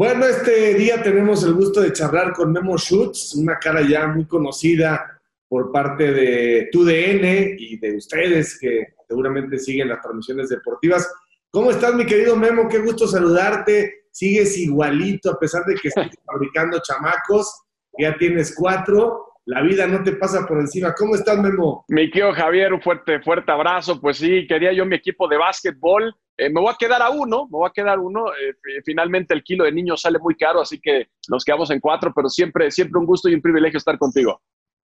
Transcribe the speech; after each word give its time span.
Bueno, 0.00 0.24
este 0.24 0.72
día 0.76 1.02
tenemos 1.02 1.44
el 1.44 1.52
gusto 1.52 1.82
de 1.82 1.92
charlar 1.92 2.32
con 2.32 2.50
Memo 2.50 2.78
Schutz, 2.78 3.34
una 3.34 3.58
cara 3.58 3.82
ya 3.86 4.06
muy 4.06 4.24
conocida 4.24 5.20
por 5.46 5.70
parte 5.70 6.10
de 6.10 6.70
TUDN 6.72 7.56
y 7.58 7.76
de 7.76 7.98
ustedes 7.98 8.58
que 8.58 8.94
seguramente 9.06 9.58
siguen 9.58 9.90
las 9.90 10.00
transmisiones 10.00 10.48
deportivas. 10.48 11.06
¿Cómo 11.50 11.70
estás, 11.70 11.94
mi 11.94 12.06
querido 12.06 12.34
Memo? 12.34 12.66
Qué 12.66 12.78
gusto 12.78 13.06
saludarte. 13.06 14.04
Sigues 14.10 14.56
igualito, 14.56 15.32
a 15.32 15.38
pesar 15.38 15.66
de 15.66 15.74
que 15.74 15.88
estás 15.88 16.08
fabricando 16.24 16.80
chamacos, 16.80 17.60
ya 17.98 18.16
tienes 18.16 18.54
cuatro. 18.56 19.29
La 19.46 19.62
vida 19.62 19.86
no 19.86 20.02
te 20.02 20.12
pasa 20.12 20.46
por 20.46 20.58
encima. 20.58 20.94
¿Cómo 20.94 21.14
estás, 21.14 21.38
Memo? 21.38 21.84
Mi 21.88 22.10
querido 22.10 22.32
Javier, 22.32 22.72
un 22.72 22.80
fuerte, 22.80 23.20
fuerte 23.20 23.50
abrazo. 23.50 24.00
Pues 24.00 24.18
sí, 24.18 24.46
quería 24.46 24.72
yo 24.72 24.84
mi 24.84 24.96
equipo 24.96 25.26
de 25.28 25.38
básquetbol. 25.38 26.14
Eh, 26.36 26.48
me 26.48 26.60
voy 26.60 26.72
a 26.72 26.76
quedar 26.78 27.02
a 27.02 27.10
uno, 27.10 27.44
me 27.46 27.58
voy 27.58 27.68
a 27.68 27.72
quedar 27.72 27.98
uno. 27.98 28.28
Eh, 28.28 28.54
finalmente 28.84 29.34
el 29.34 29.42
kilo 29.42 29.64
de 29.64 29.72
niños 29.72 30.02
sale 30.02 30.18
muy 30.18 30.36
caro, 30.36 30.60
así 30.60 30.80
que 30.80 31.08
nos 31.28 31.44
quedamos 31.44 31.70
en 31.70 31.80
cuatro, 31.80 32.12
pero 32.14 32.28
siempre, 32.28 32.70
siempre 32.70 32.98
un 32.98 33.06
gusto 33.06 33.28
y 33.28 33.34
un 33.34 33.42
privilegio 33.42 33.78
estar 33.78 33.98
contigo. 33.98 34.40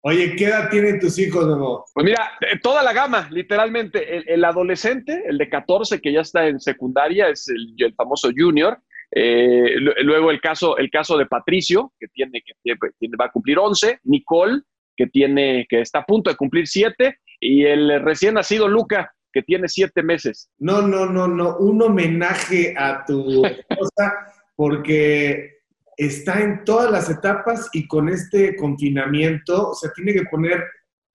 Oye, 0.04 0.34
¿qué 0.34 0.46
edad 0.46 0.68
tienen 0.68 0.98
tus 0.98 1.16
hijos, 1.18 1.46
Memo? 1.46 1.84
Pues 1.94 2.04
mira, 2.04 2.32
toda 2.60 2.82
la 2.82 2.92
gama, 2.92 3.28
literalmente. 3.30 4.32
El, 4.32 4.44
adolescente, 4.44 5.22
el 5.26 5.38
de 5.38 5.48
14, 5.48 6.00
que 6.00 6.12
ya 6.12 6.22
está 6.22 6.48
en 6.48 6.58
secundaria, 6.58 7.28
es 7.28 7.48
el, 7.48 7.94
famoso 7.94 8.30
junior. 8.36 8.78
Eh, 9.14 9.76
luego 9.78 10.30
el 10.30 10.40
caso, 10.40 10.78
el 10.78 10.90
caso 10.90 11.18
de 11.18 11.26
Patricio, 11.26 11.92
que, 12.00 12.08
tiene, 12.08 12.42
que 12.42 12.54
tiene, 12.98 13.16
va 13.20 13.26
a 13.26 13.30
cumplir 13.30 13.58
11. 13.58 14.00
Nicole, 14.04 14.62
que, 14.96 15.06
tiene, 15.06 15.66
que 15.68 15.80
está 15.80 16.00
a 16.00 16.06
punto 16.06 16.30
de 16.30 16.36
cumplir 16.36 16.66
7. 16.66 17.18
Y 17.40 17.64
el 17.64 18.00
recién 18.02 18.34
nacido 18.34 18.68
Luca, 18.68 19.12
que 19.32 19.42
tiene 19.42 19.68
7 19.68 20.02
meses. 20.02 20.50
No, 20.58 20.82
no, 20.82 21.06
no, 21.06 21.28
no. 21.28 21.56
Un 21.58 21.82
homenaje 21.82 22.74
a 22.76 23.04
tu 23.04 23.44
esposa, 23.46 24.14
porque 24.56 25.52
está 25.96 26.40
en 26.40 26.64
todas 26.64 26.90
las 26.90 27.10
etapas 27.10 27.68
y 27.72 27.86
con 27.86 28.08
este 28.08 28.56
confinamiento, 28.56 29.70
o 29.70 29.74
sea, 29.74 29.92
tiene 29.92 30.12
que 30.12 30.24
poner 30.24 30.64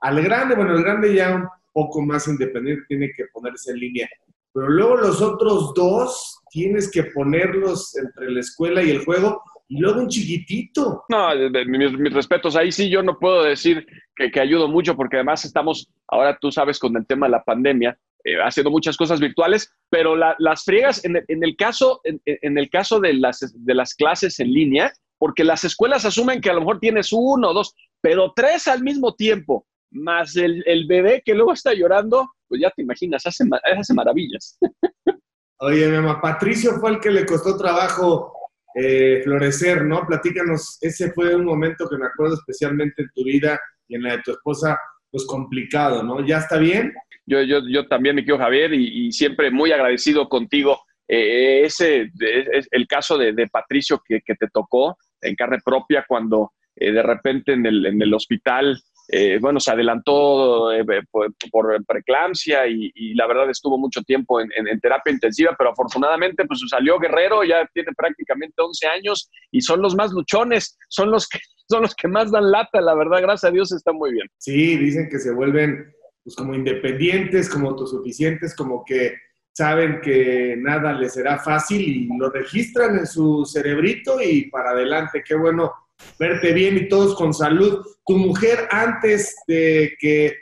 al 0.02 0.22
grande, 0.22 0.56
bueno, 0.56 0.76
el 0.76 0.84
grande 0.84 1.14
ya 1.16 1.36
un 1.36 1.48
poco 1.74 2.02
más 2.02 2.28
independiente, 2.28 2.86
tiene 2.88 3.12
que 3.16 3.26
ponerse 3.34 3.72
en 3.72 3.80
línea. 3.80 4.10
Pero 4.58 4.70
luego 4.70 4.98
los 4.98 5.22
otros 5.22 5.72
dos 5.76 6.42
tienes 6.50 6.90
que 6.90 7.04
ponerlos 7.04 7.96
entre 7.96 8.32
la 8.32 8.40
escuela 8.40 8.82
y 8.82 8.90
el 8.90 9.06
juego 9.06 9.40
y 9.68 9.80
luego 9.80 10.00
un 10.00 10.08
chiquitito. 10.08 11.04
No, 11.10 11.30
mis, 11.68 12.12
respetos, 12.12 12.56
ahí 12.56 12.72
sí 12.72 12.90
yo 12.90 13.04
no 13.04 13.20
puedo 13.20 13.44
decir 13.44 13.86
que, 14.16 14.32
que 14.32 14.40
ayudo 14.40 14.68
mucho 14.68 14.96
porque 14.96 15.18
además 15.18 15.46
estamos, 15.46 15.88
ahora 16.08 16.40
tú 16.42 16.52
sabes, 16.52 16.80
con 16.80 16.98
el 16.98 17.06
tema 17.06 17.28
de 17.28 17.34
la 17.34 17.44
pandemia, 17.44 18.00
eh, 18.24 18.42
haciendo 18.44 18.72
muchas 18.72 18.98
cosas 18.98 19.20
virtuales, 19.20 19.72
pero 19.92 20.16
las 20.16 20.64
friegas, 20.64 21.06
en, 21.06 21.16
el 21.28 21.56
caso, 21.56 22.02
en, 22.04 22.58
el 22.58 22.70
caso 22.72 23.00
de, 23.00 23.14
las, 23.14 23.54
de 23.56 23.74
las 23.76 23.94
clases 23.94 24.40
en 24.40 24.52
línea, 24.52 24.92
porque 25.20 25.44
las 25.44 25.66
escuelas 25.66 26.04
asumen 26.04 26.42
que 26.42 26.50
a 26.50 26.54
lo 26.54 26.62
mejor 26.62 26.80
tienes 26.80 27.14
uno 27.14 27.50
o 27.50 27.54
dos, 27.54 27.76
pero 28.02 28.34
tres 28.36 28.68
al 28.68 28.82
mismo 28.82 29.14
tiempo, 29.14 29.68
más 29.92 30.36
el, 30.36 30.86
bebé 30.88 31.22
que 31.24 31.36
luego 31.36 31.54
está 31.54 31.74
llorando, 31.74 32.28
pues 32.48 32.62
ya 32.62 32.70
te 32.72 32.82
imaginas, 32.82 33.26
hace, 33.26 33.44
hace 33.78 33.94
maravillas. 33.94 34.58
Oye, 35.60 35.88
mamá, 35.90 36.22
Patricio 36.22 36.74
fue 36.80 36.92
el 36.92 37.00
que 37.00 37.10
le 37.10 37.26
costó 37.26 37.58
trabajo 37.58 38.32
eh, 38.76 39.22
florecer, 39.24 39.86
¿no? 39.86 40.06
Platícanos, 40.06 40.78
ese 40.82 41.12
fue 41.12 41.36
un 41.36 41.46
momento 41.46 41.90
que 41.90 41.98
me 41.98 42.06
acuerdo 42.06 42.36
especialmente 42.36 43.02
en 43.02 43.10
tu 43.16 43.24
vida 43.24 43.60
y 43.88 43.96
en 43.96 44.04
la 44.04 44.18
de 44.18 44.22
tu 44.22 44.32
esposa, 44.32 44.78
pues 45.10 45.26
complicado, 45.26 46.04
¿no? 46.04 46.24
¿Ya 46.24 46.38
está 46.38 46.58
bien? 46.58 46.94
Yo, 47.26 47.42
yo, 47.42 47.62
yo 47.68 47.88
también 47.88 48.16
me 48.16 48.24
quiero, 48.24 48.38
Javier, 48.38 48.74
y, 48.74 49.12
siempre 49.12 49.50
muy 49.50 49.72
agradecido 49.72 50.30
contigo. 50.30 50.80
Eh, 51.08 51.64
ese 51.66 52.12
es 52.20 52.68
el 52.70 52.86
caso 52.86 53.18
de, 53.18 53.34
Patricio 53.52 54.00
que, 54.08 54.22
te 54.22 54.48
tocó 54.54 54.98
en 55.22 55.34
carne 55.36 55.58
propia 55.66 56.06
cuando 56.08 56.52
eh, 56.76 56.92
de 56.92 57.02
repente 57.02 57.54
en 57.54 57.66
el, 57.66 57.86
en 57.86 58.00
el 58.00 58.14
hospital, 58.14 58.80
eh, 59.10 59.38
bueno, 59.40 59.60
se 59.60 59.72
adelantó 59.72 60.70
por, 61.12 61.34
por, 61.50 61.86
preeclampsia 61.86 62.68
y, 62.68 63.14
la 63.14 63.26
verdad 63.26 63.50
estuvo 63.50 63.78
mucho 63.78 64.02
tiempo 64.02 64.42
en, 64.42 64.50
en, 64.56 64.80
terapia 64.80 65.14
intensiva, 65.14 65.56
pero 65.58 65.72
afortunadamente 65.72 66.46
pues 66.46 66.60
salió 66.70 67.00
guerrero, 67.00 67.44
ya 67.44 67.68
tiene 67.74 67.94
prácticamente 67.96 68.62
11 68.62 68.88
años 68.88 69.30
y 69.52 69.62
son 69.62 69.82
los 69.82 69.96
más 69.96 70.12
luchones, 70.12 70.78
son 70.90 71.10
los 71.12 71.28
que, 71.28 71.40
son 71.70 71.84
los 71.84 71.96
que 71.96 72.08
más 72.08 72.32
dan 72.32 72.52
lata, 72.52 72.82
la 72.82 72.96
verdad, 72.96 73.22
gracias 73.22 73.50
a 73.50 73.54
Dios 73.54 73.72
está 73.72 73.94
muy 73.94 74.12
bien. 74.12 74.28
Sí, 74.38 74.76
dicen 74.76 75.08
que 75.10 75.20
se 75.20 75.32
vuelven 75.32 75.94
pues 76.24 76.36
como 76.36 76.54
independientes, 76.54 77.50
como 77.50 77.70
autosuficientes, 77.70 78.54
como 78.54 78.84
que 78.84 79.16
saben 79.54 80.02
que 80.02 80.56
nada 80.58 80.92
les 80.94 81.14
será 81.14 81.40
fácil 81.40 81.82
y 81.82 82.08
lo 82.18 82.30
registran 82.30 82.98
en 83.00 83.08
su 83.08 83.46
cerebrito 83.46 84.22
y 84.22 84.50
para 84.50 84.72
adelante. 84.72 85.24
Qué 85.26 85.36
bueno 85.36 85.72
verte 86.20 86.54
bien 86.54 86.78
y 86.78 86.88
todos 86.88 87.16
con 87.16 87.34
salud. 87.34 87.86
Tu 88.06 88.18
mujer 88.18 88.68
antes 88.72 89.36
de 89.48 89.96
que 90.00 90.36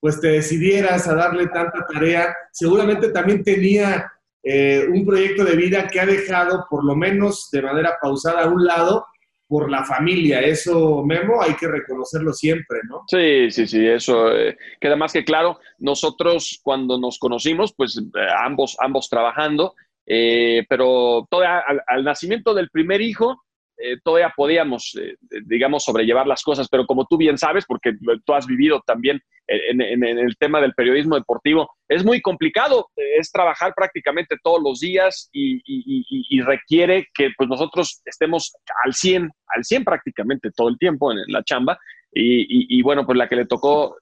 pues 0.00 0.20
te 0.20 0.28
decidieras 0.28 1.08
a 1.08 1.14
darle 1.14 1.48
tanta 1.48 1.84
tarea, 1.92 2.34
seguramente 2.52 3.10
también 3.10 3.42
tenía 3.42 4.12
eh, 4.42 4.86
un 4.88 5.04
proyecto 5.04 5.44
de 5.44 5.56
vida 5.56 5.88
que 5.88 6.00
ha 6.00 6.06
dejado 6.06 6.66
por 6.70 6.84
lo 6.84 6.94
menos 6.94 7.50
de 7.50 7.62
manera 7.62 7.96
pausada 8.00 8.44
a 8.44 8.48
un 8.48 8.64
lado 8.64 9.04
por 9.48 9.70
la 9.70 9.84
familia. 9.84 10.40
Eso, 10.40 11.02
Memo, 11.04 11.42
hay 11.42 11.54
que 11.54 11.66
reconocerlo 11.66 12.32
siempre, 12.32 12.78
¿no? 12.88 13.02
Sí, 13.08 13.50
sí, 13.50 13.66
sí, 13.66 13.86
eso 13.86 14.30
eh, 14.32 14.56
queda 14.80 14.94
más 14.94 15.12
que 15.12 15.24
claro. 15.24 15.58
Nosotros 15.78 16.60
cuando 16.62 16.98
nos 16.98 17.18
conocimos, 17.18 17.72
pues 17.74 17.98
eh, 17.98 18.20
ambos, 18.38 18.76
ambos 18.80 19.08
trabajando, 19.08 19.74
pero 20.06 21.26
todo 21.30 21.42
al, 21.42 22.02
nacimiento 22.04 22.54
del 22.54 22.70
primer 22.70 23.02
hijo, 23.02 23.42
eh, 23.80 23.96
todavía 24.02 24.32
podíamos, 24.36 24.98
eh, 25.00 25.14
digamos, 25.46 25.84
sobrellevar 25.84 26.26
las 26.26 26.42
cosas, 26.42 26.68
pero 26.68 26.84
como 26.84 27.06
tú 27.06 27.16
bien 27.16 27.38
sabes, 27.38 27.64
porque 27.64 27.92
tú 28.24 28.34
has 28.34 28.46
vivido 28.46 28.82
también 28.84 29.20
en, 29.46 29.80
el 29.80 30.36
tema 30.36 30.60
del 30.60 30.74
periodismo 30.74 31.14
deportivo, 31.14 31.70
es 31.88 32.04
muy 32.04 32.20
complicado, 32.20 32.88
es 32.96 33.30
trabajar 33.30 33.72
prácticamente 33.74 34.36
todos 34.42 34.60
los 34.62 34.80
días 34.80 35.30
y, 35.32 36.40
requiere 36.42 37.06
que 37.14 37.30
pues, 37.36 37.48
nosotros 37.48 38.02
estemos 38.04 38.52
al 38.84 38.94
100, 38.94 39.30
al 39.46 39.64
100 39.64 39.84
prácticamente 39.84 40.50
todo 40.54 40.68
el 40.68 40.78
tiempo 40.78 41.12
en, 41.12 41.18
la 41.28 41.42
chamba. 41.44 41.78
Y, 42.12 42.82
bueno, 42.82 43.06
pues 43.06 43.16
la 43.16 43.28
que 43.28 43.36
le 43.36 43.46
tocó 43.46 43.96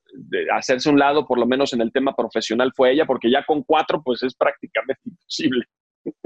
hacerse 0.52 0.88
un 0.88 0.98
lado, 0.98 1.26
por 1.26 1.38
lo 1.38 1.46
menos 1.46 1.72
en 1.74 1.80
el 1.80 1.92
tema 1.92 2.14
profesional, 2.14 2.72
fue 2.74 2.92
ella, 2.92 3.04
porque 3.04 3.30
ya 3.30 3.44
con 3.44 3.62
cuatro, 3.62 4.02
pues 4.02 4.22
es 4.22 4.34
prácticamente 4.34 5.02
imposible. 5.04 5.64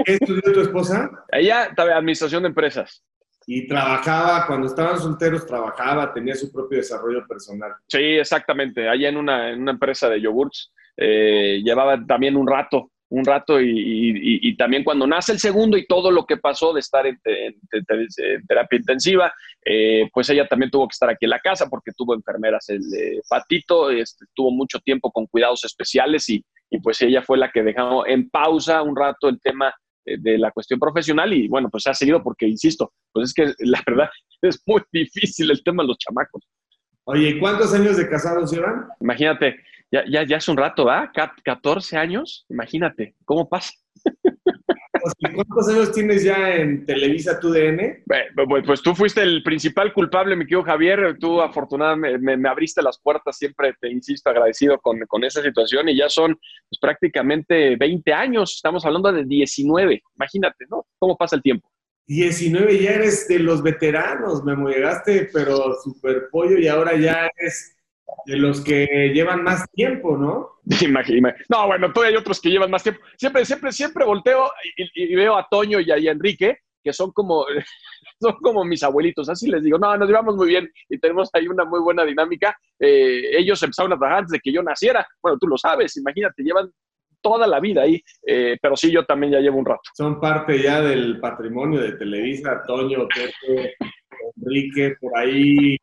¿Qué 0.05 0.13
estudió 0.13 0.43
tu 0.43 0.61
esposa? 0.61 1.11
Ella, 1.33 1.73
administración 1.77 2.43
de 2.43 2.49
empresas 2.51 3.03
y 3.47 3.67
trabajaba, 3.67 4.47
cuando 4.47 4.67
estaban 4.67 4.99
solteros, 4.99 5.47
trabajaba, 5.47 6.13
tenía 6.13 6.35
su 6.35 6.53
propio 6.53 6.79
desarrollo 6.79 7.27
personal. 7.27 7.73
Sí, 7.89 7.99
exactamente. 7.99 8.89
Allá 8.89 9.09
en 9.09 9.17
una, 9.17 9.51
en 9.51 9.63
una 9.63 9.73
empresa 9.73 10.09
de 10.09 10.21
yogurts, 10.21 10.73
eh, 10.97 11.61
llevaba 11.65 12.05
también 12.07 12.37
un 12.37 12.47
rato, 12.47 12.93
un 13.09 13.25
rato, 13.25 13.61
y, 13.61 14.55
también 14.57 14.85
cuando 14.85 15.07
nace 15.07 15.33
el 15.33 15.39
segundo 15.39 15.77
y 15.77 15.87
todo 15.87 16.11
lo 16.11 16.27
que 16.27 16.37
pasó 16.37 16.73
de 16.73 16.81
estar 16.81 17.07
en, 17.07 17.19
terapia 18.47 18.79
intensiva, 18.79 19.33
eh, 19.65 20.09
pues 20.13 20.29
ella 20.31 20.47
también 20.47 20.71
tuvo 20.71 20.87
que 20.87 20.93
estar 20.93 21.09
aquí 21.09 21.25
en 21.25 21.31
la 21.31 21.41
casa 21.41 21.67
porque 21.69 21.93
tuvo 21.97 22.15
enfermeras. 22.15 22.69
El 22.69 22.83
patito 23.29 23.91
este, 23.91 24.27
tuvo 24.35 24.51
mucho 24.53 24.79
tiempo 24.79 25.11
con 25.11 25.27
cuidados 25.27 25.65
especiales 25.65 26.29
y, 26.29 26.45
y 26.71 26.79
pues 26.81 27.01
ella 27.03 27.23
fue 27.23 27.39
la 27.39 27.51
que 27.51 27.63
dejó 27.63 28.07
en 28.07 28.29
pausa 28.31 28.83
un 28.83 28.95
rato 28.95 29.29
el 29.29 29.41
tema 29.41 29.69
eh, 29.69 29.80
de 30.05 30.39
la 30.39 30.51
cuestión 30.51 30.81
profesional 30.81 31.33
y 31.33 31.49
bueno, 31.49 31.69
pues 31.71 31.87
ha 31.87 31.95
seguido 31.95 32.23
porque, 32.23 32.47
insisto, 32.47 32.93
pues 33.13 33.29
es 33.29 33.35
que 33.35 33.55
la 33.67 33.83
verdad 33.87 34.09
es 34.43 34.63
muy 34.67 34.83
difícil 34.93 35.51
el 35.51 35.63
tema 35.63 35.83
de 35.83 35.89
los 35.89 35.99
chamacos. 35.99 36.43
Oye, 37.05 37.39
¿cuántos 37.41 37.75
años 37.75 37.97
de 37.97 38.09
casados 38.09 38.53
llevan? 38.53 38.87
Imagínate, 39.01 39.57
ya, 39.91 40.05
ya, 40.09 40.25
ya 40.25 40.37
es 40.37 40.49
un 40.49 40.57
rato, 40.57 40.85
¿va? 40.85 41.11
14 41.45 41.97
años, 41.97 42.47
imagínate, 42.49 43.17
¿cómo 43.25 43.49
pasa? 43.49 43.73
¿Cuántos 45.35 45.69
años 45.69 45.93
tienes 45.93 46.25
ya 46.25 46.57
en 46.57 46.87
Televisa 46.87 47.39
tu 47.41 47.51
DN? 47.51 48.05
Pues, 48.07 48.65
pues, 48.67 48.83
tú 48.83 48.95
fuiste 48.95 49.23
el 49.23 49.43
principal 49.43 49.93
culpable, 49.93 50.37
mi 50.37 50.45
querido 50.45 50.63
Javier. 50.63 51.17
Tú 51.19 51.41
afortunadamente 51.41 52.19
me, 52.19 52.49
abriste 52.49 52.83
las 52.83 53.01
puertas, 53.01 53.37
siempre 53.37 53.75
te 53.81 53.91
insisto, 53.91 54.31
agradecido 54.31 54.79
con, 54.79 55.01
con 55.09 55.25
esa 55.25 55.43
situación 55.43 55.89
y 55.89 55.97
ya 55.97 56.09
son 56.09 56.35
pues, 56.35 56.79
prácticamente 56.81 57.77
20 57.77 58.13
años. 58.13 58.55
Estamos 58.57 58.85
hablando 58.85 59.13
de 59.13 59.25
19. 59.25 60.03
Imagínate, 60.17 60.65
¿no? 60.71 60.87
¿Cómo 60.99 61.17
pasa 61.17 61.37
el 61.37 61.43
tiempo? 61.43 61.71
19 62.07 62.83
ya 62.83 62.91
eres 62.91 63.29
de 63.29 63.39
los 63.39 63.63
veteranos, 63.63 64.43
me 64.43 64.57
llegaste, 64.69 65.31
pero 65.33 65.75
super 65.81 66.29
pollo 66.33 66.59
y 66.59 66.67
ahora 66.67 66.97
ya 66.97 67.31
eres 67.39 67.77
de 68.27 68.37
los 68.37 68.61
que 68.63 68.87
llevan 69.15 69.43
más 69.43 69.69
tiempo, 69.73 70.17
¿no? 70.17 70.61
Imagina. 70.83 71.35
No, 71.49 71.67
bueno, 71.67 71.93
todavía 71.93 72.17
hay 72.17 72.21
otros 72.21 72.41
que 72.41 72.51
llevan 72.51 72.71
más 72.71 72.83
tiempo. 72.83 73.01
Siempre, 73.17 73.45
siempre, 73.45 73.73
siempre 73.73 74.05
volteo 74.05 74.51
y, 74.95 75.15
veo 75.15 75.37
a 75.37 75.47
Toño 75.51 75.81
y 75.81 75.91
a, 75.91 75.97
Enrique, 75.97 76.59
que 76.83 76.93
son 76.93 77.13
como, 77.13 77.45
son 78.21 78.37
como 78.41 78.65
mis 78.65 78.83
abuelitos. 78.83 79.29
Así 79.29 79.51
les 79.51 79.63
digo, 79.63 79.79
no, 79.79 79.97
nos 79.97 80.09
llevamos 80.09 80.37
muy 80.37 80.49
bien 80.49 80.71
y 80.89 80.99
tenemos 80.99 81.31
ahí 81.33 81.49
una 81.49 81.65
muy 81.65 81.81
buena 81.81 82.05
dinámica. 82.05 82.57
Eh, 82.79 83.39
ellos 83.39 83.63
empezaron 83.63 83.93
a 83.93 83.99
trabajar 83.99 84.19
antes 84.21 84.33
de 84.33 84.41
que 84.41 84.53
yo 84.53 84.63
naciera. 84.63 85.07
Bueno, 85.23 85.39
tú 85.39 85.47
lo 85.47 85.57
sabes, 85.57 85.97
imagínate, 85.97 86.43
llevan 86.43 86.71
toda 87.23 87.47
la 87.47 87.61
vida 87.61 87.83
ahí, 87.83 88.03
eh, 88.27 88.57
pero 88.61 88.77
sí, 88.77 88.91
yo 88.91 89.05
también 89.05 89.33
ya 89.33 89.41
llevo 89.41 89.59
un 89.59 89.67
rato. 89.67 89.83
Son 89.95 90.19
parte 90.21 90.63
ya 90.63 90.81
del 90.81 91.21
patrimonio 91.21 91.81
de 91.81 91.93
Televisa, 91.93 92.63
Toño, 92.67 93.07
Pepe, 93.09 93.75
Enrique, 94.37 94.95
por 95.01 95.19
ahí, 95.19 95.77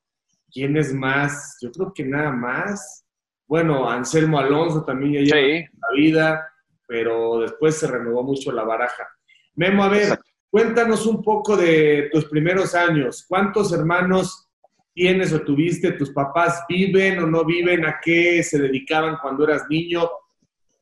¿quién 0.52 0.78
es 0.78 0.94
más? 0.94 1.58
Yo 1.62 1.72
creo 1.72 1.94
que 1.94 2.04
nada 2.04 2.32
más. 2.32 3.06
Bueno, 3.48 3.90
Anselmo 3.90 4.40
Alonso 4.40 4.84
también 4.84 5.26
ya 5.26 5.36
lleva 5.36 5.70
la 5.82 5.96
vida, 5.96 6.54
pero 6.86 7.40
después 7.40 7.76
se 7.76 7.88
renovó 7.88 8.24
mucho 8.24 8.52
la 8.52 8.64
baraja. 8.64 9.08
Memo, 9.56 9.84
a 9.84 9.90
ver, 9.90 10.20
cuéntanos 10.50 11.06
un 11.06 11.24
poco 11.24 11.56
de 11.56 12.10
tus 12.12 12.26
primeros 12.26 12.76
años. 12.76 13.26
¿Cuántos 13.28 13.72
hermanos 13.72 14.50
tienes 14.94 15.32
o 15.34 15.42
tuviste? 15.42 15.94
¿Tus 15.94 16.12
papás 16.12 16.64
viven 16.68 17.20
o 17.20 17.28
no 17.28 17.46
viven? 17.46 17.86
¿A 17.86 18.00
qué 18.04 18.44
se 18.44 18.60
dedicaban 18.60 19.18
cuando 19.22 19.46
eras 19.46 19.64
niño? 19.70 20.10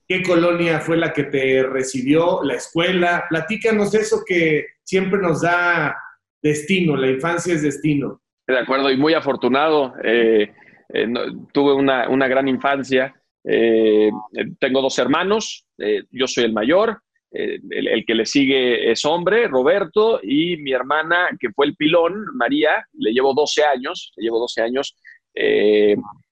¿Qué 0.07 0.21
colonia 0.21 0.79
fue 0.79 0.97
la 0.97 1.13
que 1.13 1.23
te 1.23 1.63
recibió? 1.63 2.43
¿La 2.43 2.55
escuela? 2.55 3.25
Platícanos 3.29 3.93
eso 3.95 4.23
que 4.25 4.65
siempre 4.83 5.19
nos 5.19 5.41
da 5.41 5.95
destino, 6.41 6.95
la 6.95 7.09
infancia 7.09 7.53
es 7.53 7.63
destino. 7.63 8.21
De 8.47 8.59
acuerdo, 8.59 8.91
y 8.91 8.97
muy 8.97 9.13
afortunado. 9.13 9.93
Eh, 10.03 10.53
eh, 10.93 11.07
tuve 11.51 11.73
una, 11.73 12.27
gran 12.27 12.47
infancia. 12.47 13.13
Eh, 13.43 14.11
tengo 14.59 14.81
dos 14.81 14.97
hermanos, 14.99 15.65
yo 16.11 16.27
soy 16.27 16.45
el 16.45 16.53
mayor, 16.53 17.01
el, 17.31 18.05
que 18.05 18.15
le 18.15 18.25
sigue 18.25 18.91
es 18.91 19.03
hombre, 19.05 19.47
Roberto, 19.47 20.19
y 20.23 20.57
mi 20.57 20.71
hermana, 20.71 21.29
que 21.39 21.49
fue 21.51 21.67
el 21.67 21.75
pilón, 21.75 22.25
María, 22.33 22.85
le 22.93 23.11
llevo 23.11 23.33
12 23.33 23.63
años, 23.63 24.13
le 24.15 24.23
llevo 24.23 24.39
12 24.39 24.61
años. 24.61 24.95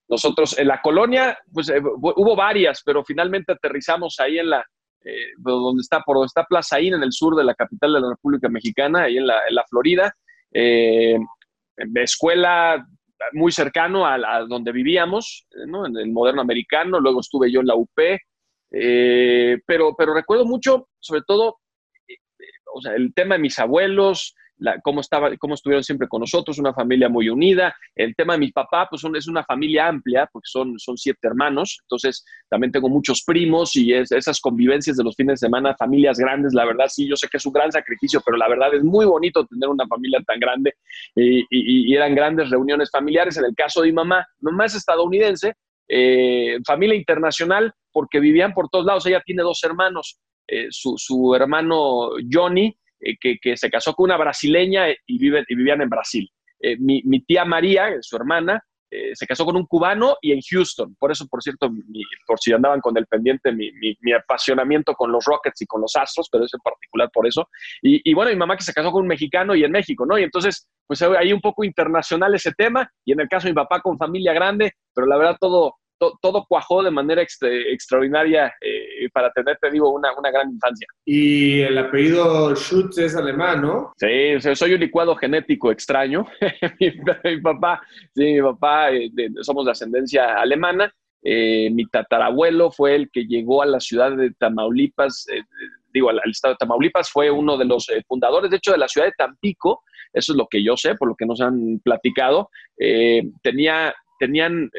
nosotros 0.07 0.57
en 0.57 0.67
la 0.67 0.81
colonia, 0.81 1.37
pues 1.51 1.71
hubo 1.71 2.35
varias, 2.35 2.81
pero 2.85 3.03
finalmente 3.03 3.51
aterrizamos 3.51 4.19
ahí 4.19 4.39
en 4.39 4.49
la, 4.49 4.65
donde 5.37 5.81
está, 5.81 6.01
por 6.01 6.15
donde 6.15 6.27
está 6.27 6.45
Plaza 6.45 6.79
Inn, 6.79 6.95
en 6.95 7.03
el 7.03 7.11
sur 7.11 7.35
de 7.35 7.43
la 7.43 7.53
capital 7.53 7.93
de 7.93 8.01
la 8.01 8.09
República 8.09 8.49
Mexicana, 8.49 9.03
ahí 9.03 9.17
en 9.17 9.27
la, 9.27 9.47
en 9.47 9.55
la 9.55 9.65
Florida. 9.69 10.15
Eh, 10.53 11.17
escuela 11.95 12.85
muy 13.31 13.51
cercano 13.51 14.05
a, 14.05 14.17
donde 14.47 14.71
vivíamos, 14.71 15.47
¿no? 15.67 15.85
en 15.85 15.97
el 15.97 16.11
moderno 16.11 16.41
americano, 16.41 16.99
luego 16.99 17.21
estuve 17.21 17.51
yo 17.51 17.61
en 17.61 17.67
la 17.67 17.75
UP, 17.75 17.99
eh, 18.71 19.59
pero, 19.65 19.95
pero 19.95 20.13
recuerdo 20.13 20.45
mucho, 20.45 20.89
sobre 20.99 21.21
todo, 21.25 21.59
eh, 22.07 22.15
o 22.73 22.81
sea, 22.81 22.95
el 22.95 23.13
tema 23.13 23.35
de 23.35 23.41
mis 23.41 23.59
abuelos, 23.59 24.35
cómo, 24.83 25.01
estaba, 25.01 25.35
cómo 25.37 25.55
estuvieron 25.55 25.83
siempre 25.83 26.07
con 26.07 26.21
nosotros, 26.21 26.59
una 26.59 26.73
familia 26.73 27.09
muy 27.09 27.29
unida. 27.29 27.75
El 27.95 28.15
tema 28.15 28.33
de 28.33 28.39
mi 28.39 28.51
papá, 28.51 28.87
pues 28.89 29.03
es 29.15 29.27
una 29.27 29.43
familia 29.43 29.87
amplia, 29.87 30.29
porque 30.31 30.47
son, 30.49 30.77
son 30.79 30.97
siete 30.97 31.27
hermanos, 31.27 31.79
entonces 31.83 32.25
también 32.49 32.71
tengo 32.71 32.89
muchos 32.89 33.23
primos 33.23 33.75
y 33.75 33.93
esas 33.93 34.39
convivencias 34.39 34.97
de 34.97 35.03
los 35.03 35.15
fines 35.15 35.39
de 35.39 35.47
semana, 35.47 35.75
familias 35.77 36.17
grandes, 36.17 36.53
la 36.53 36.65
verdad 36.65 36.85
sí, 36.87 37.07
yo 37.07 37.15
sé 37.15 37.27
que 37.27 37.37
es 37.37 37.45
un 37.45 37.53
gran 37.53 37.71
sacrificio, 37.71 38.21
pero 38.25 38.37
la 38.37 38.47
verdad 38.47 38.73
es 38.73 38.83
muy 38.83 39.05
bonito 39.05 39.45
tener 39.45 39.69
una 39.69 39.87
familia 39.87 40.19
tan 40.25 40.39
grande 40.39 40.73
y, 41.15 41.93
eran 41.93 42.15
grandes 42.15 42.49
reuniones 42.49 42.89
familiares. 42.91 43.37
En 43.37 43.45
el 43.45 43.55
caso 43.55 43.81
de 43.81 43.87
mi 43.87 43.93
mamá, 43.93 44.25
mamá 44.39 44.65
es 44.65 44.75
estadounidense, 44.75 45.53
eh, 45.87 46.57
familia 46.65 46.95
internacional, 46.95 47.73
porque 47.91 48.19
vivían 48.19 48.53
por 48.53 48.69
todos 48.69 48.85
lados. 48.85 49.05
Ella 49.05 49.21
tiene 49.23 49.43
dos 49.43 49.63
hermanos. 49.63 50.19
Eh, 50.47 50.67
su, 50.71 50.95
su, 50.97 51.35
hermano 51.35 52.09
Johnny 52.29 52.75
eh, 53.03 53.17
que, 53.19 53.57
se 53.57 53.69
casó 53.69 53.93
con 53.93 54.05
una 54.05 54.17
brasileña 54.17 54.89
y, 54.89 55.17
vive, 55.17 55.43
y 55.47 55.55
vivían 55.55 55.81
en 55.81 55.89
Brasil. 55.89 56.29
Eh, 56.59 56.77
mi, 56.79 57.01
tía 57.25 57.43
María, 57.43 57.89
su 58.01 58.15
hermana, 58.15 58.63
eh, 58.89 59.11
se 59.13 59.25
casó 59.25 59.43
con 59.43 59.57
un 59.57 59.65
cubano 59.65 60.15
y 60.21 60.31
en 60.31 60.39
Houston. 60.49 60.95
Por 60.97 61.11
eso, 61.11 61.27
por 61.27 61.41
cierto, 61.41 61.69
por 62.25 62.39
si 62.39 62.53
andaban 62.53 62.79
con 62.79 62.97
el 62.97 63.05
pendiente, 63.05 63.51
mi, 63.51 64.13
apasionamiento 64.13 64.93
con 64.93 65.11
los 65.11 65.25
Rockets 65.25 65.61
y 65.61 65.65
con 65.65 65.81
los 65.81 65.95
Astros, 65.95 66.29
pero 66.31 66.45
es 66.45 66.53
en 66.53 66.61
particular 66.61 67.09
por 67.11 67.27
eso. 67.27 67.49
Y, 67.81 68.13
bueno, 68.13 68.31
mi 68.31 68.37
mamá 68.37 68.55
que 68.55 68.63
se 68.63 68.73
casó 68.73 68.91
con 68.91 69.01
un 69.01 69.07
mexicano 69.07 69.55
y 69.55 69.63
en 69.63 69.71
México, 69.71 70.05
¿no? 70.05 70.17
Y 70.17 70.23
entonces, 70.23 70.67
pues 70.87 71.01
hay 71.01 71.33
un 71.33 71.41
poco 71.41 71.63
internacional 71.63 72.33
ese 72.35 72.53
tema. 72.53 72.89
Y 73.03 73.11
en 73.11 73.19
el 73.19 73.27
caso 73.27 73.47
de 73.47 73.51
mi 73.51 73.55
papá 73.55 73.81
con 73.81 73.97
familia 73.97 74.31
grande, 74.31 74.71
pero 74.93 75.07
la 75.07 75.17
verdad 75.17 75.37
todo, 75.39 75.75
todo 76.21 76.45
cuajó 76.47 76.83
de 76.83 76.91
manera 76.91 77.21
extraordinaria 77.21 78.53
eh, 78.61 78.92
para 79.13 79.31
tener, 79.31 79.57
te 79.61 79.71
digo, 79.71 79.91
una, 79.91 80.09
una, 80.17 80.31
gran 80.31 80.51
infancia. 80.51 80.87
Y 81.05 81.61
el 81.61 81.77
apellido 81.77 82.55
Schutz 82.55 82.97
es 82.97 83.15
alemán, 83.15 83.61
¿no? 83.61 83.93
Sí, 83.97 84.55
soy 84.55 84.73
un 84.73 84.79
licuado 84.79 85.15
genético 85.15 85.71
extraño. 85.71 86.25
mi, 86.79 87.41
papá, 87.41 87.81
sí, 88.13 88.33
mi 88.33 88.41
papá, 88.41 88.91
eh, 88.91 89.09
somos 89.41 89.65
de 89.65 89.71
ascendencia 89.71 90.35
alemana. 90.35 90.93
Eh, 91.21 91.69
mi 91.71 91.85
tatarabuelo 91.85 92.71
fue 92.71 92.95
el 92.95 93.09
que 93.09 93.25
llegó 93.25 93.61
a 93.61 93.65
la 93.65 93.79
ciudad 93.79 94.11
de 94.11 94.31
Tamaulipas, 94.31 95.25
digo, 95.93 96.09
al, 96.09 96.19
estado 96.29 96.55
de 96.55 96.57
Tamaulipas, 96.57 97.09
fue 97.09 97.31
uno 97.31 97.57
de 97.57 97.65
los 97.65 97.87
fundadores, 98.07 98.51
de 98.51 98.57
hecho, 98.57 98.73
de 98.73 98.77
la 98.77 98.89
ciudad 98.89 99.07
de 99.07 99.13
Tampico, 99.17 99.83
eso 100.11 100.33
es 100.33 100.37
lo 100.37 100.47
que 100.47 100.61
yo 100.61 100.75
sé, 100.75 100.95
por 100.95 101.07
lo 101.07 101.15
que 101.15 101.25
nos 101.25 101.39
han 101.39 101.79
platicado, 101.79 102.49
tenía, 103.41 103.95
tenían 104.19 104.69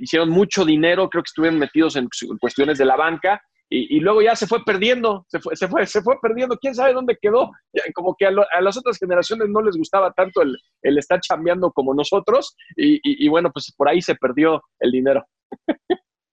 hicieron 0.00 0.30
mucho 0.30 0.64
dinero, 0.64 1.08
creo 1.08 1.22
que 1.22 1.28
estuvieron 1.28 1.58
metidos 1.58 1.96
en, 1.96 2.08
cuestiones 2.40 2.78
de 2.78 2.84
la 2.84 2.96
banca 2.96 3.42
y, 3.72 4.00
luego 4.00 4.20
ya 4.20 4.34
se 4.34 4.48
fue 4.48 4.64
perdiendo, 4.64 5.24
se 5.28 5.38
fue, 5.38 5.54
se 5.54 5.68
fue, 5.68 5.86
se 5.86 6.02
fue 6.02 6.16
perdiendo, 6.20 6.58
quién 6.58 6.74
sabe 6.74 6.92
dónde 6.92 7.16
quedó. 7.20 7.52
como 7.94 8.16
que 8.18 8.26
a, 8.26 8.60
las 8.60 8.76
otras 8.76 8.98
generaciones 8.98 9.48
no 9.48 9.62
les 9.62 9.76
gustaba 9.76 10.12
tanto 10.12 10.42
el, 10.42 10.58
el 10.82 10.98
estar 10.98 11.20
chambeando 11.20 11.70
como 11.70 11.94
nosotros 11.94 12.56
y, 12.76 13.28
bueno, 13.28 13.52
pues 13.52 13.72
por 13.76 13.88
ahí 13.88 14.02
se 14.02 14.16
perdió 14.16 14.60
el 14.80 14.90
dinero. 14.90 15.24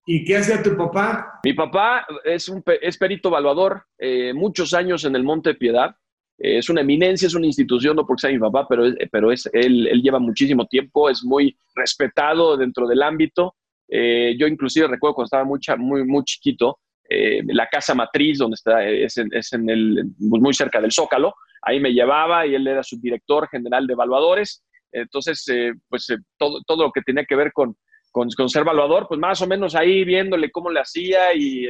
¿Y 0.08 0.24
qué 0.26 0.38
hacía 0.38 0.64
tu 0.64 0.76
papá? 0.76 1.40
Mi 1.44 1.54
papá 1.54 2.08
es, 2.24 2.50
un, 2.50 2.64
es 2.82 2.98
perito 2.98 3.30
evaluador, 3.30 3.84
eh, 4.00 4.34
muchos 4.34 4.74
años 4.74 5.06
en 5.06 5.16
el 5.16 5.24
Monte 5.24 5.54
Piedad. 5.54 5.96
Eh, 6.40 6.58
es 6.58 6.70
una 6.70 6.82
eminencia, 6.82 7.28
es 7.28 7.36
una 7.36 7.46
institución, 7.46 7.96
no 7.96 8.08
porque 8.08 8.22
sea 8.22 8.32
mi 8.32 8.40
papá, 8.40 8.66
pero, 8.68 8.84
pero 9.12 9.32
es, 9.32 9.48
él, 9.54 9.86
él 9.88 10.02
lleva 10.02 10.18
muchísimo 10.18 10.66
tiempo, 10.66 11.10
es 11.10 11.24
muy 11.24 11.56
respetado 11.76 12.58
dentro 12.58 12.88
del 12.88 13.04
ámbito. 13.04 13.56
Eh, 13.90 14.36
yo 14.40 14.48
inclusive 14.48 14.88
recuerdo 14.88 15.16
cuando 15.16 15.26
estaba 15.26 15.44
muy, 15.44 15.60
muy, 15.78 16.04
muy 16.06 16.24
chiquito, 16.24 16.80
eh, 17.10 17.42
la 17.48 17.68
casa 17.68 17.96
matriz, 17.96 18.38
donde 18.38 18.56
está, 18.56 18.86
es, 18.88 19.18
en, 19.18 19.70
el, 19.70 20.06
muy 20.18 20.54
cerca 20.54 20.82
del 20.82 20.92
Zócalo, 20.92 21.34
ahí 21.62 21.80
me 21.80 21.94
llevaba 21.94 22.46
y 22.46 22.56
él 22.56 22.68
era 22.68 22.84
subdirector 22.84 23.48
general 23.50 23.88
de 23.88 23.94
evaluadores. 23.94 24.64
Entonces, 24.92 25.46
pues 25.90 26.08
todo, 26.38 26.62
todo 26.66 26.84
lo 26.86 26.92
que 26.92 27.02
tenía 27.02 27.26
que 27.26 27.36
ver 27.36 27.52
con, 27.52 27.76
con, 28.12 28.30
con, 28.32 28.50
ser 28.50 28.62
evaluador, 28.62 29.08
pues 29.08 29.20
más 29.20 29.42
o 29.42 29.48
menos 29.48 29.76
ahí 29.76 30.04
viéndole 30.06 30.50
cómo 30.50 30.70
le 30.70 30.80
hacía 30.80 31.34
y 31.34 31.70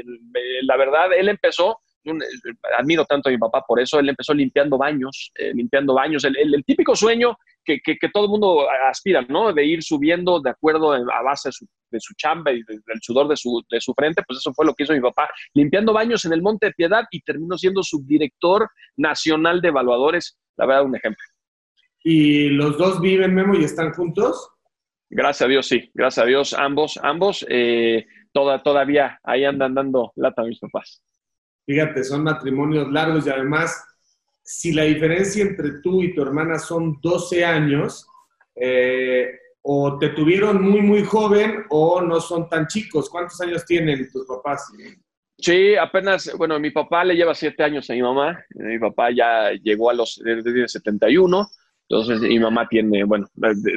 la 0.61 0.77
verdad, 0.77 1.09
él 1.17 1.29
empezó 1.29 1.79
admiro 2.77 3.05
tanto 3.05 3.29
a 3.29 3.31
mi 3.31 3.37
papá 3.37 3.63
por 3.67 3.79
eso, 3.79 3.99
él 3.99 4.09
empezó 4.09 4.33
limpiando 4.33 4.77
baños, 4.77 5.31
eh, 5.35 5.51
limpiando 5.53 5.93
baños, 5.93 6.23
el, 6.23 6.35
el, 6.37 6.63
típico 6.63 6.95
sueño 6.95 7.37
que, 7.67 7.97
que, 7.97 8.09
todo 8.09 8.25
el 8.25 8.29
mundo 8.29 8.67
aspira, 8.89 9.21
¿no? 9.27 9.51
De 9.51 9.65
ir 9.65 9.83
subiendo 9.83 10.39
de 10.39 10.49
acuerdo 10.49 10.93
a 10.93 11.21
base 11.21 11.49
de 11.49 11.53
su, 11.53 11.67
de 11.91 11.99
su 11.99 12.13
chamba 12.15 12.51
y 12.51 12.63
del 12.63 12.99
sudor 13.01 13.27
de 13.27 13.35
su, 13.35 13.63
de 13.69 13.81
su 13.81 13.93
frente, 13.93 14.23
pues 14.25 14.39
eso 14.39 14.53
fue 14.53 14.65
lo 14.65 14.73
que 14.73 14.83
hizo 14.83 14.93
mi 14.93 15.01
papá, 15.01 15.29
limpiando 15.53 15.93
baños 15.93 16.25
en 16.25 16.33
el 16.33 16.41
Monte 16.41 16.67
de 16.67 16.73
Piedad 16.73 17.03
y 17.11 17.21
terminó 17.21 17.57
siendo 17.57 17.83
subdirector 17.83 18.69
nacional 18.95 19.61
de 19.61 19.67
evaluadores, 19.67 20.37
la 20.55 20.65
verdad, 20.65 20.85
un 20.85 20.95
ejemplo. 20.95 21.23
¿Y 22.03 22.49
los 22.49 22.77
dos 22.77 23.01
viven, 23.01 23.35
Memo, 23.35 23.55
y 23.55 23.63
están 23.63 23.91
juntos? 23.91 24.49
Gracias 25.09 25.45
a 25.45 25.49
Dios, 25.49 25.67
sí, 25.67 25.89
gracias 25.93 26.23
a 26.23 26.27
Dios, 26.27 26.53
ambos, 26.53 26.99
ambos, 27.01 27.45
eh, 27.49 28.05
toda, 28.33 28.61
todavía 28.61 29.19
ahí 29.23 29.45
andan 29.45 29.73
dando 29.73 30.11
lata 30.15 30.43
mis 30.43 30.59
papás. 30.59 31.01
Fíjate, 31.65 32.03
son 32.03 32.23
matrimonios 32.23 32.91
largos 32.91 33.25
y 33.27 33.29
además, 33.29 33.83
si 34.47 34.71
la 34.71 34.83
diferencia 34.83 35.43
entre 35.43 35.81
tú 35.81 36.01
y 36.01 36.15
tu 36.15 36.21
hermana 36.21 36.57
son 36.57 37.01
12 37.01 37.43
años, 37.43 38.07
eh, 38.55 39.29
o 39.61 39.99
te 39.99 40.09
tuvieron 40.09 40.63
muy, 40.63 40.79
muy 40.81 41.03
joven 41.03 41.65
o 41.69 41.99
no 41.99 42.21
son 42.21 42.47
tan 42.47 42.65
chicos. 42.65 43.09
¿Cuántos 43.09 43.41
años 43.41 43.65
tienen 43.65 44.09
tus 44.09 44.25
papás? 44.25 44.71
Sí, 45.37 45.75
apenas, 45.75 46.31
bueno, 46.37 46.57
mi 46.61 46.71
papá 46.71 47.03
le 47.03 47.15
lleva 47.15 47.35
7 47.35 47.61
años 47.61 47.89
a 47.89 47.93
mi 47.93 48.01
mamá. 48.01 48.39
Mi 48.55 48.79
papá 48.79 49.11
ya 49.11 49.51
llegó 49.51 49.89
a 49.89 49.93
los 49.93 50.15
de 50.23 50.65
71. 50.65 51.49
Entonces, 51.89 52.21
mi 52.21 52.39
mamá 52.39 52.69
tiene, 52.69 53.03
bueno, 53.03 53.27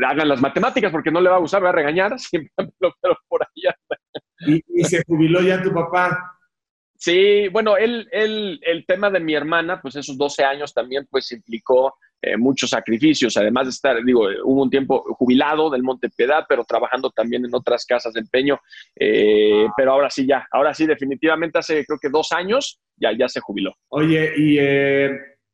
hagan 0.06 0.28
las 0.28 0.40
matemáticas 0.40 0.92
porque 0.92 1.10
no 1.10 1.20
le 1.20 1.30
va 1.30 1.36
a 1.36 1.40
gustar, 1.40 1.64
va 1.64 1.70
a 1.70 1.72
regañar, 1.72 2.16
siempre, 2.18 2.52
pero 2.78 3.18
por 3.28 3.42
allá. 3.42 3.76
¿Y, 4.46 4.62
¿Y 4.68 4.84
se 4.84 5.02
jubiló 5.04 5.40
ya 5.42 5.60
tu 5.60 5.72
papá? 5.72 6.39
Sí, 7.02 7.48
bueno, 7.48 7.78
el, 7.78 8.06
el, 8.12 8.60
el, 8.62 8.84
tema 8.84 9.08
de 9.08 9.20
mi 9.20 9.34
hermana, 9.34 9.80
pues 9.80 9.96
esos 9.96 10.18
12 10.18 10.44
años 10.44 10.74
también, 10.74 11.06
pues 11.10 11.32
implicó 11.32 11.94
eh, 12.20 12.36
muchos 12.36 12.68
sacrificios, 12.68 13.38
además 13.38 13.64
de 13.64 13.70
estar, 13.70 14.04
digo, 14.04 14.28
hubo 14.44 14.62
un 14.62 14.68
tiempo 14.68 15.02
jubilado 15.14 15.70
del 15.70 15.82
Monte 15.82 16.10
Piedad, 16.10 16.44
pero 16.46 16.62
trabajando 16.62 17.08
también 17.08 17.46
en 17.46 17.54
otras 17.54 17.86
casas 17.86 18.12
de 18.12 18.20
empeño, 18.20 18.60
eh, 18.96 19.66
pero 19.78 19.92
ahora 19.92 20.10
sí 20.10 20.26
ya, 20.26 20.46
ahora 20.52 20.74
sí, 20.74 20.86
definitivamente 20.86 21.58
hace 21.58 21.86
creo 21.86 21.98
que 21.98 22.10
dos 22.10 22.32
años 22.32 22.78
ya, 22.96 23.12
ya 23.16 23.30
se 23.30 23.40
jubiló. 23.40 23.74
Oye, 23.88 24.34
y 24.36 24.58
eh, 24.58 25.10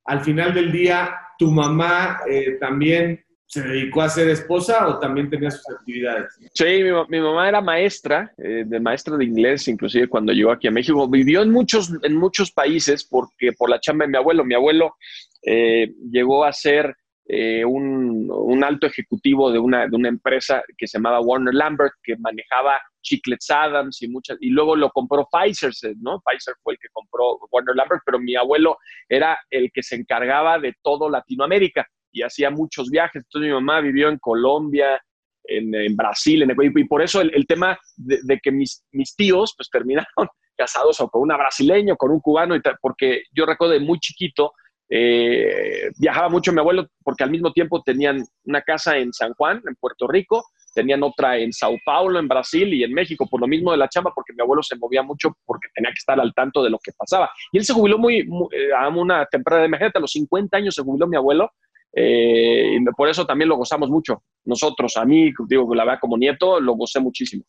al 0.06 0.22
final 0.22 0.52
del 0.52 0.72
día, 0.72 1.16
tu 1.38 1.52
mamá 1.52 2.22
también 2.58 3.24
se 3.56 3.66
dedicó 3.66 4.02
a 4.02 4.08
ser 4.10 4.28
esposa 4.28 4.86
o 4.86 4.98
también 4.98 5.30
tenía 5.30 5.50
sus 5.50 5.66
actividades? 5.74 6.38
Sí, 6.52 6.82
mi, 7.08 7.20
mamá 7.20 7.48
era 7.48 7.62
maestra, 7.62 8.30
eh, 8.36 8.64
de 8.66 8.80
maestra 8.80 9.16
de 9.16 9.24
inglés, 9.24 9.66
inclusive 9.68 10.08
cuando 10.08 10.32
llegó 10.32 10.50
aquí 10.50 10.68
a 10.68 10.70
México. 10.70 11.08
Vivió 11.08 11.42
en 11.42 11.50
muchos, 11.50 11.90
en 12.02 12.14
muchos 12.16 12.52
países 12.52 13.04
porque 13.04 13.52
por 13.52 13.70
la 13.70 13.80
chamba 13.80 14.04
de 14.04 14.10
mi 14.10 14.18
abuelo. 14.18 14.44
Mi 14.44 14.54
abuelo 14.54 14.96
eh, 15.42 15.90
llegó 16.10 16.44
a 16.44 16.52
ser 16.52 16.94
eh, 17.24 17.64
un, 17.64 18.30
un, 18.30 18.62
alto 18.62 18.86
ejecutivo 18.86 19.50
de 19.50 19.58
una, 19.58 19.88
de 19.88 19.96
una 19.96 20.10
empresa 20.10 20.62
que 20.76 20.86
se 20.86 20.98
llamaba 20.98 21.20
Warner 21.20 21.54
Lambert, 21.54 21.94
que 22.02 22.16
manejaba 22.18 22.78
Chiclets 23.00 23.50
Adams 23.50 24.02
y 24.02 24.08
muchas, 24.08 24.36
y 24.40 24.50
luego 24.50 24.76
lo 24.76 24.90
compró 24.90 25.26
Pfizer, 25.32 25.72
¿no? 25.98 26.20
Pfizer 26.20 26.54
fue 26.62 26.74
el 26.74 26.78
que 26.78 26.88
compró 26.92 27.38
Warner 27.50 27.74
Lambert, 27.74 28.02
pero 28.04 28.18
mi 28.18 28.36
abuelo 28.36 28.76
era 29.08 29.38
el 29.48 29.70
que 29.72 29.82
se 29.82 29.96
encargaba 29.96 30.58
de 30.58 30.74
todo 30.82 31.08
Latinoamérica 31.08 31.86
y 32.16 32.22
hacía 32.22 32.50
muchos 32.50 32.90
viajes. 32.90 33.22
Entonces 33.22 33.48
mi 33.48 33.54
mamá 33.54 33.80
vivió 33.80 34.08
en 34.08 34.18
Colombia, 34.18 35.00
en, 35.44 35.94
Brasil, 35.94 36.42
en 36.42 36.50
Ecuador, 36.50 36.72
y 36.78 36.84
por 36.84 37.02
eso 37.02 37.20
el, 37.20 37.46
tema 37.46 37.78
de, 37.96 38.40
que 38.42 38.50
mis, 38.50 38.84
mis 38.90 39.14
tíos 39.14 39.54
pues 39.56 39.68
terminaron 39.70 40.28
casados 40.56 40.98
o 41.00 41.08
con 41.08 41.22
una 41.22 41.36
brasileña 41.36 41.94
con 41.96 42.10
un 42.10 42.20
cubano, 42.20 42.56
y 42.56 42.62
porque 42.80 43.24
yo 43.32 43.44
recuerdo 43.44 43.74
de 43.74 43.80
muy 43.80 43.98
chiquito, 44.00 44.52
eh, 44.88 45.90
viajaba 45.98 46.28
mucho 46.28 46.52
mi 46.52 46.60
abuelo 46.60 46.86
porque 47.02 47.24
al 47.24 47.30
mismo 47.30 47.52
tiempo 47.52 47.82
tenían 47.82 48.24
una 48.44 48.62
casa 48.62 48.96
en 48.96 49.12
San 49.12 49.34
Juan, 49.34 49.60
en 49.66 49.74
Puerto 49.74 50.06
Rico, 50.08 50.44
tenían 50.74 51.02
otra 51.02 51.38
en 51.38 51.52
Sao 51.52 51.76
Paulo, 51.84 52.18
en 52.18 52.28
Brasil 52.28 52.72
y 52.72 52.84
en 52.84 52.92
México, 52.92 53.26
por 53.28 53.40
lo 53.40 53.46
mismo 53.48 53.72
de 53.72 53.78
la 53.78 53.88
chamba, 53.88 54.12
porque 54.14 54.32
mi 54.34 54.42
abuelo 54.42 54.62
se 54.62 54.76
movía 54.76 55.02
mucho 55.02 55.36
porque 55.44 55.68
tenía 55.74 55.90
que 55.90 55.98
estar 55.98 56.20
al 56.20 56.32
tanto 56.34 56.62
de 56.62 56.70
lo 56.70 56.78
que 56.78 56.92
pasaba. 56.92 57.30
Y 57.50 57.58
él 57.58 57.64
se 57.64 57.72
jubiló 57.72 57.98
muy, 57.98 58.20
eh, 58.20 58.70
a 58.78 58.88
una 58.88 59.26
temprana 59.26 59.66
de 59.66 59.90
a 59.92 60.00
los 60.00 60.12
50 60.12 60.56
años 60.56 60.74
se 60.74 60.82
jubiló 60.82 61.06
mi 61.06 61.16
abuelo, 61.16 61.50
eh, 61.98 62.76
y 62.78 62.84
por 62.94 63.08
eso 63.08 63.26
también 63.26 63.48
lo 63.48 63.56
gozamos 63.56 63.88
mucho. 63.88 64.22
Nosotros, 64.44 64.96
a 64.98 65.04
mí, 65.06 65.32
digo, 65.48 65.74
la 65.74 65.84
verdad, 65.84 66.00
como 66.00 66.18
nieto, 66.18 66.60
lo 66.60 66.74
gocé 66.74 67.00
muchísimo. 67.00 67.44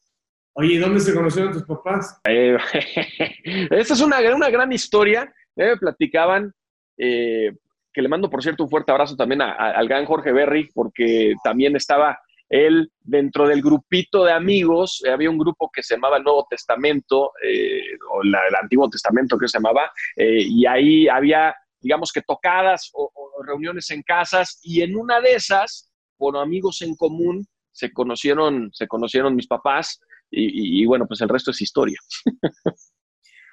Oye, 0.54 0.80
¿dónde 0.80 1.02
se 1.02 1.14
conocieron 1.14 1.54
tus 1.54 1.66
papás? 1.66 2.20
esta 2.24 3.94
es 3.94 4.02
una, 4.02 4.20
una 4.34 4.50
gran 4.50 4.72
historia. 4.72 5.32
Me 5.56 5.78
platicaban 5.78 6.52
eh, 6.98 7.52
que 7.94 8.02
le 8.02 8.10
mando, 8.10 8.30
por 8.30 8.42
cierto, 8.42 8.64
un 8.64 8.70
fuerte 8.70 8.92
abrazo 8.92 9.16
también 9.16 9.42
al 9.42 9.88
gran 9.88 10.06
Jorge 10.06 10.32
Berry, 10.32 10.70
porque 10.74 11.34
también 11.44 11.76
estaba 11.76 12.20
él 12.50 12.92
dentro 13.02 13.48
del 13.48 13.62
grupito 13.62 14.24
de 14.24 14.32
amigos, 14.32 15.04
eh, 15.06 15.12
había 15.12 15.30
un 15.30 15.38
grupo 15.38 15.70
que 15.74 15.84
se 15.84 15.96
llamaba 15.96 16.18
el 16.18 16.24
Nuevo 16.24 16.48
Testamento, 16.50 17.34
eh, 17.44 17.82
o 18.12 18.22
el 18.24 18.34
Antiguo 18.62 18.90
Testamento 18.90 19.38
que 19.38 19.48
se 19.48 19.58
llamaba, 19.58 19.92
y 20.16 20.66
ahí 20.66 21.08
había, 21.08 21.54
digamos 21.88 22.12
que 22.12 22.22
tocadas 22.22 22.92
o, 22.94 23.12
reuniones 23.46 23.90
en 23.92 24.04
casas, 24.04 24.60
y 24.62 24.82
en 24.82 24.98
una 24.98 25.22
de 25.22 25.36
esas, 25.36 25.90
por 26.18 26.36
amigos 26.36 26.82
en 26.82 26.96
común, 26.96 27.48
se 27.72 27.94
conocieron, 27.94 28.70
se 28.74 28.88
conocieron 28.88 29.36
mis 29.36 29.48
papás, 29.48 30.02
y, 30.30 30.82
y 30.82 30.86
bueno, 30.86 31.06
pues 31.08 31.22
el 31.22 31.30
resto 31.30 31.52
es 31.52 31.62
historia. 31.62 31.98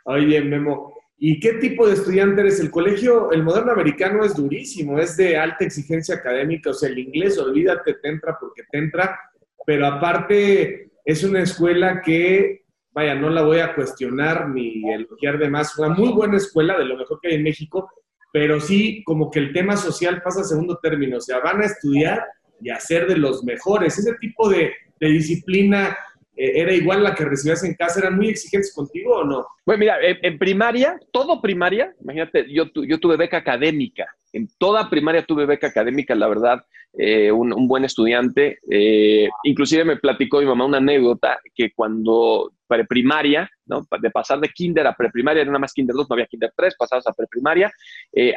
Oye, 0.07 0.41
Memo, 0.41 0.93
¿Y 1.17 1.39
qué 1.39 1.55
tipo 1.55 1.87
de 1.87 1.95
estudiante 1.95 2.41
eres? 2.41 2.61
El 2.61 2.71
colegio, 2.71 3.31
el 3.31 3.45
moderno 3.45 3.73
americano 3.73 4.25
es 4.25 4.35
durísimo, 4.35 4.99
es 4.99 5.17
de 5.17 5.37
alta 5.37 5.65
exigencia 5.65 6.17
académica, 6.17 6.71
o 6.71 6.75
sea, 6.75 6.89
el 6.89 6.99
inglés, 6.99 7.39
olvídate, 7.39 7.95
te 7.95 8.09
entra 8.09 8.37
porque 8.39 8.65
te 8.71 8.79
entra, 8.79 9.19
pero 9.65 9.87
aparte 9.87 10.91
es 11.05 11.23
una 11.23 11.43
escuela 11.43 12.03
que, 12.03 12.65
vaya, 12.91 13.15
no 13.15 13.31
la 13.31 13.43
voy 13.43 13.61
a 13.61 13.75
cuestionar 13.75 14.49
ni 14.51 14.83
elogiar 14.93 15.39
de 15.39 15.49
más, 15.49 15.79
una 15.79 15.91
muy 15.91 16.13
buena 16.13 16.37
escuela, 16.37 16.77
de 16.77 16.85
lo 16.85 16.97
mejor 16.97 17.21
que 17.21 17.29
hay 17.29 17.35
en 17.37 17.45
México, 17.45 17.89
pero 18.35 18.59
sí 18.59 19.05
como 19.05 19.31
que 19.31 19.39
el 19.39 19.53
tema 19.53 19.77
social 19.77 20.21
pasa 20.21 20.41
a 20.41 20.45
segundo 20.45 20.81
término, 20.83 21.19
o 21.19 21.21
sea, 21.21 21.39
van 21.39 21.63
a 21.63 21.67
estudiar 21.67 22.21
y 22.61 22.69
a 22.69 22.81
ser 22.81 23.07
de 23.07 23.17
los 23.17 23.45
mejores. 23.45 23.97
Ese 23.97 24.13
tipo 24.15 24.49
de, 24.49 24.73
disciplina 24.99 25.97
eh, 26.37 26.51
era 26.57 26.73
igual 26.73 27.05
la 27.05 27.15
que 27.15 27.25
recibías 27.25 27.63
en 27.63 27.75
casa? 27.75 28.01
¿Eran 28.01 28.17
muy 28.17 28.31
exigentes 28.31 28.75
contigo 28.75 29.19
o 29.19 29.25
no? 29.25 29.47
Bueno, 29.65 29.79
mira, 29.79 29.99
en, 30.01 30.37
primaria, 30.37 30.99
todo 31.13 31.41
primaria, 31.41 31.95
imagínate, 32.03 32.53
yo, 32.53 32.65
yo 32.75 32.99
tuve 32.99 33.17
beca 33.17 33.37
académica. 33.37 34.07
En 34.33 34.49
toda 34.59 34.91
primaria 34.91 35.25
tuve 35.25 35.47
beca 35.47 35.69
académica, 35.69 36.17
la 36.17 36.27
verdad, 36.27 36.65
eh, 36.99 37.31
un, 37.31 37.69
buen 37.69 37.85
estudiante. 37.85 38.59
Eh, 38.69 39.29
inclusive 39.45 39.85
me 39.85 39.97
platicó 39.97 40.41
mi 40.41 40.47
mamá 40.47 40.67
una 40.67 40.79
anécdota 40.79 41.39
que 41.55 41.73
cuando 41.73 42.53
preprimaria, 42.75 43.49
¿no? 43.67 43.87
de 44.01 44.11
pasar 44.11 44.41
de 44.41 44.49
kinder 44.49 44.87
a 44.87 44.95
preprimaria, 44.95 45.43
era 45.43 45.51
nada 45.51 45.61
más 45.61 45.73
kinder 45.73 45.95
2, 45.95 46.07
no 46.09 46.15
había 46.15 46.27
kinder 46.27 46.53
3, 46.57 46.75
pasabas 46.79 47.07
a 47.07 47.13
preprimaria, 47.13 47.73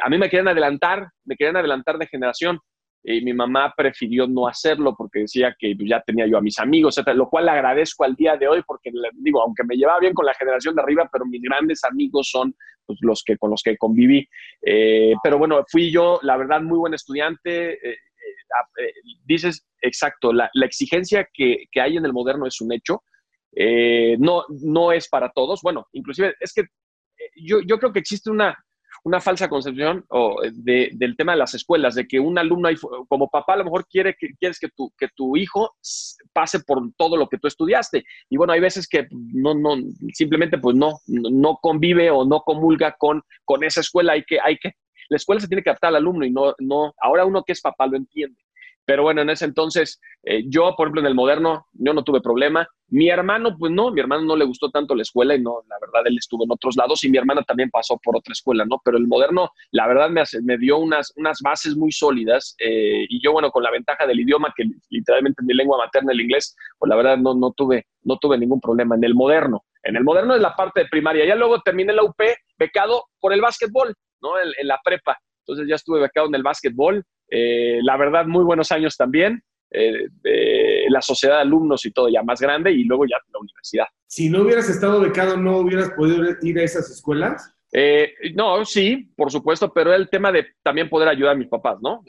a 0.02 0.08
mí 0.08 0.18
me 0.18 0.28
querían 0.28 0.48
adelantar, 0.48 1.08
me 1.24 1.36
querían 1.36 1.56
adelantar 1.56 1.98
de 1.98 2.06
generación 2.06 2.58
y 3.02 3.22
mi 3.22 3.32
mamá 3.32 3.72
prefirió 3.76 4.26
no 4.26 4.48
hacerlo 4.48 4.94
porque 4.96 5.20
decía 5.20 5.54
que 5.58 5.74
ya 5.78 6.00
tenía 6.02 6.26
yo 6.26 6.36
a 6.36 6.42
mis 6.42 6.58
amigos, 6.58 6.98
etc., 6.98 7.14
lo 7.14 7.28
cual 7.28 7.46
le 7.46 7.52
agradezco 7.52 8.04
al 8.04 8.14
día 8.14 8.36
de 8.36 8.48
hoy 8.48 8.62
porque, 8.66 8.90
digo, 9.14 9.40
aunque 9.40 9.64
me 9.64 9.76
llevaba 9.76 10.00
bien 10.00 10.14
con 10.14 10.26
la 10.26 10.34
generación 10.34 10.74
de 10.74 10.82
arriba, 10.82 11.08
pero 11.10 11.24
mis 11.24 11.40
grandes 11.40 11.84
amigos 11.84 12.28
son 12.30 12.54
pues, 12.84 12.98
los 13.02 13.22
que, 13.24 13.38
con 13.38 13.50
los 13.50 13.62
que 13.62 13.76
conviví. 13.76 14.28
Eh, 14.62 15.14
pero 15.22 15.38
bueno, 15.38 15.64
fui 15.70 15.90
yo, 15.90 16.18
la 16.22 16.36
verdad, 16.36 16.60
muy 16.60 16.78
buen 16.78 16.94
estudiante. 16.94 17.74
Eh, 17.74 17.96
eh, 18.78 18.92
dices, 19.24 19.66
exacto, 19.80 20.32
la, 20.32 20.50
exigencia 20.62 21.28
que, 21.32 21.64
que, 21.70 21.80
hay 21.80 21.96
en 21.96 22.04
el 22.04 22.12
moderno 22.12 22.46
es 22.46 22.60
un 22.60 22.72
hecho. 22.72 23.02
No, 23.52 24.44
no 24.48 24.92
es 24.92 25.08
para 25.08 25.30
todos. 25.30 25.60
Bueno, 25.62 25.86
inclusive 25.92 26.34
es 26.40 26.52
que 26.52 26.64
yo, 27.36 27.60
yo 27.60 27.78
creo 27.78 27.92
que 27.92 28.00
existe 28.00 28.30
una 28.30 28.56
una 29.04 29.20
falsa 29.20 29.48
concepción 29.48 30.04
o 30.08 30.40
del 30.52 31.16
tema 31.16 31.32
de 31.32 31.38
las 31.38 31.54
escuelas, 31.54 31.94
de 31.94 32.06
que 32.06 32.20
un 32.20 32.38
alumno, 32.38 32.68
como 33.08 33.28
papá, 33.28 33.54
a 33.54 33.58
lo 33.58 33.64
mejor 33.64 33.86
quiere 33.86 34.14
que, 34.18 34.28
quieres 34.38 34.58
que 34.58 34.68
tu, 34.68 34.92
que 34.98 35.08
tu 35.14 35.36
hijo 35.36 35.74
pase 36.32 36.60
por 36.60 36.82
todo 36.96 37.16
lo 37.16 37.28
que 37.28 37.38
tú 37.38 37.48
estudiaste. 37.48 38.04
Y 38.28 38.36
bueno, 38.36 38.52
hay 38.52 38.60
veces 38.60 38.88
que 38.88 39.06
no, 39.10 39.54
no, 39.54 39.76
simplemente 40.12 40.58
pues 40.58 40.76
no, 40.76 40.98
no 41.06 41.58
convive 41.60 42.10
o 42.10 42.24
no 42.24 42.40
comulga 42.40 42.96
con, 42.98 43.22
con 43.44 43.64
esa 43.64 43.80
escuela. 43.80 44.12
Hay 44.12 44.24
que, 44.24 44.38
hay 44.40 44.56
que, 44.58 44.72
la 45.08 45.16
escuela 45.16 45.40
se 45.40 45.48
tiene 45.48 45.62
que 45.62 45.70
adaptar 45.70 45.88
al 45.88 45.96
alumno 45.96 46.24
y 46.24 46.30
no, 46.30 46.54
no, 46.58 46.92
ahora 47.00 47.24
uno 47.24 47.42
que 47.44 47.52
es 47.52 47.60
papá 47.60 47.86
lo 47.86 47.96
entiende. 47.96 48.38
Pero 48.88 49.02
bueno, 49.02 49.20
en 49.20 49.28
ese 49.28 49.44
entonces, 49.44 50.00
eh, 50.22 50.44
yo, 50.48 50.74
por 50.74 50.86
ejemplo, 50.86 51.02
en 51.02 51.08
el 51.08 51.14
moderno, 51.14 51.66
yo 51.74 51.92
no 51.92 52.02
tuve 52.04 52.22
problema. 52.22 52.66
Mi 52.88 53.10
hermano, 53.10 53.54
pues 53.58 53.70
no, 53.70 53.90
mi 53.90 54.00
hermano 54.00 54.22
no 54.22 54.34
le 54.34 54.46
gustó 54.46 54.70
tanto 54.70 54.94
la 54.94 55.02
escuela 55.02 55.34
y 55.34 55.42
no, 55.42 55.60
la 55.68 55.76
verdad, 55.78 56.06
él 56.06 56.16
estuvo 56.16 56.44
en 56.44 56.52
otros 56.52 56.74
lados 56.74 57.04
y 57.04 57.10
mi 57.10 57.18
hermana 57.18 57.42
también 57.42 57.68
pasó 57.68 58.00
por 58.02 58.16
otra 58.16 58.32
escuela, 58.32 58.64
¿no? 58.64 58.80
Pero 58.82 58.96
el 58.96 59.06
moderno, 59.06 59.50
la 59.72 59.86
verdad, 59.86 60.08
me, 60.08 60.22
me 60.42 60.56
dio 60.56 60.78
unas, 60.78 61.12
unas 61.16 61.38
bases 61.44 61.76
muy 61.76 61.92
sólidas 61.92 62.56
eh, 62.60 63.04
y 63.10 63.22
yo, 63.22 63.32
bueno, 63.32 63.50
con 63.50 63.62
la 63.62 63.70
ventaja 63.70 64.06
del 64.06 64.20
idioma, 64.20 64.54
que 64.56 64.64
literalmente 64.88 65.42
mi 65.42 65.52
lengua 65.52 65.76
materna, 65.76 66.12
el 66.14 66.22
inglés, 66.22 66.56
pues 66.78 66.88
la 66.88 66.96
verdad 66.96 67.18
no, 67.18 67.34
no, 67.34 67.52
tuve, 67.52 67.88
no 68.04 68.16
tuve 68.16 68.38
ningún 68.38 68.58
problema 68.62 68.94
en 68.94 69.04
el 69.04 69.14
moderno. 69.14 69.66
En 69.82 69.96
el 69.96 70.02
moderno 70.02 70.34
es 70.34 70.40
la 70.40 70.56
parte 70.56 70.80
de 70.80 70.88
primaria. 70.88 71.26
Ya 71.26 71.34
luego 71.34 71.60
terminé 71.60 71.92
la 71.92 72.04
UP 72.04 72.22
becado 72.58 73.04
por 73.20 73.34
el 73.34 73.42
básquetbol, 73.42 73.94
¿no? 74.22 74.30
en 74.40 74.66
la 74.66 74.80
prepa. 74.82 75.18
Entonces 75.40 75.68
ya 75.68 75.74
estuve 75.74 76.00
becado 76.00 76.28
en 76.28 76.34
el 76.36 76.42
básquetbol 76.42 77.04
eh, 77.30 77.80
la 77.82 77.96
verdad, 77.96 78.26
muy 78.26 78.44
buenos 78.44 78.72
años 78.72 78.96
también. 78.96 79.42
Eh, 79.70 80.86
la 80.88 81.02
sociedad 81.02 81.36
de 81.36 81.42
alumnos 81.42 81.84
y 81.84 81.90
todo 81.90 82.08
ya 82.08 82.22
más 82.22 82.40
grande 82.40 82.72
y 82.72 82.84
luego 82.84 83.04
ya 83.04 83.16
la 83.32 83.38
universidad. 83.38 83.86
Si 84.06 84.30
no 84.30 84.42
hubieras 84.42 84.68
estado 84.70 85.00
becado, 85.00 85.36
¿no 85.36 85.58
hubieras 85.58 85.90
podido 85.90 86.24
ir 86.40 86.58
a 86.58 86.62
esas 86.62 86.90
escuelas? 86.90 87.54
Eh, 87.72 88.14
no, 88.34 88.64
sí, 88.64 89.10
por 89.16 89.30
supuesto, 89.30 89.72
pero 89.72 89.92
el 89.92 90.08
tema 90.08 90.32
de 90.32 90.46
también 90.62 90.88
poder 90.88 91.08
ayudar 91.08 91.34
a 91.34 91.38
mis 91.38 91.48
papás, 91.48 91.78
¿no? 91.82 92.02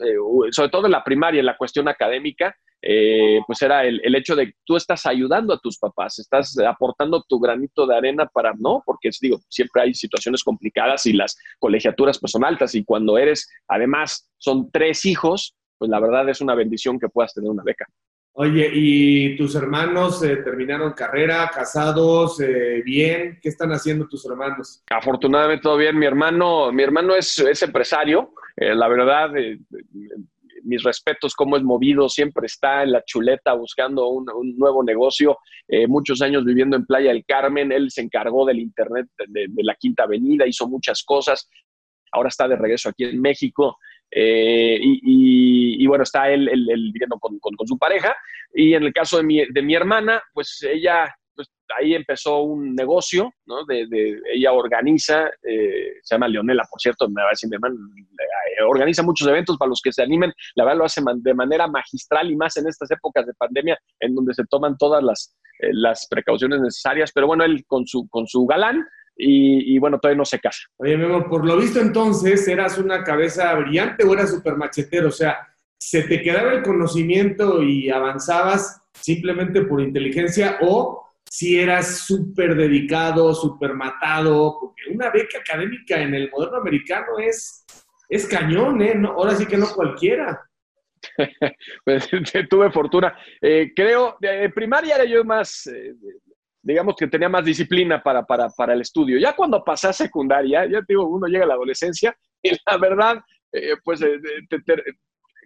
sobre 0.50 0.70
todo 0.70 0.86
en 0.86 0.92
la 0.92 1.04
primaria, 1.04 1.40
en 1.40 1.46
la 1.46 1.56
cuestión 1.56 1.86
académica, 1.88 2.54
eh, 2.82 3.40
pues 3.46 3.60
era 3.60 3.84
el, 3.84 4.14
hecho 4.14 4.34
de 4.34 4.46
que 4.46 4.54
tú 4.64 4.76
estás 4.76 5.04
ayudando 5.04 5.52
a 5.52 5.58
tus 5.58 5.78
papás, 5.78 6.18
estás 6.18 6.58
aportando 6.58 7.22
tu 7.28 7.38
granito 7.38 7.86
de 7.86 7.94
arena 7.94 8.26
para, 8.26 8.54
¿no? 8.58 8.82
Porque 8.86 9.10
digo, 9.20 9.38
siempre 9.48 9.82
hay 9.82 9.94
situaciones 9.94 10.42
complicadas 10.42 11.04
y 11.04 11.12
las 11.12 11.36
colegiaturas 11.58 12.18
pues 12.18 12.32
son 12.32 12.44
altas 12.44 12.74
y 12.74 12.84
cuando 12.84 13.18
eres, 13.18 13.50
además, 13.68 14.30
son 14.38 14.70
tres 14.70 15.04
hijos, 15.04 15.54
pues 15.76 15.90
la 15.90 16.00
verdad 16.00 16.28
es 16.30 16.40
una 16.40 16.54
bendición 16.54 16.98
que 16.98 17.08
puedas 17.08 17.34
tener 17.34 17.50
una 17.50 17.62
beca. 17.62 17.86
Oye, 18.32 18.70
¿y 18.72 19.36
tus 19.36 19.54
hermanos 19.54 20.22
eh, 20.22 20.36
terminaron 20.36 20.92
carrera, 20.92 21.50
casados, 21.52 22.40
eh, 22.40 22.82
bien? 22.84 23.38
¿Qué 23.42 23.48
están 23.48 23.70
haciendo 23.72 24.08
tus 24.08 24.24
hermanos? 24.24 24.82
Afortunadamente 24.88 25.62
todo 25.62 25.76
bien. 25.76 25.98
Mi 25.98 26.06
hermano, 26.06 26.72
mi 26.72 26.82
hermano 26.82 27.14
es, 27.14 27.38
es 27.38 27.62
empresario. 27.62 28.32
la 28.56 28.88
verdad, 28.88 29.30
mis 30.64 30.82
respetos, 30.82 31.34
cómo 31.34 31.56
es 31.56 31.62
movido, 31.62 32.08
siempre 32.08 32.46
está 32.46 32.82
en 32.82 32.92
la 32.92 33.04
chuleta 33.04 33.52
buscando 33.54 34.08
un, 34.08 34.26
nuevo 34.56 34.82
negocio, 34.82 35.38
eh, 35.68 35.86
muchos 35.86 36.22
años 36.22 36.44
viviendo 36.44 36.76
en 36.76 36.86
Playa 36.86 37.10
del 37.10 37.24
Carmen, 37.24 37.72
él 37.72 37.90
se 37.90 38.02
encargó 38.02 38.44
del 38.44 38.58
Internet 38.58 39.08
de, 39.28 39.48
la 39.62 39.74
Quinta 39.74 40.04
Avenida, 40.04 40.46
hizo 40.46 40.68
muchas 40.68 41.02
cosas, 41.02 41.48
ahora 42.12 42.28
está 42.28 42.48
de 42.48 42.56
regreso 42.56 42.88
aquí 42.88 43.04
en 43.04 43.20
México. 43.20 43.78
Eh, 44.10 44.78
y, 44.82 45.86
bueno, 45.86 46.02
está 46.02 46.30
él, 46.30 46.48
viviendo 46.92 47.18
con, 47.18 47.38
su 47.66 47.78
pareja. 47.78 48.16
Y 48.54 48.74
en 48.74 48.84
el 48.84 48.92
caso 48.92 49.18
de 49.18 49.22
mi, 49.22 49.44
de 49.46 49.62
mi 49.62 49.74
hermana, 49.74 50.22
pues 50.32 50.62
ella 50.62 51.14
pues 51.34 51.48
ahí 51.78 51.94
empezó 51.94 52.42
un 52.42 52.74
negocio, 52.74 53.32
¿no? 53.46 53.64
De, 53.64 53.86
ella 54.34 54.52
organiza, 54.52 55.28
eh, 55.42 55.94
se 56.02 56.14
llama 56.14 56.28
Leonela, 56.28 56.64
por 56.70 56.80
cierto, 56.80 57.08
me 57.08 57.22
va 57.22 57.28
a 57.28 57.48
mi 57.48 57.54
hermano, 57.54 57.76
organiza 58.68 59.02
muchos 59.02 59.26
eventos 59.26 59.56
para 59.56 59.70
los 59.70 59.80
que 59.80 59.92
se 59.92 60.02
animen, 60.02 60.32
la 60.56 60.64
verdad 60.64 60.78
lo 60.78 60.84
hace 60.84 61.00
de 61.16 61.34
manera 61.34 61.66
magistral 61.66 62.30
y 62.30 62.36
más 62.36 62.56
en 62.56 62.66
estas 62.66 62.90
épocas 62.90 63.24
de 63.26 63.32
pandemia 63.34 63.78
en 64.00 64.14
donde 64.14 64.34
se 64.34 64.44
toman 64.50 64.76
todas 64.76 65.02
las, 65.02 65.34
las 65.72 66.06
precauciones 66.08 66.60
necesarias, 66.60 67.10
pero 67.14 67.26
bueno, 67.26 67.44
él 67.44 67.64
con 67.66 67.86
su, 67.86 68.08
con 68.08 68.26
su 68.26 68.44
galán, 68.46 68.86
y, 69.22 69.78
bueno, 69.78 69.98
todavía 69.98 70.18
no 70.18 70.24
se 70.24 70.38
casa. 70.38 70.60
Oye, 70.76 70.96
Memo, 70.96 71.28
por 71.28 71.44
lo 71.44 71.56
visto 71.56 71.80
entonces, 71.80 72.46
¿eras 72.48 72.78
una 72.78 73.04
cabeza 73.04 73.54
brillante 73.54 74.04
o 74.04 74.12
eras 74.12 74.30
súper 74.30 74.56
machetero? 74.56 75.08
O 75.08 75.12
sea, 75.12 75.46
¿se 75.78 76.02
te 76.02 76.22
quedaba 76.22 76.52
el 76.52 76.62
conocimiento 76.62 77.62
y 77.62 77.90
avanzabas 77.90 78.82
simplemente 78.92 79.62
por 79.62 79.80
inteligencia 79.80 80.58
o 80.62 81.06
si 81.28 81.58
eras 81.58 81.98
súper 81.98 82.54
dedicado, 82.56 83.34
súper 83.34 83.74
matado? 83.74 84.58
Porque 84.60 84.94
una 84.94 85.10
beca 85.10 85.38
académica 85.38 86.00
en 86.00 86.14
el 86.14 86.30
moderno 86.30 86.58
americano 86.58 87.18
es, 87.18 87.64
es 88.08 88.26
cañón, 88.26 88.82
¿eh? 88.82 89.00
ahora 89.06 89.34
sí 89.34 89.46
que 89.46 89.56
no 89.56 89.66
cualquiera. 89.74 90.40
pues 91.84 92.08
tuve 92.50 92.70
fortuna. 92.70 93.16
Eh, 93.40 93.72
creo, 93.74 94.16
de 94.20 94.50
primaria 94.50 94.96
era 94.96 95.04
yo 95.04 95.24
más, 95.24 95.66
eh, 95.66 95.94
digamos 96.62 96.94
que 96.96 97.06
tenía 97.06 97.28
más 97.28 97.44
disciplina 97.44 98.02
para, 98.02 98.24
para, 98.24 98.74
el 98.74 98.80
estudio. 98.82 99.18
Ya 99.18 99.34
cuando 99.34 99.64
pasé 99.64 99.88
a 99.88 99.92
secundaria, 99.92 100.66
ya 100.66 100.80
digo, 100.86 101.06
uno 101.06 101.26
llega 101.26 101.44
a 101.44 101.48
la 101.48 101.54
adolescencia 101.54 102.16
y 102.42 102.50
la 102.50 102.76
verdad, 102.76 103.20
eh, 103.52 103.76
pues 103.82 104.02
eh, 104.02 104.18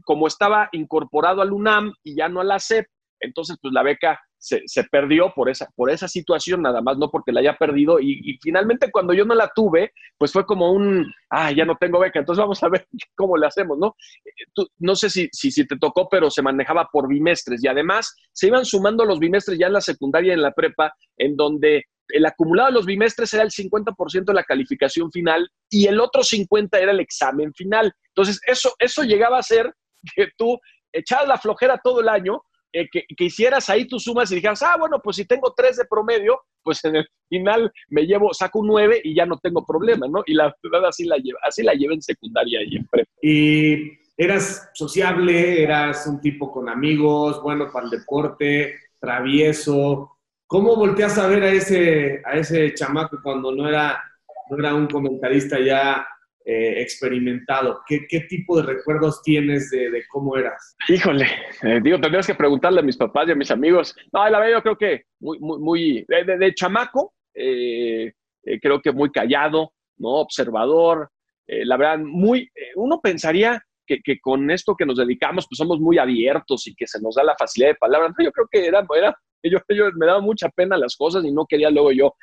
como 0.05 0.27
estaba 0.27 0.69
incorporado 0.73 1.41
al 1.41 1.53
UNAM 1.53 1.93
y 2.03 2.17
ya 2.17 2.29
no 2.29 2.41
a 2.41 2.45
la 2.45 2.59
SEP, 2.59 2.87
entonces 3.21 3.57
pues 3.61 3.73
la 3.73 3.83
beca 3.83 4.21
se, 4.45 4.85
perdió 4.85 5.33
por 5.35 5.49
esa, 5.49 5.71
por 5.75 5.91
esa 5.91 6.07
situación, 6.07 6.63
nada 6.63 6.83
más, 6.83 6.99
no 6.99 7.11
porque 7.11 7.33
la 7.33 7.41
haya 7.41 7.57
perdido. 7.57 7.99
Y, 7.99 8.39
finalmente 8.43 8.91
cuando 8.91 9.15
yo 9.15 9.25
no 9.25 9.35
la 9.35 9.51
tuve, 9.55 9.93
pues 10.19 10.33
fue 10.33 10.45
como 10.45 10.73
un, 10.73 11.11
ah, 11.31 11.51
ya 11.51 11.65
no 11.65 11.77
tengo 11.77 11.99
beca, 11.99 12.19
entonces 12.19 12.41
vamos 12.41 12.63
a 12.63 12.69
ver 12.69 12.87
cómo 13.17 13.37
le 13.37 13.47
hacemos, 13.47 13.79
¿no? 13.79 13.97
Eh, 14.25 14.65
no 14.79 14.95
sé 14.97 15.09
si, 15.09 15.29
si, 15.33 15.51
si 15.51 15.67
te 15.67 15.79
tocó, 15.79 16.09
pero 16.09 16.31
se 16.31 16.43
manejaba 16.43 16.89
por 16.93 17.09
bimestres 17.09 17.65
y 17.65 17.69
además 17.69 18.15
se 18.33 18.49
iban 18.49 18.65
sumando 18.65 19.05
los 19.05 19.19
bimestres 19.19 19.59
ya 19.59 19.69
en 19.69 19.73
la 19.73 19.81
secundaria 19.81 20.33
y 20.33 20.35
en 20.35 20.43
la 20.43 20.53
prepa, 20.53 20.95
en 21.17 21.37
donde 21.37 21.85
el 22.09 22.27
acumulado 22.27 22.69
de 22.69 22.75
los 22.75 22.87
bimestres 22.87 23.33
era 23.33 23.45
el 23.45 23.51
50% 23.51 24.25
de 24.25 24.35
la 24.35 24.45
calificación 24.45 25.11
final 25.11 25.49
y 25.71 25.87
el 25.87 25.99
otro 26.01 26.23
50% 26.23 26.69
era 26.79 26.93
el 26.93 27.01
examen 27.01 27.53
final. 27.55 27.93
Entonces, 28.09 28.41
eso, 28.47 28.75
eso 28.79 29.05
llegaba 29.05 29.39
a 29.39 29.43
ser 29.43 29.73
que 30.15 30.29
tú 30.37 30.59
echabas 30.93 31.29
la 31.29 31.39
flojera 31.39 31.81
todo 31.83 32.01
el 32.01 32.11
año 32.11 32.43
eh, 32.75 32.89
que, 32.91 33.25
hicieras 33.25 33.71
ahí 33.71 33.87
tus 33.87 34.03
sumas 34.03 34.33
y 34.33 34.35
dijeras, 34.35 34.61
ah, 34.65 34.77
bueno, 34.77 35.01
pues 35.01 35.15
si 35.15 35.25
tengo 35.25 35.55
tres 35.57 35.77
de 35.77 35.85
promedio, 35.85 36.41
pues 36.61 36.85
en 36.85 36.97
el 36.97 37.09
final 37.29 37.73
me 37.89 38.03
llevo, 38.03 38.35
saco 38.35 38.59
un 38.59 38.67
nueve 38.67 39.01
y 39.05 39.15
ya 39.15 39.27
no 39.27 39.39
tengo 39.39 39.65
problema, 39.65 40.09
¿no? 40.09 40.25
Y 40.27 40.35
la 40.35 40.53
verdad 40.61 40.89
así 40.89 41.05
la 41.05 41.17
lleva, 41.17 41.39
así 41.47 41.63
la 41.63 41.75
llevé 41.75 41.95
en 41.95 42.03
secundaria 42.03 42.61
y 42.65 42.77
en 42.77 42.87
prepa. 42.89 43.11
Y 43.23 43.93
eras 44.17 44.71
sociable, 44.75 45.63
eras 45.63 46.05
un 46.09 46.21
tipo 46.21 46.51
con 46.51 46.69
amigos, 46.69 47.41
bueno 47.41 47.71
para 47.71 47.85
el 47.85 47.93
deporte, 47.93 48.75
travieso. 48.99 50.19
¿Cómo 50.49 50.75
volteas 50.75 51.17
a 51.19 51.29
ver 51.29 51.45
a 51.45 51.53
ese, 51.53 52.23
a 52.25 52.39
ese 52.39 52.75
chamaco 52.75 53.21
cuando 53.23 53.53
no 53.53 53.69
era, 53.69 54.03
no 54.51 54.59
era 54.59 54.75
un 54.75 54.89
comentarista 54.89 55.61
ya 55.61 56.05
eh, 56.47 56.83
experimentado? 56.83 57.81
¿Qué, 57.87 58.07
¿Qué, 58.07 58.21
tipo 58.21 58.59
de 58.59 58.75
recuerdos 58.75 59.23
tienes 59.23 59.71
de, 59.71 60.05
cómo 60.11 60.37
eras? 60.37 60.77
Híjole, 60.89 61.27
eh, 61.63 61.81
digo, 61.83 61.99
tendrías 61.99 62.27
que 62.27 62.35
preguntarle 62.35 62.81
a 62.81 62.83
mis 62.83 62.99
papás 62.99 63.27
y 63.29 63.33
a 63.33 63.35
mis 63.35 63.51
amigos. 63.51 63.97
No, 64.13 64.29
la 64.29 64.39
verdad 64.39 64.57
yo 64.57 64.63
creo 64.63 64.77
que 64.77 65.05
muy, 65.21 65.39
muy, 65.39 65.59
muy 65.59 66.07
de, 66.07 66.55
chamaco, 66.55 67.15
eh, 67.35 68.13
creo 68.61 68.83
que 68.83 68.93
muy 68.93 69.11
callado, 69.11 69.73
¿no? 69.97 70.11
Observador, 70.17 71.09
la 71.47 71.79
verdad, 71.79 72.01
muy, 72.01 72.51
uno 72.77 73.01
pensaría 73.01 73.63
que, 73.87 74.01
que, 74.05 74.21
con 74.21 74.51
esto 74.51 74.77
que 74.77 74.85
nos 74.85 74.99
dedicamos, 74.99 75.47
pues 75.49 75.57
somos 75.57 75.81
muy 75.81 75.97
abiertos 75.97 76.67
y 76.67 76.75
que 76.75 76.87
se 76.87 77.01
nos 77.01 77.15
da 77.15 77.25
la 77.25 77.37
facilidad 77.39 77.71
de 77.71 77.77
palabras. 77.77 78.13
yo 78.23 78.31
creo 78.31 78.49
que 78.51 78.67
era, 78.67 78.87
era 78.95 79.17
yo, 79.43 79.61
yo, 79.71 79.87
me 79.97 80.05
daba 80.05 80.21
mucha 80.21 80.51
pena 80.51 80.77
las 80.77 80.95
cosas 80.95 81.25
y 81.25 81.33
no 81.33 81.47
quería 81.47 81.71
luego 81.71 81.91
yo 81.91 82.15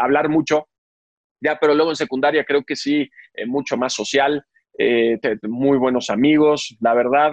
hablar 0.00 0.28
mucho 0.28 0.66
ya, 1.40 1.58
pero 1.60 1.74
luego 1.74 1.90
en 1.90 1.96
secundaria 1.96 2.44
creo 2.44 2.62
que 2.64 2.76
sí, 2.76 3.08
eh, 3.34 3.46
mucho 3.46 3.76
más 3.76 3.94
social, 3.94 4.44
eh, 4.78 5.18
muy 5.42 5.78
buenos 5.78 6.10
amigos, 6.10 6.76
la 6.80 6.94
verdad. 6.94 7.32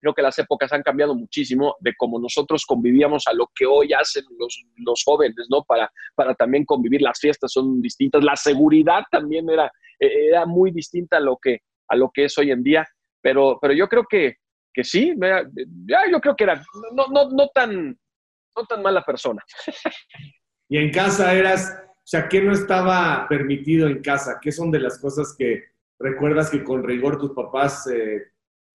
Creo 0.00 0.14
que 0.14 0.22
las 0.22 0.38
épocas 0.38 0.72
han 0.72 0.82
cambiado 0.82 1.14
muchísimo 1.14 1.76
de 1.80 1.94
cómo 1.96 2.18
nosotros 2.18 2.64
convivíamos 2.66 3.26
a 3.26 3.32
lo 3.32 3.50
que 3.54 3.66
hoy 3.66 3.92
hacen 3.92 4.24
los, 4.38 4.62
los 4.76 5.02
jóvenes, 5.04 5.46
¿no? 5.50 5.64
Para, 5.64 5.90
para 6.14 6.34
también 6.34 6.64
convivir, 6.64 7.02
las 7.02 7.18
fiestas 7.18 7.52
son 7.52 7.80
distintas, 7.80 8.22
la 8.22 8.36
seguridad 8.36 9.02
también 9.10 9.48
era, 9.50 9.66
eh, 9.98 10.28
era 10.28 10.46
muy 10.46 10.70
distinta 10.70 11.16
a 11.16 11.20
lo, 11.20 11.38
que, 11.38 11.60
a 11.88 11.96
lo 11.96 12.10
que 12.12 12.24
es 12.24 12.38
hoy 12.38 12.50
en 12.50 12.62
día, 12.62 12.86
pero, 13.22 13.58
pero 13.60 13.72
yo 13.72 13.88
creo 13.88 14.04
que, 14.08 14.36
que 14.72 14.84
sí, 14.84 15.14
ya, 15.18 16.10
yo 16.10 16.20
creo 16.20 16.36
que 16.36 16.44
era 16.44 16.62
no, 16.92 17.06
no, 17.08 17.30
no, 17.30 17.48
tan, 17.48 17.98
no 18.56 18.66
tan 18.66 18.82
mala 18.82 19.02
persona. 19.02 19.42
Y 20.68 20.78
en 20.78 20.90
casa 20.90 21.32
eras 21.32 21.85
o 22.06 22.08
sea, 22.08 22.28
¿qué 22.28 22.40
no 22.40 22.52
estaba 22.52 23.26
permitido 23.28 23.88
en 23.88 24.00
casa? 24.00 24.38
¿Qué 24.40 24.52
son 24.52 24.70
de 24.70 24.78
las 24.78 24.96
cosas 25.00 25.34
que 25.36 25.64
recuerdas 25.98 26.50
que 26.50 26.62
con 26.62 26.84
rigor 26.84 27.18
tus 27.18 27.32
papás 27.32 27.84
eh, 27.88 28.22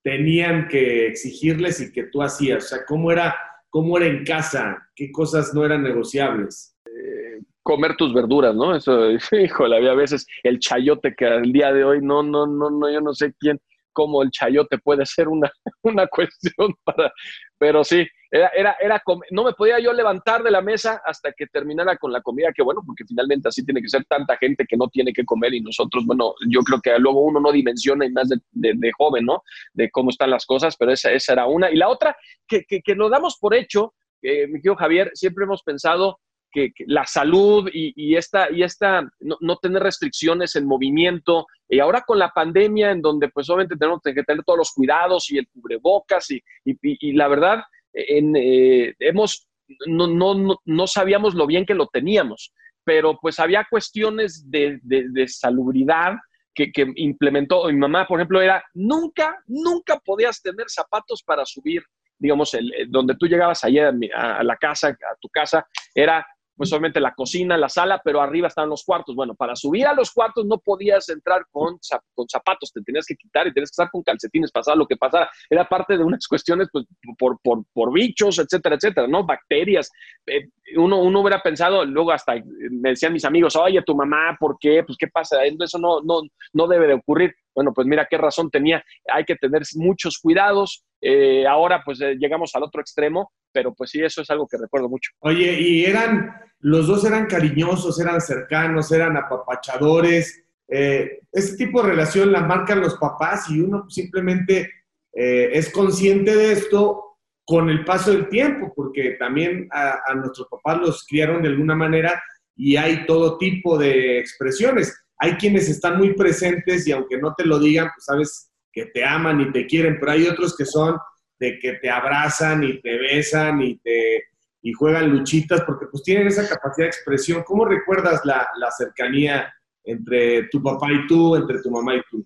tenían 0.03 0.67
que 0.67 1.07
exigirles 1.07 1.79
y 1.79 1.93
que 1.93 2.07
tú 2.07 2.21
hacías? 2.21 2.65
O 2.65 2.67
sea, 2.67 2.85
¿cómo 2.85 3.09
era, 3.09 3.33
cómo 3.69 3.95
era 3.95 4.07
en 4.07 4.25
casa? 4.25 4.85
¿Qué 4.93 5.13
cosas 5.13 5.53
no 5.53 5.63
eran 5.63 5.81
negociables? 5.81 6.75
Eh, 6.85 7.39
comer 7.63 7.95
tus 7.95 8.13
verduras, 8.13 8.53
¿no? 8.53 8.75
Eso, 8.75 9.09
híjole, 9.31 9.77
había 9.77 9.93
veces 9.93 10.27
el 10.43 10.59
chayote 10.59 11.15
que 11.15 11.25
al 11.25 11.53
día 11.53 11.71
de 11.71 11.85
hoy, 11.85 11.99
no, 12.01 12.23
no, 12.23 12.45
no, 12.45 12.69
no, 12.69 12.91
yo 12.91 12.99
no 12.99 13.13
sé 13.13 13.33
quién, 13.39 13.57
cómo 13.93 14.23
el 14.23 14.31
chayote 14.31 14.77
puede 14.77 15.05
ser 15.05 15.29
una, 15.29 15.49
una 15.83 16.05
cuestión 16.07 16.73
para, 16.83 17.13
pero 17.57 17.85
sí, 17.85 18.05
era, 18.31 18.49
era, 18.55 18.77
era, 18.79 19.03
no 19.31 19.43
me 19.43 19.51
podía 19.51 19.77
yo 19.79 19.91
levantar 19.91 20.41
de 20.41 20.51
la 20.51 20.61
mesa 20.61 21.01
hasta 21.05 21.33
que 21.33 21.47
terminara 21.47 21.97
con 21.97 22.13
la 22.13 22.21
comida, 22.21 22.53
que 22.55 22.63
bueno, 22.63 22.81
porque 22.85 23.03
finalmente 23.05 23.49
así 23.49 23.65
tiene 23.65 23.81
que 23.81 23.89
ser 23.89 24.05
tanta 24.05 24.37
gente 24.37 24.65
que 24.65 24.77
no 24.77 24.87
tiene 24.87 25.11
que 25.11 25.25
comer 25.25 25.53
y 25.53 25.59
nosotros, 25.59 26.05
bueno, 26.05 26.33
yo 26.49 26.61
creo 26.61 26.79
que 26.79 26.97
luego 26.97 27.25
uno 27.25 27.41
no 27.41 27.51
dimensiona 27.51 28.05
y 28.05 28.11
más 28.11 28.29
de, 28.29 28.39
de, 28.51 28.91
joven, 28.97 29.25
¿no? 29.25 29.43
De 29.73 29.91
cómo 29.91 30.11
están 30.11 30.29
las 30.29 30.45
cosas, 30.45 30.77
pero 30.77 30.93
esa, 30.93 31.11
esa 31.11 31.33
era 31.33 31.45
una. 31.45 31.69
Y 31.69 31.75
la 31.75 31.89
otra, 31.89 32.15
que, 32.47 32.63
que, 32.63 32.81
que 32.81 32.95
lo 32.95 33.09
damos 33.09 33.37
por 33.37 33.53
hecho, 33.53 33.95
eh, 34.21 34.47
mi 34.47 34.61
querido 34.61 34.77
Javier, 34.77 35.11
siempre 35.13 35.43
hemos 35.43 35.63
pensado 35.63 36.19
que, 36.53 36.71
la 36.85 37.05
salud 37.05 37.69
y, 37.73 37.93
y, 37.95 38.15
esta, 38.15 38.49
y 38.49 38.63
esta 38.63 39.01
no, 39.19 39.37
no, 39.41 39.57
tener 39.57 39.83
restricciones 39.83 40.55
en 40.55 40.67
movimiento, 40.67 41.47
y 41.67 41.79
ahora 41.79 42.03
con 42.07 42.17
la 42.17 42.29
pandemia, 42.29 42.91
en 42.91 43.01
donde 43.01 43.27
pues 43.27 43.49
obviamente 43.49 43.75
tenemos 43.75 43.99
que 44.01 44.23
tener 44.23 44.43
todos 44.45 44.59
los 44.59 44.71
cuidados 44.71 45.29
y 45.31 45.37
el 45.37 45.47
cubrebocas, 45.49 46.31
y, 46.31 46.41
y, 46.63 46.77
y 46.81 47.13
la 47.13 47.27
verdad, 47.27 47.63
en, 47.93 48.35
eh, 48.35 48.93
hemos, 48.99 49.47
no, 49.87 50.07
no, 50.07 50.59
no, 50.65 50.87
sabíamos 50.87 51.35
lo 51.35 51.47
bien 51.47 51.65
que 51.65 51.73
lo 51.73 51.87
teníamos, 51.87 52.53
pero 52.83 53.17
pues 53.19 53.39
había 53.39 53.67
cuestiones 53.69 54.49
de, 54.49 54.79
de, 54.83 55.27
salubridad 55.27 56.13
que, 56.53 56.71
que, 56.71 56.91
implementó. 56.95 57.67
Mi 57.67 57.77
mamá, 57.77 58.07
por 58.07 58.19
ejemplo, 58.19 58.41
era 58.41 58.63
nunca, 58.73 59.37
nunca 59.47 59.99
podías 59.99 60.41
tener 60.41 60.69
zapatos 60.69 61.23
para 61.23 61.45
subir, 61.45 61.83
digamos, 62.17 62.53
el, 62.53 62.71
donde 62.89 63.15
tú 63.15 63.27
llegabas 63.27 63.63
ayer 63.63 63.93
a, 64.13 64.43
la 64.43 64.57
casa, 64.57 64.89
a 64.89 65.15
tu 65.19 65.29
casa, 65.29 65.65
era 65.93 66.25
pues 66.61 66.71
obviamente 66.73 66.99
la 66.99 67.15
cocina, 67.15 67.57
la 67.57 67.69
sala, 67.69 67.99
pero 68.03 68.21
arriba 68.21 68.47
estaban 68.47 68.69
los 68.69 68.83
cuartos. 68.83 69.15
Bueno, 69.15 69.33
para 69.33 69.55
subir 69.55 69.87
a 69.87 69.95
los 69.95 70.11
cuartos 70.11 70.45
no 70.45 70.59
podías 70.59 71.09
entrar 71.09 71.43
con, 71.49 71.79
con 72.13 72.29
zapatos, 72.29 72.71
te 72.71 72.83
tenías 72.83 73.03
que 73.07 73.15
quitar 73.15 73.47
y 73.47 73.51
tenías 73.51 73.71
que 73.71 73.81
estar 73.81 73.89
con 73.89 74.03
calcetines, 74.03 74.51
pasar 74.51 74.77
lo 74.77 74.85
que 74.85 74.95
pasara. 74.95 75.27
Era 75.49 75.67
parte 75.67 75.97
de 75.97 76.03
unas 76.03 76.27
cuestiones 76.29 76.67
pues, 76.71 76.85
por, 77.17 77.39
por, 77.41 77.63
por 77.73 77.91
bichos, 77.91 78.37
etcétera, 78.37 78.75
etcétera, 78.75 79.07
¿no? 79.07 79.25
Bacterias. 79.25 79.89
Eh, 80.27 80.49
uno, 80.77 81.01
uno 81.01 81.21
hubiera 81.21 81.41
pensado, 81.41 81.83
luego 81.83 82.11
hasta 82.11 82.35
me 82.35 82.89
decían 82.89 83.13
mis 83.13 83.25
amigos, 83.25 83.55
oye, 83.55 83.81
tu 83.81 83.95
mamá, 83.95 84.37
¿por 84.39 84.57
qué? 84.59 84.83
Pues, 84.85 84.99
¿qué 84.99 85.07
pasa? 85.07 85.43
Eso 85.43 85.79
no, 85.79 86.01
no, 86.01 86.21
no 86.53 86.67
debe 86.67 86.85
de 86.85 86.93
ocurrir. 86.93 87.33
Bueno, 87.55 87.73
pues 87.73 87.87
mira 87.87 88.07
qué 88.07 88.19
razón 88.19 88.51
tenía. 88.51 88.83
Hay 89.11 89.25
que 89.25 89.35
tener 89.35 89.63
muchos 89.77 90.19
cuidados. 90.19 90.85
Eh, 91.01 91.45
ahora, 91.47 91.81
pues 91.83 91.99
eh, 92.01 92.15
llegamos 92.19 92.51
al 92.55 92.63
otro 92.63 92.79
extremo, 92.79 93.31
pero 93.51 93.73
pues 93.73 93.89
sí, 93.89 94.01
eso 94.01 94.21
es 94.21 94.29
algo 94.29 94.47
que 94.47 94.57
recuerdo 94.57 94.87
mucho. 94.87 95.11
Oye, 95.19 95.59
y 95.59 95.85
eran 95.85 96.31
los 96.61 96.87
dos 96.87 97.03
eran 97.05 97.25
cariñosos, 97.25 97.99
eran 97.99 98.21
cercanos, 98.21 98.91
eran 98.91 99.17
apapachadores. 99.17 100.43
Eh, 100.67 101.19
ese 101.31 101.57
tipo 101.57 101.81
de 101.81 101.89
relación 101.89 102.31
la 102.31 102.41
marcan 102.41 102.81
los 102.81 102.95
papás 102.95 103.49
y 103.49 103.59
uno 103.59 103.89
simplemente 103.89 104.69
eh, 105.13 105.49
es 105.53 105.71
consciente 105.71 106.35
de 106.35 106.53
esto 106.53 107.17
con 107.43 107.69
el 107.69 107.83
paso 107.83 108.11
del 108.11 108.29
tiempo, 108.29 108.71
porque 108.75 109.17
también 109.19 109.67
a, 109.71 110.13
nuestros 110.15 110.47
papás 110.49 110.79
los 110.79 111.05
criaron 111.05 111.41
de 111.41 111.49
alguna 111.49 111.75
manera 111.75 112.21
y 112.55 112.77
hay 112.77 113.05
todo 113.05 113.37
tipo 113.37 113.77
de 113.77 114.19
expresiones. 114.19 114.95
Hay 115.17 115.33
quienes 115.33 115.67
están 115.67 115.97
muy 115.97 116.13
presentes 116.13 116.87
y 116.87 116.91
aunque 116.91 117.17
no 117.17 117.33
te 117.35 117.45
lo 117.45 117.59
digan, 117.59 117.89
pues 117.93 118.05
sabes 118.05 118.50
que 118.71 118.85
te 118.87 119.03
aman 119.03 119.41
y 119.41 119.51
te 119.51 119.65
quieren, 119.65 119.97
pero 119.99 120.11
hay 120.13 120.27
otros 120.27 120.55
que 120.55 120.65
son 120.65 120.97
de 121.39 121.59
que 121.59 121.73
te 121.73 121.89
abrazan 121.89 122.63
y 122.63 122.79
te 122.81 122.97
besan 122.97 123.61
y 123.61 123.77
te 123.77 124.25
y 124.63 124.73
juegan 124.73 125.09
luchitas 125.09 125.63
porque 125.65 125.87
pues 125.87 126.03
tienen 126.03 126.27
esa 126.27 126.47
capacidad 126.47 126.85
de 126.85 126.89
expresión. 126.89 127.41
¿Cómo 127.43 127.65
recuerdas 127.65 128.21
la, 128.23 128.47
cercanía 128.77 129.51
entre 129.83 130.43
tu 130.49 130.61
papá 130.61 130.91
y 130.91 131.07
tú, 131.07 131.35
entre 131.35 131.59
tu 131.63 131.71
mamá 131.71 131.95
y 131.95 132.01
tú? 132.11 132.23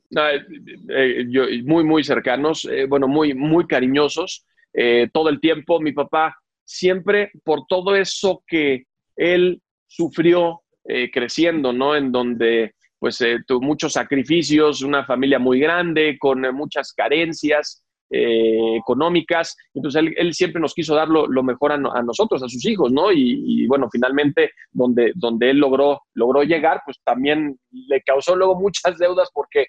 Eh, 0.89 1.63
muy, 1.63 1.86
muy 1.86 2.03
cercanos, 2.03 2.67
bueno, 2.89 3.08
muy, 3.08 3.34
muy 3.34 3.65
cariñosos. 3.67 4.45
todo 5.13 5.29
el 5.29 5.39
tiempo, 5.39 5.79
mi 5.79 5.93
papá 5.93 6.38
siempre 6.65 7.31
por 7.45 7.67
todo 7.67 7.95
eso 7.95 8.43
que 8.45 8.84
él 9.15 9.62
sufrió 9.88 10.62
creciendo, 11.13 11.71
¿no? 11.71 11.95
En 11.95 12.12
donde 12.12 12.75
pues 13.06 13.20
tuvo 13.46 13.62
muchos 13.62 13.94
sacrificios, 13.94 14.82
una 14.82 15.06
familia 15.06 15.38
muy 15.38 15.60
grande, 15.60 16.18
con 16.18 16.41
muchas 16.56 16.91
carencias, 16.91 17.86
eh, 18.10 18.78
económicas. 18.78 19.56
Entonces, 19.76 20.12
él, 20.18 20.34
siempre 20.34 20.60
nos 20.60 20.74
quiso 20.74 20.96
dar 20.96 21.08
lo, 21.08 21.44
mejor 21.44 21.74
a, 21.74 21.78
nosotros, 21.78 22.41
a 22.41 22.50
sus 22.50 22.65
hijos, 22.65 22.91
¿no? 22.91 23.12
Y, 23.12 23.68
bueno, 23.68 23.89
finalmente, 23.91 24.54
donde, 24.72 25.12
donde 25.13 25.52
él 25.52 25.60
logró, 25.60 26.02
logró 26.15 26.41
llegar, 26.41 26.82
pues 26.84 27.00
también 27.04 27.60
le 27.70 28.02
causó 28.02 28.36
luego 28.36 28.60
muchas 28.60 28.98
deudas 28.98 29.30
porque, 29.32 29.68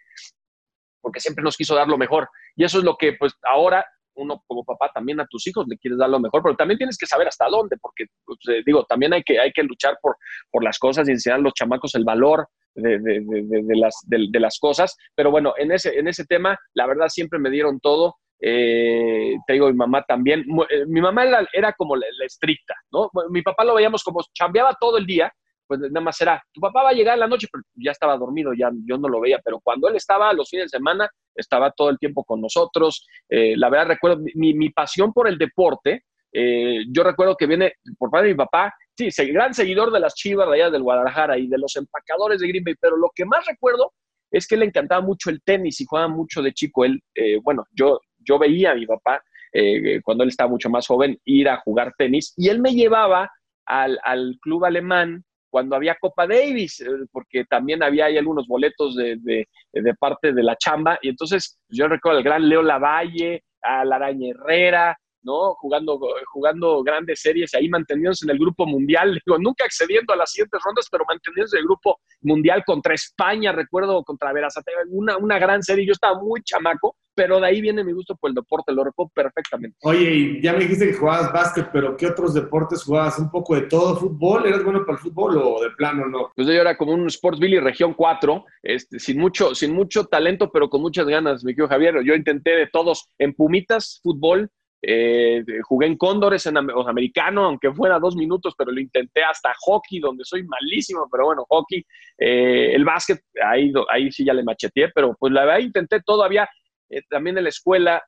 porque 1.02 1.20
siempre 1.20 1.44
nos 1.44 1.58
quiso 1.58 1.74
dar 1.74 1.88
lo 1.88 1.98
mejor. 1.98 2.30
Y 2.54 2.64
eso 2.64 2.78
es 2.78 2.84
lo 2.84 2.96
que, 2.96 3.12
pues, 3.18 3.34
ahora 3.42 3.84
uno 4.16 4.42
como 4.46 4.64
papá 4.64 4.90
también 4.92 5.20
a 5.20 5.26
tus 5.26 5.46
hijos 5.46 5.66
le 5.68 5.78
quieres 5.78 5.98
dar 5.98 6.10
lo 6.10 6.20
mejor, 6.20 6.42
pero 6.42 6.56
también 6.56 6.78
tienes 6.78 6.98
que 6.98 7.06
saber 7.06 7.28
hasta 7.28 7.48
dónde, 7.48 7.76
porque, 7.80 8.06
pues, 8.24 8.38
eh, 8.48 8.62
digo, 8.64 8.84
también 8.84 9.12
hay 9.12 9.22
que, 9.22 9.38
hay 9.38 9.52
que 9.52 9.62
luchar 9.62 9.98
por, 10.02 10.16
por 10.50 10.64
las 10.64 10.78
cosas 10.78 11.08
y 11.08 11.12
enseñar 11.12 11.38
a 11.38 11.42
los 11.42 11.54
chamacos 11.54 11.94
el 11.94 12.04
valor 12.04 12.48
de, 12.76 12.98
de, 12.98 13.20
de, 13.62 13.76
las, 13.76 13.94
de, 14.06 14.40
las 14.40 14.58
cosas. 14.58 14.96
Pero 15.14 15.30
bueno, 15.30 15.54
en 15.56 15.72
ese, 15.72 15.98
en 15.98 16.08
ese 16.08 16.24
tema, 16.24 16.58
la 16.74 16.86
verdad, 16.86 17.08
siempre 17.08 17.38
me 17.38 17.50
dieron 17.50 17.80
todo. 17.80 18.16
Eh, 18.40 19.34
te 19.46 19.54
digo, 19.54 19.68
mi 19.68 19.76
mamá 19.76 20.02
también. 20.02 20.44
Eh, 20.68 20.84
mi 20.86 21.00
mamá 21.00 21.24
era, 21.52 21.72
como 21.72 21.96
la, 21.96 22.06
estricta, 22.24 22.74
¿no? 22.92 23.10
Mi 23.30 23.42
papá 23.42 23.64
lo 23.64 23.74
veíamos 23.74 24.02
como 24.02 24.20
chambeaba 24.34 24.76
todo 24.78 24.98
el 24.98 25.06
día, 25.06 25.32
pues 25.66 25.80
nada 25.80 26.00
más 26.00 26.20
era, 26.20 26.42
tu 26.52 26.60
papá 26.60 26.82
va 26.82 26.90
a 26.90 26.94
llegar 26.94 27.14
en 27.14 27.20
la 27.20 27.28
noche, 27.28 27.48
pero 27.50 27.62
ya 27.74 27.92
estaba 27.92 28.16
dormido, 28.16 28.52
ya 28.54 28.70
yo 28.84 28.98
no 28.98 29.08
lo 29.08 29.20
veía, 29.20 29.40
pero 29.44 29.60
cuando 29.60 29.88
él 29.88 29.96
estaba 29.96 30.32
los 30.32 30.48
fines 30.48 30.66
de 30.70 30.78
semana, 30.78 31.08
estaba 31.34 31.70
todo 31.70 31.90
el 31.90 31.98
tiempo 31.98 32.24
con 32.24 32.40
nosotros. 32.40 33.06
Eh, 33.28 33.56
la 33.56 33.68
verdad, 33.68 33.88
recuerdo 33.88 34.22
mi, 34.34 34.54
mi, 34.54 34.70
pasión 34.70 35.12
por 35.12 35.28
el 35.28 35.38
deporte. 35.38 36.04
yo 36.32 37.02
recuerdo 37.02 37.36
que 37.36 37.46
viene 37.46 37.74
por 37.98 38.10
parte 38.10 38.26
de 38.26 38.34
mi 38.34 38.38
papá, 38.38 38.72
sí, 38.96 39.10
gran 39.32 39.54
seguidor 39.54 39.90
de 39.90 40.00
las 40.00 40.14
chivas 40.14 40.48
allá 40.48 40.70
del 40.70 40.82
Guadalajara 40.82 41.38
y 41.38 41.46
de 41.46 41.58
los 41.58 41.76
empacadores 41.76 42.40
de 42.40 42.48
Green 42.48 42.64
Bay, 42.64 42.74
pero 42.80 42.96
lo 42.96 43.10
que 43.14 43.24
más 43.24 43.46
recuerdo 43.46 43.92
es 44.30 44.46
que 44.46 44.56
le 44.56 44.66
encantaba 44.66 45.00
mucho 45.00 45.30
el 45.30 45.40
tenis 45.42 45.80
y 45.80 45.86
jugaba 45.86 46.08
mucho 46.08 46.42
de 46.42 46.52
chico. 46.52 46.84
Él, 46.84 47.00
bueno, 47.42 47.64
yo 47.72 48.00
yo 48.26 48.38
veía 48.38 48.72
a 48.72 48.74
mi 48.74 48.86
papá, 48.86 49.22
eh, 49.52 50.00
cuando 50.02 50.24
él 50.24 50.30
estaba 50.30 50.50
mucho 50.50 50.68
más 50.68 50.86
joven, 50.86 51.18
ir 51.24 51.48
a 51.48 51.58
jugar 51.58 51.94
tenis 51.96 52.34
y 52.36 52.48
él 52.48 52.60
me 52.60 52.74
llevaba 52.74 53.30
al, 53.64 53.98
club 54.40 54.64
alemán 54.64 55.24
cuando 55.50 55.76
había 55.76 55.96
Copa 56.00 56.26
Davis, 56.26 56.80
eh, 56.80 56.86
porque 57.12 57.44
también 57.44 57.82
había 57.82 58.06
ahí 58.06 58.18
algunos 58.18 58.46
boletos 58.46 58.96
de, 58.96 59.16
de, 59.20 59.94
parte 59.94 60.32
de 60.32 60.42
la 60.42 60.56
chamba. 60.56 60.98
Y 61.02 61.08
entonces 61.08 61.58
yo 61.68 61.88
recuerdo 61.88 62.18
al 62.18 62.24
gran 62.24 62.48
Leo 62.48 62.62
Lavalle, 62.62 63.42
a 63.62 63.84
la 63.84 63.96
Araña 63.96 64.30
Herrera, 64.30 64.98
¿no? 65.26 65.54
Jugando, 65.56 66.00
jugando 66.32 66.82
grandes 66.82 67.20
series, 67.20 67.52
ahí 67.54 67.68
manteniéndose 67.68 68.24
en 68.24 68.30
el 68.30 68.38
grupo 68.38 68.66
mundial, 68.66 69.20
digo, 69.26 69.38
nunca 69.38 69.64
accediendo 69.64 70.14
a 70.14 70.16
las 70.16 70.30
siguientes 70.30 70.60
rondas, 70.64 70.86
pero 70.90 71.04
manteniéndose 71.06 71.56
en 71.56 71.60
el 71.60 71.66
grupo 71.66 72.00
mundial 72.22 72.62
contra 72.64 72.94
España, 72.94 73.52
recuerdo, 73.52 74.02
contra 74.04 74.32
Verazate, 74.32 74.72
una, 74.88 75.18
una 75.18 75.38
gran 75.38 75.62
serie, 75.62 75.84
yo 75.84 75.92
estaba 75.92 76.18
muy 76.18 76.42
chamaco, 76.42 76.96
pero 77.16 77.40
de 77.40 77.46
ahí 77.46 77.60
viene 77.60 77.82
mi 77.82 77.92
gusto 77.92 78.14
por 78.14 78.30
el 78.30 78.34
deporte, 78.34 78.72
lo 78.72 78.84
recuerdo 78.84 79.10
perfectamente. 79.14 79.76
Oye, 79.82 80.10
y 80.14 80.42
ya 80.42 80.52
me 80.52 80.60
dijiste 80.60 80.88
que 80.88 80.94
jugabas 80.94 81.32
básquet, 81.32 81.70
pero 81.72 81.96
¿qué 81.96 82.06
otros 82.06 82.34
deportes 82.34 82.84
jugabas? 82.84 83.18
¿Un 83.18 83.30
poco 83.30 83.54
de 83.54 83.62
todo? 83.62 83.96
¿Fútbol? 83.96 84.46
¿Eras 84.46 84.62
bueno 84.62 84.84
para 84.84 84.98
el 84.98 85.02
fútbol 85.02 85.38
o 85.38 85.62
de 85.62 85.70
plano 85.70 86.06
no? 86.06 86.30
Pues 86.36 86.46
yo 86.46 86.52
era 86.52 86.76
como 86.76 86.92
un 86.92 87.06
Sports 87.06 87.40
Billy 87.40 87.58
Región 87.58 87.94
4, 87.94 88.44
este, 88.62 88.98
sin, 88.98 89.18
mucho, 89.18 89.54
sin 89.54 89.72
mucho 89.72 90.04
talento, 90.04 90.50
pero 90.52 90.68
con 90.68 90.82
muchas 90.82 91.06
ganas, 91.06 91.42
mi 91.42 91.52
querido 91.52 91.68
Javier. 91.68 92.02
Yo 92.04 92.14
intenté 92.14 92.50
de 92.50 92.66
todos, 92.66 93.08
en 93.18 93.32
Pumitas, 93.32 94.00
fútbol, 94.02 94.50
eh, 94.82 95.42
jugué 95.62 95.86
en 95.86 95.96
Cóndores, 95.96 96.46
en 96.46 96.56
americano, 96.56 97.44
aunque 97.44 97.72
fuera 97.72 97.98
dos 97.98 98.14
minutos, 98.14 98.54
pero 98.56 98.70
lo 98.70 98.80
intenté 98.80 99.22
hasta 99.24 99.52
hockey, 99.60 100.00
donde 100.00 100.24
soy 100.24 100.44
malísimo, 100.44 101.08
pero 101.10 101.26
bueno, 101.26 101.44
hockey. 101.48 101.84
Eh, 102.18 102.74
el 102.74 102.84
básquet, 102.84 103.20
ahí, 103.44 103.72
ahí 103.90 104.12
sí 104.12 104.24
ya 104.24 104.34
le 104.34 104.44
macheteé, 104.44 104.90
pero 104.94 105.16
pues 105.18 105.32
la 105.32 105.44
verdad 105.44 105.60
intenté 105.60 106.00
todavía. 106.02 106.48
Eh, 106.88 107.02
también 107.08 107.36
en 107.36 107.44
la 107.44 107.48
escuela, 107.48 108.02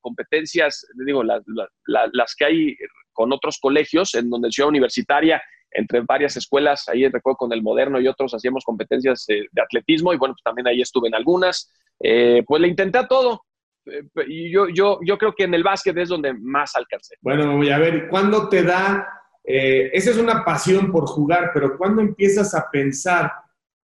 competencias, 0.00 0.86
digo, 1.06 1.22
las, 1.22 1.42
las 1.86 2.34
que 2.34 2.44
hay 2.44 2.76
con 3.12 3.32
otros 3.32 3.58
colegios, 3.58 4.14
en 4.14 4.28
donde 4.28 4.50
ciudad 4.50 4.68
universitaria, 4.68 5.42
entre 5.70 6.00
varias 6.00 6.36
escuelas, 6.36 6.88
ahí 6.88 7.08
recuerdo 7.08 7.36
con 7.36 7.52
el 7.52 7.62
Moderno 7.62 8.00
y 8.00 8.08
otros 8.08 8.34
hacíamos 8.34 8.64
competencias 8.64 9.24
de 9.26 9.62
atletismo 9.62 10.12
y 10.12 10.16
bueno, 10.16 10.34
pues 10.34 10.42
también 10.42 10.66
ahí 10.66 10.80
estuve 10.82 11.08
en 11.08 11.14
algunas. 11.14 11.72
pues 11.98 12.60
le 12.60 12.68
intenté 12.68 12.98
a 12.98 13.08
todo, 13.08 13.42
yo, 14.50 14.68
yo, 14.68 14.98
yo 15.02 15.18
creo 15.18 15.34
que 15.34 15.44
en 15.44 15.54
el 15.54 15.62
básquet 15.62 15.96
es 15.98 16.08
donde 16.08 16.32
más 16.34 16.74
alcancé. 16.76 17.16
Bueno, 17.20 17.56
voy 17.56 17.70
a 17.70 17.78
ver, 17.78 18.08
¿cuándo 18.08 18.48
te 18.48 18.62
da, 18.62 19.08
eh, 19.44 19.90
esa 19.92 20.10
es 20.10 20.18
una 20.18 20.44
pasión 20.44 20.90
por 20.92 21.06
jugar, 21.06 21.50
pero 21.54 21.76
¿cuándo 21.76 22.02
empiezas 22.02 22.54
a 22.54 22.70
pensar 22.70 23.32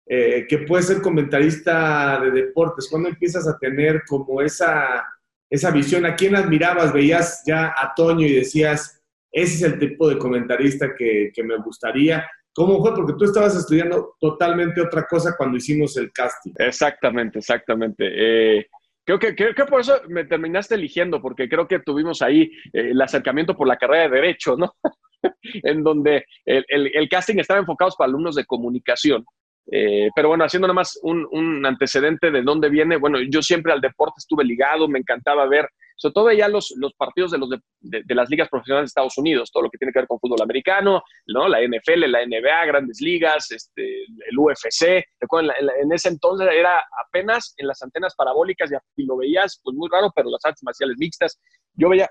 eh, 0.05 0.45
que 0.47 0.59
puedes 0.59 0.87
ser 0.87 1.01
comentarista 1.01 2.19
de 2.19 2.31
deportes? 2.31 2.87
¿Cuándo 2.89 3.09
empiezas 3.09 3.47
a 3.47 3.57
tener 3.57 4.03
como 4.07 4.41
esa, 4.41 5.03
esa 5.49 5.71
visión? 5.71 6.05
¿A 6.05 6.15
quién 6.15 6.35
admirabas? 6.35 6.93
¿Veías 6.93 7.43
ya 7.45 7.73
a 7.77 7.93
Toño 7.95 8.25
y 8.25 8.33
decías, 8.33 9.01
ese 9.31 9.55
es 9.55 9.73
el 9.73 9.79
tipo 9.79 10.09
de 10.09 10.17
comentarista 10.17 10.95
que, 10.95 11.31
que 11.33 11.43
me 11.43 11.57
gustaría? 11.57 12.25
¿Cómo 12.53 12.79
fue? 12.81 12.93
Porque 12.93 13.13
tú 13.17 13.25
estabas 13.25 13.55
estudiando 13.55 14.15
totalmente 14.19 14.79
otra 14.79 15.07
cosa 15.07 15.35
cuando 15.35 15.57
hicimos 15.57 15.97
el 15.97 16.11
casting. 16.11 16.51
Exactamente, 16.57 17.39
exactamente. 17.39 18.05
Eh, 18.05 18.67
Creo 19.05 19.19
que, 19.19 19.35
creo 19.35 19.53
que 19.53 19.65
por 19.65 19.81
eso 19.81 20.01
me 20.07 20.23
terminaste 20.23 20.75
eligiendo, 20.75 21.21
porque 21.21 21.49
creo 21.49 21.67
que 21.67 21.79
tuvimos 21.79 22.21
ahí 22.21 22.43
eh, 22.71 22.91
el 22.91 23.01
acercamiento 23.01 23.55
por 23.55 23.67
la 23.67 23.77
carrera 23.77 24.03
de 24.03 24.15
Derecho, 24.15 24.55
¿no? 24.55 24.73
en 25.63 25.83
donde 25.83 26.25
el, 26.45 26.65
el, 26.69 27.09
casting 27.09 27.37
estaba 27.37 27.59
enfocado 27.59 27.91
para 27.97 28.07
alumnos 28.09 28.35
de 28.35 28.45
comunicación. 28.45 29.25
Eh, 29.71 30.09
pero 30.15 30.29
bueno, 30.29 30.43
haciendo 30.43 30.67
nada 30.67 30.75
más 30.75 30.99
un, 31.03 31.27
un, 31.31 31.65
antecedente 31.65 32.31
de 32.31 32.41
dónde 32.41 32.69
viene, 32.69 32.97
bueno, 32.97 33.19
yo 33.29 33.41
siempre 33.41 33.71
al 33.71 33.81
deporte 33.81 34.15
estuve 34.17 34.43
ligado, 34.43 34.87
me 34.87 34.99
encantaba 34.99 35.47
ver 35.47 35.67
sobre 35.95 36.13
todo 36.13 36.31
ya 36.31 36.47
los, 36.47 36.73
los 36.77 36.93
partidos 36.93 37.31
de, 37.31 37.37
los 37.37 37.49
de, 37.49 38.15
las 38.15 38.29
ligas 38.29 38.49
profesionales 38.49 38.87
de 38.87 38.91
Estados 38.91 39.17
Unidos, 39.17 39.51
todo 39.51 39.63
lo 39.63 39.69
que 39.69 39.77
tiene 39.77 39.91
que 39.91 39.99
ver 39.99 40.07
con 40.07 40.19
fútbol 40.19 40.41
americano, 40.41 41.03
¿no? 41.27 41.47
la 41.47 41.59
NFL, 41.61 42.05
la 42.07 42.25
NBA, 42.25 42.65
grandes 42.65 43.01
ligas, 43.01 43.51
este, 43.51 44.03
el 44.03 44.37
UFC. 44.37 45.05
Recuerdo, 45.19 45.51
en, 45.81 45.91
ese 45.91 46.09
entonces 46.09 46.47
era 46.51 46.83
apenas 47.05 47.53
en 47.57 47.67
las 47.67 47.81
antenas 47.81 48.15
parabólicas 48.15 48.71
y, 48.95 49.05
lo 49.05 49.17
veías, 49.17 49.59
pues 49.63 49.75
muy 49.75 49.89
raro, 49.91 50.11
pero 50.15 50.29
las 50.29 50.43
artes 50.45 50.63
marciales 50.63 50.97
mixtas. 50.97 51.39
Yo 51.73 51.89
veía 51.89 52.09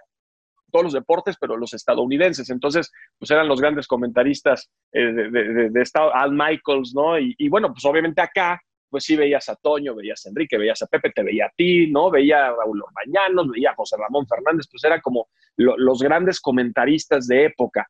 todos 0.71 0.85
los 0.85 0.92
deportes, 0.95 1.37
pero 1.38 1.57
los 1.57 1.75
estadounidenses. 1.75 2.49
Entonces, 2.51 2.90
pues 3.18 3.31
eran 3.31 3.49
los 3.49 3.61
grandes 3.61 3.87
comentaristas 3.87 4.71
eh, 4.92 5.01
de, 5.01 5.71
de, 5.71 5.83
Estado, 5.83 6.14
Al 6.14 6.33
Michaels, 6.33 6.95
¿no? 6.95 7.18
Y, 7.18 7.35
y, 7.38 7.49
bueno, 7.49 7.68
pues 7.73 7.85
obviamente 7.85 8.21
acá 8.21 8.61
pues 8.92 9.05
sí 9.05 9.16
veías 9.16 9.48
a 9.48 9.57
Toño, 9.57 9.94
veías 9.94 10.26
a 10.26 10.28
Enrique, 10.28 10.59
veías 10.59 10.83
a 10.83 10.87
Pepe, 10.87 11.11
te 11.12 11.22
veía 11.22 11.46
a 11.46 11.52
ti, 11.57 11.87
¿no? 11.87 12.11
Veía 12.11 12.48
a 12.48 12.50
Raúl 12.50 12.83
Orbañanos, 12.83 13.48
veía 13.50 13.70
a 13.70 13.74
José 13.74 13.96
Ramón 13.96 14.26
Fernández, 14.26 14.66
pues 14.70 14.85
era 14.85 15.00
como 15.00 15.28
los 15.57 16.02
grandes 16.02 16.40
comentaristas 16.42 17.26
de 17.26 17.46
época. 17.46 17.88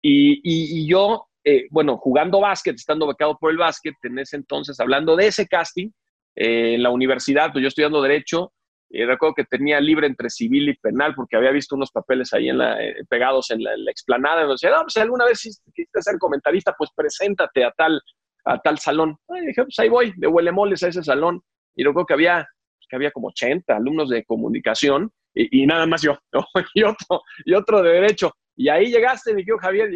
Y, 0.00 0.88
yo, 0.88 1.26
eh, 1.44 1.66
bueno, 1.70 1.98
jugando 1.98 2.40
básquet, 2.40 2.76
estando 2.76 3.06
becado 3.06 3.36
por 3.38 3.50
el 3.50 3.58
básquet, 3.58 3.94
en 4.04 4.20
ese 4.20 4.36
entonces, 4.36 4.80
hablando 4.80 5.16
de 5.16 5.26
ese 5.26 5.46
casting, 5.46 5.90
eh, 6.34 6.76
en 6.76 6.82
la 6.82 6.88
universidad, 6.88 7.52
pues 7.52 7.60
yo 7.60 7.68
estudiando 7.68 8.00
Derecho, 8.00 8.54
eh, 8.88 9.04
recuerdo 9.04 9.34
que 9.34 9.44
tenía 9.44 9.80
libre 9.80 10.06
entre 10.06 10.30
civil 10.30 10.70
y 10.70 10.78
penal 10.78 11.14
porque 11.14 11.36
había 11.36 11.50
visto 11.50 11.76
unos 11.76 11.90
papeles 11.90 12.32
ahí 12.32 12.48
en 12.48 12.56
la, 12.56 12.78
pegados 13.10 13.50
en 13.50 13.62
la, 13.62 13.74
explanada. 13.90 14.46
Y 14.46 14.48
decía, 14.48 14.70
no, 14.70 14.80
pues 14.80 14.96
alguna 14.96 15.26
vez 15.26 15.42
quisiste 15.42 16.00
ser 16.00 16.16
comentarista, 16.18 16.72
pues 16.72 16.88
preséntate 16.96 17.64
a 17.64 17.70
tal 17.72 18.00
a 18.44 18.58
tal 18.58 18.78
salón. 18.78 19.16
Y 19.28 19.46
dije, 19.46 19.62
pues 19.62 19.78
ahí 19.78 19.88
voy, 19.88 20.12
de 20.16 20.26
huelemoles 20.26 20.82
a 20.82 20.88
ese 20.88 21.02
salón. 21.02 21.42
Y 21.74 21.82
luego 21.82 22.04
que 22.04 22.14
había, 22.14 22.46
que 22.88 22.96
había 22.96 23.10
como 23.10 23.28
80 23.28 23.76
alumnos 23.76 24.08
de 24.10 24.24
comunicación 24.24 25.12
y, 25.34 25.66
nada 25.66 25.86
más 25.86 26.02
yo, 26.02 26.18
y, 26.74 26.82
otro, 26.82 27.22
y 27.44 27.54
otro 27.54 27.82
de 27.82 27.92
derecho. 27.92 28.32
Y 28.56 28.68
ahí 28.68 28.86
llegaste, 28.86 29.34
mi 29.34 29.42
querido 29.42 29.58
Javier, 29.58 29.90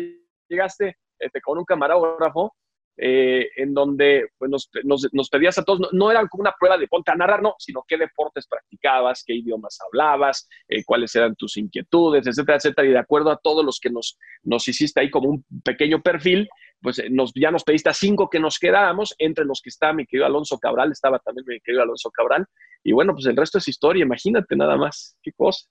llegaste 0.49 0.97
este, 1.19 1.41
con 1.41 1.59
un 1.59 1.65
camarógrafo 1.65 2.55
eh, 2.99 3.49
en 3.57 3.73
donde 3.73 4.29
pues, 4.39 4.51
nos, 4.51 4.69
nos, 5.13 5.31
pedías 5.31 5.59
a 5.59 5.65
todos, 5.65 5.89
no, 5.93 6.11
era 6.11 6.27
como 6.29 6.43
una 6.43 6.55
prueba 6.59 6.77
de 6.77 6.87
ponte 6.87 7.11
a 7.11 7.17
narrar, 7.17 7.43
no, 7.43 7.55
sino 7.59 7.83
qué 7.89 7.97
deportes 7.97 8.47
practicabas, 8.47 9.25
qué 9.27 9.35
idiomas 9.35 9.79
hablabas, 9.81 10.47
eh, 10.69 10.85
cuáles 10.85 11.15
eran 11.17 11.35
tus 11.35 11.57
inquietudes, 11.57 12.27
etcétera, 12.27 12.59
etcétera. 12.59 12.87
Y 12.87 12.93
de 12.93 12.99
acuerdo 12.99 13.31
a 13.31 13.41
todos 13.43 13.65
los 13.65 13.81
que 13.81 13.89
nos, 13.89 14.19
nos 14.43 14.69
hiciste 14.69 15.01
ahí 15.01 15.11
como 15.11 15.31
un 15.31 15.45
pequeño 15.65 16.03
perfil, 16.03 16.49
pues 16.83 16.99
eh, 16.99 17.09
nos, 17.11 17.33
ya 17.35 17.51
nos 17.51 17.65
pediste 17.65 17.89
a 17.89 17.95
cinco 17.95 18.29
que 18.29 18.41
nos 18.41 18.59
quedábamos, 18.59 19.15
entre 19.19 19.45
los 19.45 19.61
que 19.63 19.71
está 19.71 19.93
mi 19.93 20.07
querido 20.07 20.27
Alonso 20.27 20.59
Cabral, 20.59 20.93
estaba 20.93 21.19
también 21.21 21.45
mi 21.47 21.61
querido 21.61 21.83
Alonso 21.83 22.11
Cabral, 22.11 22.47
y 22.83 22.93
bueno, 22.93 23.15
pues 23.15 23.27
el 23.27 23.37
resto 23.37 23.59
es 23.59 23.69
historia, 23.69 24.03
imagínate 24.03 24.57
nada 24.57 24.77
más, 24.77 25.17
qué 25.23 25.33
cosa. 25.33 25.67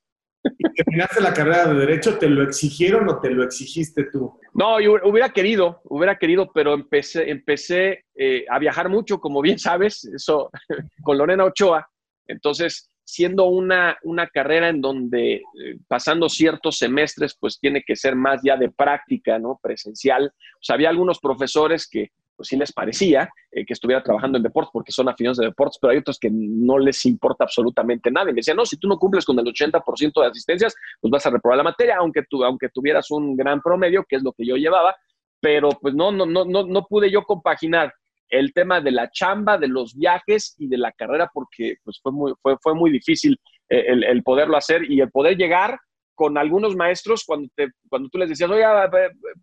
terminaste 0.76 1.22
la 1.22 1.34
carrera 1.34 1.68
de 1.68 1.80
Derecho, 1.80 2.18
¿te 2.18 2.30
lo 2.30 2.44
exigieron 2.44 3.08
o 3.10 3.20
te 3.20 3.30
lo 3.30 3.44
exigiste 3.44 4.06
tú? 4.12 4.40
No, 4.54 4.80
yo 4.80 4.96
hubiera 5.04 5.30
querido, 5.30 5.82
hubiera 5.86 6.18
querido, 6.18 6.52
pero 6.54 6.74
empecé, 6.74 7.30
empecé 7.30 8.06
eh, 8.16 8.46
a 8.50 8.58
viajar 8.60 8.90
mucho, 8.90 9.20
como 9.20 9.42
bien 9.42 9.60
sabes, 9.60 10.06
eso 10.06 10.50
con 11.04 11.18
Lorena 11.18 11.46
Ochoa. 11.46 11.88
Entonces, 12.28 12.91
siendo 13.04 13.46
una, 13.46 13.98
una 14.04 14.28
carrera 14.28 14.70
en 14.70 14.82
donde 14.82 15.36
eh, 15.36 15.42
pasando 15.88 16.30
ciertos 16.30 16.78
semestres, 16.78 17.36
pues 17.40 17.60
tiene 17.60 17.84
que 17.86 17.96
ser 17.96 18.16
más 18.16 18.42
ya 18.44 18.58
de 18.58 18.70
práctica, 18.70 19.40
¿no? 19.40 19.60
Presencial. 19.62 20.28
O 20.28 20.64
sea, 20.64 20.76
había 20.76 20.90
algunos 20.90 21.20
profesores 21.20 21.88
que 21.88 22.12
pues 22.36 22.48
sí 22.48 22.58
les 22.58 22.74
parecía 22.74 23.30
eh, 23.52 23.66
que 23.66 23.74
estuviera 23.74 24.02
trabajando 24.02 24.38
en 24.38 24.44
deportes 24.44 24.72
porque 24.74 24.92
son 24.92 25.08
afines 25.10 25.38
de 25.38 25.46
deportes, 25.46 25.78
pero 25.80 25.92
hay 25.92 26.00
otros 26.00 26.18
que 26.18 26.30
no 26.32 26.80
les 26.80 27.06
importa 27.06 27.44
absolutamente 27.44 28.10
nada. 28.10 28.30
Y 28.30 28.34
me 28.34 28.38
decían, 28.38 28.58
no, 28.58 28.66
si 28.66 28.78
tú 28.78 28.88
no 28.88 28.98
cumples 28.98 29.26
con 29.26 29.38
el 29.38 29.46
80% 29.46 30.22
de 30.22 30.28
asistencias, 30.28 30.76
pues 31.00 31.12
vas 31.12 31.26
a 31.26 31.30
reprobar 31.30 31.58
la 31.58 31.64
materia, 31.64 31.98
aunque, 32.00 32.24
tú, 32.28 32.44
aunque 32.44 32.70
tuvieras 32.70 33.12
un 33.12 33.36
gran 33.36 33.62
promedio, 33.62 34.06
que 34.08 34.16
es 34.16 34.24
lo 34.24 34.32
que 34.34 34.46
yo 34.46 34.56
llevaba, 34.56 34.96
pero 35.40 35.70
pues 35.70 35.94
no, 35.94 36.12
no, 36.12 36.26
no, 36.26 36.46
no, 36.46 36.66
no 36.66 36.86
pude 36.88 37.12
yo 37.12 37.24
compaginar 37.24 37.94
el 38.32 38.54
tema 38.54 38.82
de 38.82 38.92
la 38.92 39.12
chamba, 39.12 39.58
de 39.58 39.68
los 39.68 39.96
viajes 39.96 40.56
y 40.58 40.68
de 40.68 40.78
la 40.78 40.92
carrera, 40.94 41.30
porque 41.34 41.76
pues, 41.84 42.00
fue, 42.02 42.12
muy, 42.12 42.34
fue, 42.42 42.58
fue 42.62 42.74
muy 42.74 42.90
difícil 42.90 43.38
eh, 43.70 43.84
el, 43.88 44.04
el, 44.04 44.24
poderlo 44.24 44.58
hacer 44.58 44.90
y 44.90 45.02
el 45.02 45.12
poder 45.12 45.38
llegar 45.38 45.78
con 46.16 46.38
algunos 46.38 46.76
maestros 46.76 47.24
cuando, 47.26 47.50
te, 47.56 47.70
cuando 47.90 48.08
tú 48.10 48.20
les 48.20 48.30
decías, 48.30 48.50
oye, 48.50 48.64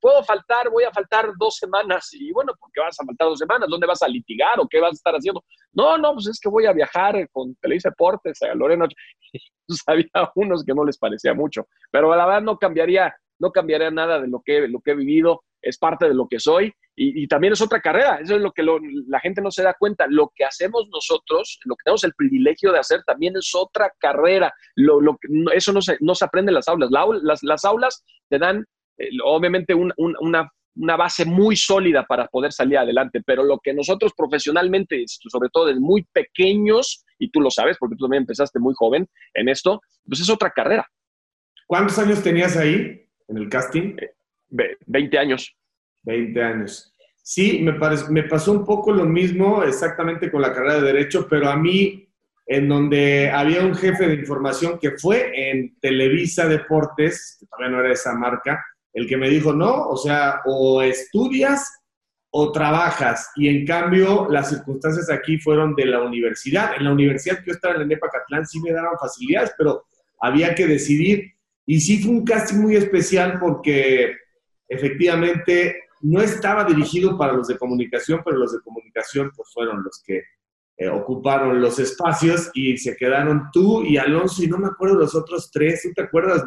puedo 0.00 0.22
faltar, 0.22 0.70
voy 0.70 0.84
a 0.84 0.92
faltar 0.92 1.32
dos 1.36 1.56
semanas. 1.56 2.08
Y 2.12 2.32
bueno, 2.32 2.52
¿por 2.58 2.70
qué 2.72 2.80
vas 2.80 2.96
a 3.00 3.04
faltar 3.04 3.26
dos 3.26 3.38
semanas? 3.38 3.68
¿Dónde 3.68 3.86
vas 3.86 4.00
a 4.02 4.08
litigar 4.08 4.60
o 4.60 4.68
qué 4.68 4.80
vas 4.80 4.92
a 4.92 4.94
estar 4.94 5.14
haciendo? 5.14 5.44
No, 5.72 5.98
no, 5.98 6.14
pues 6.14 6.28
es 6.28 6.38
que 6.40 6.48
voy 6.48 6.66
a 6.66 6.72
viajar 6.72 7.28
con 7.30 7.54
Televisa 7.56 7.90
Deportes 7.90 8.40
a 8.42 8.54
Lorena. 8.54 8.86
Pues 9.68 9.82
había 9.86 10.06
unos 10.34 10.64
que 10.64 10.72
no 10.72 10.82
les 10.82 10.96
parecía 10.96 11.34
mucho, 11.34 11.68
pero 11.90 12.08
la 12.16 12.24
verdad 12.24 12.40
no 12.40 12.56
cambiaría, 12.56 13.14
no 13.38 13.52
cambiaría 13.52 13.90
nada 13.90 14.18
de 14.18 14.26
lo 14.26 14.40
que, 14.42 14.66
lo 14.66 14.80
que 14.80 14.92
he 14.92 14.94
vivido 14.94 15.42
es 15.60 15.76
parte 15.76 16.08
de 16.08 16.14
lo 16.14 16.26
que 16.26 16.40
soy 16.40 16.72
y, 17.00 17.28
también 17.28 17.52
es 17.52 17.60
otra 17.60 17.80
carrera. 17.80 18.18
Eso 18.20 18.36
es 18.36 18.42
lo 18.42 18.52
que 18.52 18.62
la 18.62 19.20
gente 19.20 19.40
no 19.40 19.50
se 19.50 19.62
da 19.62 19.74
cuenta. 19.78 20.06
Lo 20.08 20.32
que 20.34 20.44
hacemos 20.44 20.88
nosotros, 20.90 21.60
lo 21.64 21.76
que 21.76 21.84
tenemos 21.84 22.04
el 22.04 22.14
privilegio 22.14 22.72
de 22.72 22.80
hacer, 22.80 23.02
también 23.06 23.36
es 23.36 23.54
otra 23.54 23.92
carrera. 23.98 24.52
Lo, 24.74 25.00
lo, 25.00 25.16
eso 25.54 25.72
no 25.72 25.80
se, 25.80 25.96
no 26.00 26.14
se 26.14 26.24
aprende 26.24 26.50
en 26.50 26.54
las 26.54 26.68
aulas. 26.68 26.90
las, 26.90 27.42
las, 27.42 27.64
aulas 27.64 28.04
te 28.28 28.38
dan, 28.38 28.64
eh, 28.98 29.10
obviamente, 29.24 29.74
una, 29.74 30.50
una 30.78 30.96
base 30.96 31.24
muy 31.24 31.56
sólida 31.56 32.04
para 32.04 32.26
poder 32.26 32.52
salir 32.52 32.78
adelante, 32.78 33.20
pero 33.24 33.42
lo 33.42 33.58
que 33.58 33.74
nosotros 33.74 34.12
profesionalmente, 34.16 35.04
sobre 35.06 35.48
todo 35.52 35.66
desde 35.66 35.80
muy 35.80 36.04
pequeños, 36.12 37.04
y 37.18 37.30
tú 37.30 37.40
lo 37.40 37.50
sabes 37.50 37.76
porque 37.78 37.96
tú 37.96 38.04
también 38.04 38.22
empezaste 38.22 38.58
muy 38.58 38.74
joven 38.76 39.08
en 39.34 39.48
esto, 39.48 39.80
pues 40.06 40.20
es 40.20 40.30
otra 40.30 40.50
carrera. 40.50 40.86
¿Cuántos 41.66 41.98
años 41.98 42.22
tenías 42.22 42.56
ahí 42.56 43.06
en 43.28 43.36
el 43.36 43.48
casting? 43.48 43.96
20 44.50 45.16
eh, 45.16 45.20
años. 45.20 45.54
20 46.02 46.42
años. 46.42 46.94
Sí, 47.22 47.60
me, 47.62 47.74
me 48.10 48.22
pasó 48.22 48.52
un 48.52 48.64
poco 48.64 48.92
lo 48.92 49.04
mismo 49.04 49.62
exactamente 49.62 50.30
con 50.30 50.42
la 50.42 50.52
carrera 50.52 50.76
de 50.76 50.92
Derecho, 50.92 51.26
pero 51.28 51.50
a 51.50 51.56
mí, 51.56 52.08
en 52.46 52.68
donde 52.68 53.30
había 53.30 53.64
un 53.64 53.74
jefe 53.74 54.06
de 54.06 54.14
información 54.14 54.78
que 54.78 54.92
fue 54.92 55.30
en 55.34 55.78
Televisa 55.80 56.46
Deportes, 56.46 57.36
que 57.38 57.46
todavía 57.46 57.76
no 57.76 57.84
era 57.84 57.92
esa 57.92 58.14
marca, 58.14 58.64
el 58.94 59.06
que 59.06 59.16
me 59.16 59.28
dijo, 59.28 59.52
no, 59.52 59.88
o 59.88 59.96
sea, 59.96 60.40
o 60.46 60.80
estudias 60.82 61.70
o 62.30 62.52
trabajas. 62.52 63.30
Y 63.36 63.48
en 63.48 63.66
cambio, 63.66 64.28
las 64.30 64.50
circunstancias 64.50 65.10
aquí 65.10 65.38
fueron 65.38 65.74
de 65.74 65.86
la 65.86 66.02
universidad. 66.02 66.76
En 66.76 66.84
la 66.84 66.92
universidad 66.92 67.38
que 67.38 67.46
yo 67.46 67.52
estaba 67.52 67.74
en 67.74 67.82
el 67.82 67.88
NEPA 67.88 68.08
Catlán 68.08 68.46
sí 68.46 68.60
me 68.60 68.72
daban 68.72 68.98
facilidades, 68.98 69.52
pero 69.56 69.84
había 70.20 70.54
que 70.54 70.66
decidir. 70.66 71.32
Y 71.66 71.80
sí 71.80 72.02
fue 72.02 72.12
un 72.12 72.24
casting 72.24 72.58
muy 72.58 72.76
especial 72.76 73.38
porque 73.38 74.14
efectivamente 74.68 75.87
no 76.00 76.20
estaba 76.20 76.64
dirigido 76.64 77.16
para 77.16 77.32
los 77.32 77.48
de 77.48 77.58
comunicación, 77.58 78.22
pero 78.24 78.36
los 78.36 78.52
de 78.52 78.60
comunicación 78.60 79.30
pues 79.34 79.50
fueron 79.52 79.82
los 79.82 80.02
que 80.04 80.22
eh, 80.76 80.88
ocuparon 80.88 81.60
los 81.60 81.78
espacios 81.78 82.50
y 82.54 82.76
se 82.78 82.96
quedaron 82.96 83.48
tú 83.52 83.82
y 83.82 83.96
Alonso 83.96 84.42
y 84.42 84.46
no 84.46 84.58
me 84.58 84.68
acuerdo 84.68 84.96
los 84.96 85.14
otros 85.14 85.50
tres, 85.50 85.82
¿tú 85.82 85.92
te 85.94 86.02
acuerdas? 86.02 86.44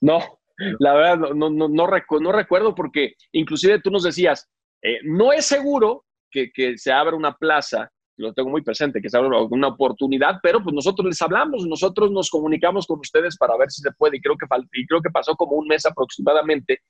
No, 0.00 0.18
no 0.18 0.38
la 0.80 0.94
verdad 0.94 1.18
no, 1.18 1.50
no, 1.50 1.68
no, 1.68 1.68
no 1.68 2.32
recuerdo 2.32 2.74
porque 2.74 3.14
inclusive 3.32 3.80
tú 3.80 3.90
nos 3.90 4.02
decías, 4.02 4.48
eh, 4.82 4.98
no 5.04 5.32
es 5.32 5.46
seguro 5.46 6.04
que, 6.30 6.50
que 6.52 6.76
se 6.78 6.92
abra 6.92 7.16
una 7.16 7.36
plaza 7.36 7.90
lo 8.18 8.32
tengo 8.34 8.50
muy 8.50 8.62
presente, 8.62 9.00
que 9.00 9.16
abra 9.16 9.42
una 9.42 9.68
oportunidad, 9.68 10.40
pero 10.42 10.62
pues 10.62 10.74
nosotros 10.74 11.06
les 11.06 11.22
hablamos, 11.22 11.64
nosotros 11.66 12.10
nos 12.10 12.28
comunicamos 12.28 12.86
con 12.86 12.98
ustedes 12.98 13.36
para 13.38 13.56
ver 13.56 13.70
si 13.70 13.80
se 13.80 13.92
puede 13.92 14.16
y 14.16 14.20
creo 14.20 14.36
que, 14.36 14.46
y 14.72 14.86
creo 14.86 15.00
que 15.00 15.10
pasó 15.10 15.34
como 15.36 15.52
un 15.52 15.68
mes 15.68 15.86
aproximadamente 15.86 16.80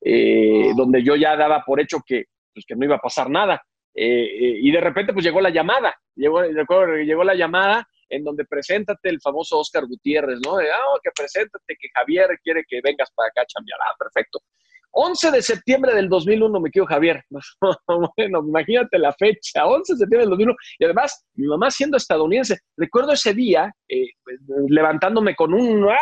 eh, 0.00 0.72
donde 0.76 1.02
yo 1.02 1.16
ya 1.16 1.36
daba 1.36 1.64
por 1.64 1.80
hecho 1.80 1.98
que, 2.06 2.24
pues, 2.52 2.64
que 2.66 2.76
no 2.76 2.84
iba 2.84 2.96
a 2.96 3.00
pasar 3.00 3.30
nada. 3.30 3.62
Eh, 3.94 4.04
eh, 4.04 4.58
y 4.62 4.70
de 4.70 4.80
repente 4.80 5.12
pues 5.12 5.24
llegó 5.24 5.40
la 5.40 5.50
llamada, 5.50 5.92
llegó, 6.14 6.44
llegó 6.44 7.24
la 7.24 7.34
llamada 7.34 7.84
en 8.08 8.22
donde 8.22 8.44
preséntate 8.44 9.08
el 9.08 9.20
famoso 9.20 9.58
Oscar 9.58 9.86
Gutiérrez, 9.86 10.38
¿no? 10.44 10.56
De, 10.56 10.70
ah, 10.70 10.98
que 11.02 11.10
preséntate, 11.14 11.76
que 11.78 11.88
Javier 11.94 12.38
quiere 12.42 12.64
que 12.66 12.80
vengas 12.82 13.10
para 13.14 13.28
acá 13.28 13.42
a 13.42 13.46
chambear. 13.46 13.78
Ah, 13.86 13.94
perfecto. 13.98 14.40
11 14.92 15.30
de 15.30 15.42
septiembre 15.42 15.94
del 15.94 16.08
2001, 16.08 16.60
me 16.60 16.70
quiero 16.70 16.86
Javier. 16.86 17.22
bueno, 18.16 18.40
imagínate 18.46 18.98
la 18.98 19.12
fecha, 19.12 19.66
11 19.66 19.92
de 19.92 19.98
septiembre 19.98 20.20
del 20.20 20.30
2001. 20.30 20.56
Y 20.78 20.84
además, 20.84 21.26
mi 21.34 21.46
mamá 21.46 21.70
siendo 21.70 21.96
estadounidense, 21.96 22.58
recuerdo 22.76 23.12
ese 23.12 23.34
día 23.34 23.72
eh, 23.88 24.06
levantándome 24.68 25.34
con 25.34 25.52
un, 25.52 25.88
¡ah! 25.90 25.96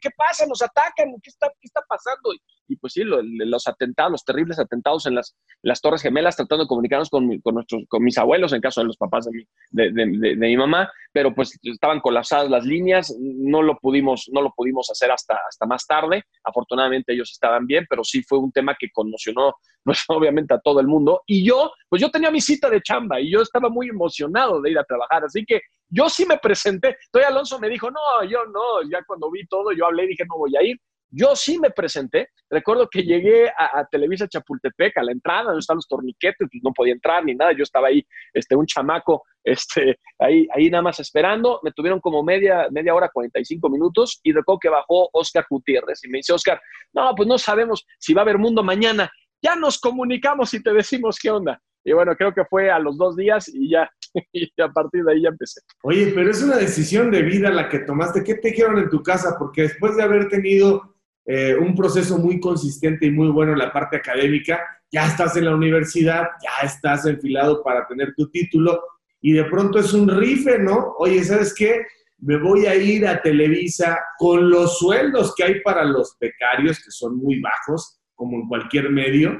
¿qué 0.00 0.10
pasa? 0.16 0.46
Nos 0.46 0.62
atacan, 0.62 1.12
¿qué 1.22 1.30
está, 1.30 1.48
qué 1.48 1.66
está 1.66 1.82
pasando? 1.88 2.32
Y, 2.70 2.76
pues 2.76 2.92
sí, 2.92 3.02
los 3.04 3.66
atentados, 3.66 4.12
los 4.12 4.24
terribles 4.24 4.58
atentados 4.58 5.06
en 5.06 5.16
las, 5.16 5.36
las 5.62 5.80
Torres 5.80 6.02
Gemelas, 6.02 6.36
tratando 6.36 6.64
de 6.64 6.68
comunicarnos 6.68 7.10
con, 7.10 7.40
con, 7.40 7.54
nuestros, 7.54 7.82
con 7.88 8.02
mis 8.02 8.16
abuelos, 8.16 8.52
en 8.52 8.60
caso 8.60 8.80
de 8.80 8.86
los 8.86 8.96
papás 8.96 9.24
de 9.26 9.32
mi, 9.32 9.44
de, 9.70 9.92
de, 9.92 10.36
de, 10.36 10.36
mi 10.36 10.56
mamá, 10.56 10.90
pero 11.12 11.34
pues 11.34 11.58
estaban 11.62 12.00
colapsadas 12.00 12.48
las 12.48 12.64
líneas, 12.64 13.14
no 13.18 13.62
lo 13.62 13.76
pudimos, 13.78 14.28
no 14.32 14.40
lo 14.42 14.52
pudimos 14.54 14.88
hacer 14.90 15.10
hasta, 15.10 15.38
hasta 15.48 15.66
más 15.66 15.86
tarde. 15.86 16.22
Afortunadamente 16.44 17.12
ellos 17.12 17.30
estaban 17.32 17.66
bien, 17.66 17.86
pero 17.90 18.04
sí 18.04 18.22
fue 18.22 18.38
un 18.38 18.52
tema 18.52 18.76
que 18.78 18.90
conmocionó, 18.92 19.54
pues 19.84 20.04
obviamente 20.08 20.54
a 20.54 20.60
todo 20.60 20.80
el 20.80 20.86
mundo. 20.86 21.22
Y 21.26 21.44
yo, 21.44 21.72
pues 21.88 22.00
yo 22.00 22.10
tenía 22.10 22.30
mi 22.30 22.40
cita 22.40 22.70
de 22.70 22.80
chamba 22.82 23.20
y 23.20 23.30
yo 23.30 23.42
estaba 23.42 23.68
muy 23.68 23.88
emocionado 23.88 24.60
de 24.60 24.70
ir 24.70 24.78
a 24.78 24.84
trabajar, 24.84 25.24
así 25.24 25.44
que 25.44 25.60
yo 25.88 26.08
sí 26.08 26.24
me 26.24 26.38
presenté. 26.38 26.96
Entonces 27.06 27.30
Alonso 27.30 27.58
me 27.58 27.68
dijo, 27.68 27.90
no, 27.90 28.24
yo 28.24 28.44
no, 28.46 28.88
ya 28.90 29.02
cuando 29.06 29.30
vi 29.30 29.46
todo, 29.46 29.72
yo 29.72 29.86
hablé 29.86 30.04
y 30.04 30.08
dije, 30.08 30.24
no 30.28 30.38
voy 30.38 30.56
a 30.56 30.62
ir. 30.62 30.78
Yo 31.10 31.34
sí 31.34 31.58
me 31.58 31.70
presenté. 31.70 32.28
Recuerdo 32.48 32.88
que 32.88 33.02
llegué 33.02 33.48
a, 33.48 33.84
Televisa 33.90 34.28
Chapultepec, 34.28 34.96
a 34.98 35.02
la 35.02 35.12
entrada, 35.12 35.44
donde 35.44 35.60
están 35.60 35.76
los 35.76 35.88
torniquetes, 35.88 36.48
pues 36.50 36.62
no 36.62 36.72
podía 36.72 36.92
entrar 36.92 37.24
ni 37.24 37.34
nada. 37.34 37.52
Yo 37.52 37.64
estaba 37.64 37.88
ahí, 37.88 38.04
este, 38.32 38.54
un 38.54 38.66
chamaco, 38.66 39.24
este, 39.42 39.98
ahí, 40.18 40.46
ahí 40.54 40.70
nada 40.70 40.82
más 40.82 41.00
esperando. 41.00 41.60
Me 41.62 41.72
tuvieron 41.72 42.00
como 42.00 42.22
media, 42.22 42.68
media 42.70 42.94
hora, 42.94 43.10
45 43.12 43.68
minutos, 43.68 44.20
y 44.22 44.32
recuerdo 44.32 44.60
que 44.60 44.68
bajó 44.68 45.10
Oscar 45.12 45.46
Gutiérrez 45.50 46.04
y 46.04 46.08
me 46.08 46.18
dice, 46.18 46.32
Oscar, 46.32 46.60
no, 46.92 47.12
pues 47.16 47.28
no 47.28 47.38
sabemos 47.38 47.84
si 47.98 48.14
va 48.14 48.22
a 48.22 48.24
haber 48.24 48.38
mundo 48.38 48.62
mañana. 48.62 49.10
Ya 49.42 49.56
nos 49.56 49.78
comunicamos 49.78 50.52
y 50.54 50.62
te 50.62 50.72
decimos 50.72 51.18
qué 51.20 51.30
onda. 51.30 51.60
Y 51.84 51.92
bueno, 51.92 52.14
creo 52.14 52.32
que 52.32 52.44
fue 52.44 52.70
a 52.70 52.78
los 52.78 52.98
dos 52.98 53.16
días 53.16 53.48
y 53.48 53.70
ya, 53.70 53.90
y 54.32 54.50
a 54.60 54.68
partir 54.68 55.02
de 55.02 55.12
ahí 55.12 55.22
ya 55.22 55.30
empecé. 55.30 55.60
Oye, 55.82 56.12
pero 56.14 56.30
es 56.30 56.42
una 56.42 56.56
decisión 56.56 57.10
de 57.10 57.22
vida 57.22 57.50
la 57.50 57.68
que 57.68 57.80
tomaste. 57.80 58.22
¿Qué 58.22 58.34
te 58.34 58.50
dijeron 58.50 58.78
en 58.78 58.90
tu 58.90 59.02
casa? 59.02 59.36
Porque 59.38 59.62
después 59.62 59.96
de 59.96 60.02
haber 60.02 60.28
tenido 60.28 60.94
eh, 61.26 61.54
un 61.54 61.74
proceso 61.74 62.18
muy 62.18 62.40
consistente 62.40 63.06
y 63.06 63.10
muy 63.10 63.28
bueno 63.28 63.52
en 63.52 63.58
la 63.58 63.72
parte 63.72 63.96
académica, 63.96 64.60
ya 64.90 65.06
estás 65.06 65.36
en 65.36 65.44
la 65.44 65.54
universidad, 65.54 66.28
ya 66.42 66.66
estás 66.66 67.06
enfilado 67.06 67.62
para 67.62 67.86
tener 67.86 68.14
tu 68.16 68.28
título 68.30 68.82
y 69.20 69.32
de 69.32 69.44
pronto 69.44 69.78
es 69.78 69.92
un 69.92 70.08
rife, 70.08 70.58
¿no? 70.58 70.94
Oye, 70.98 71.22
¿sabes 71.22 71.54
qué? 71.54 71.86
Me 72.18 72.36
voy 72.36 72.66
a 72.66 72.74
ir 72.74 73.06
a 73.06 73.22
Televisa 73.22 73.98
con 74.18 74.50
los 74.50 74.78
sueldos 74.78 75.34
que 75.34 75.44
hay 75.44 75.60
para 75.60 75.84
los 75.84 76.16
becarios, 76.20 76.78
que 76.78 76.90
son 76.90 77.16
muy 77.16 77.40
bajos, 77.40 78.00
como 78.14 78.36
en 78.36 78.48
cualquier 78.48 78.90
medio 78.90 79.38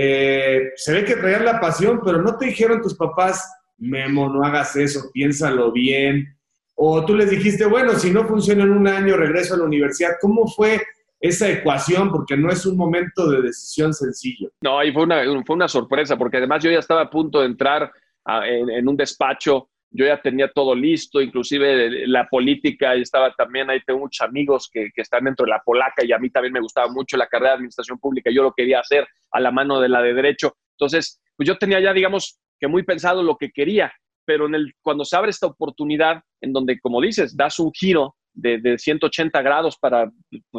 eh, 0.00 0.70
se 0.76 0.92
ve 0.92 1.04
que 1.04 1.16
traían 1.16 1.44
la 1.44 1.60
pasión, 1.60 2.00
pero 2.04 2.22
no 2.22 2.36
te 2.36 2.46
dijeron 2.46 2.80
tus 2.80 2.94
papás, 2.94 3.52
Memo, 3.78 4.28
no 4.28 4.44
hagas 4.44 4.76
eso, 4.76 5.10
piénsalo 5.12 5.72
bien. 5.72 6.36
O 6.76 7.04
tú 7.04 7.16
les 7.16 7.30
dijiste, 7.30 7.64
bueno, 7.66 7.98
si 7.98 8.12
no 8.12 8.24
funciona 8.24 8.62
en 8.62 8.70
un 8.70 8.86
año, 8.86 9.16
regreso 9.16 9.54
a 9.54 9.58
la 9.58 9.64
universidad. 9.64 10.12
¿Cómo 10.20 10.46
fue 10.46 10.80
esa 11.20 11.48
ecuación? 11.48 12.10
Porque 12.10 12.36
no 12.36 12.50
es 12.50 12.64
un 12.66 12.76
momento 12.76 13.28
de 13.30 13.42
decisión 13.42 13.92
sencillo. 13.92 14.50
No, 14.60 14.82
y 14.82 14.92
fue 14.92 15.02
una, 15.04 15.22
fue 15.44 15.56
una 15.56 15.68
sorpresa, 15.68 16.16
porque 16.16 16.38
además 16.38 16.62
yo 16.62 16.70
ya 16.70 16.78
estaba 16.78 17.02
a 17.02 17.10
punto 17.10 17.40
de 17.40 17.46
entrar 17.46 17.92
en 18.26 18.86
un 18.88 18.96
despacho 18.96 19.68
yo 19.90 20.06
ya 20.06 20.20
tenía 20.20 20.50
todo 20.52 20.74
listo, 20.74 21.20
inclusive 21.20 22.06
la 22.06 22.28
política, 22.28 22.94
estaba 22.94 23.32
también, 23.34 23.70
ahí 23.70 23.80
tengo 23.86 24.00
muchos 24.00 24.26
amigos 24.26 24.68
que, 24.72 24.90
están 24.94 25.24
dentro 25.24 25.44
de 25.46 25.50
la 25.50 25.62
polaca 25.64 26.04
y 26.04 26.12
a 26.12 26.18
mí 26.18 26.30
también 26.30 26.52
me 26.52 26.60
gustaba 26.60 26.90
mucho 26.92 27.16
la 27.16 27.26
carrera 27.26 27.50
de 27.50 27.56
administración 27.56 27.98
pública, 27.98 28.30
yo 28.30 28.42
lo 28.42 28.52
quería 28.52 28.80
hacer 28.80 29.08
a 29.30 29.40
la 29.40 29.50
mano 29.50 29.80
de 29.80 29.88
la 29.88 30.02
de 30.02 30.12
derecho. 30.12 30.56
Entonces, 30.72 31.20
pues 31.36 31.46
yo 31.46 31.56
tenía 31.56 31.80
ya, 31.80 31.92
digamos, 31.92 32.38
que 32.60 32.68
muy 32.68 32.82
pensado 32.82 33.22
lo 33.22 33.36
que 33.36 33.50
quería, 33.50 33.92
pero 34.24 34.46
cuando 34.82 35.04
se 35.04 35.16
abre 35.16 35.30
esta 35.30 35.46
oportunidad 35.46 36.22
en 36.42 36.52
donde, 36.52 36.78
como 36.80 37.00
dices, 37.00 37.34
das 37.36 37.58
un 37.58 37.72
giro 37.72 38.16
de, 38.38 38.78
180 38.78 39.42
grados 39.42 39.76
para, 39.78 40.10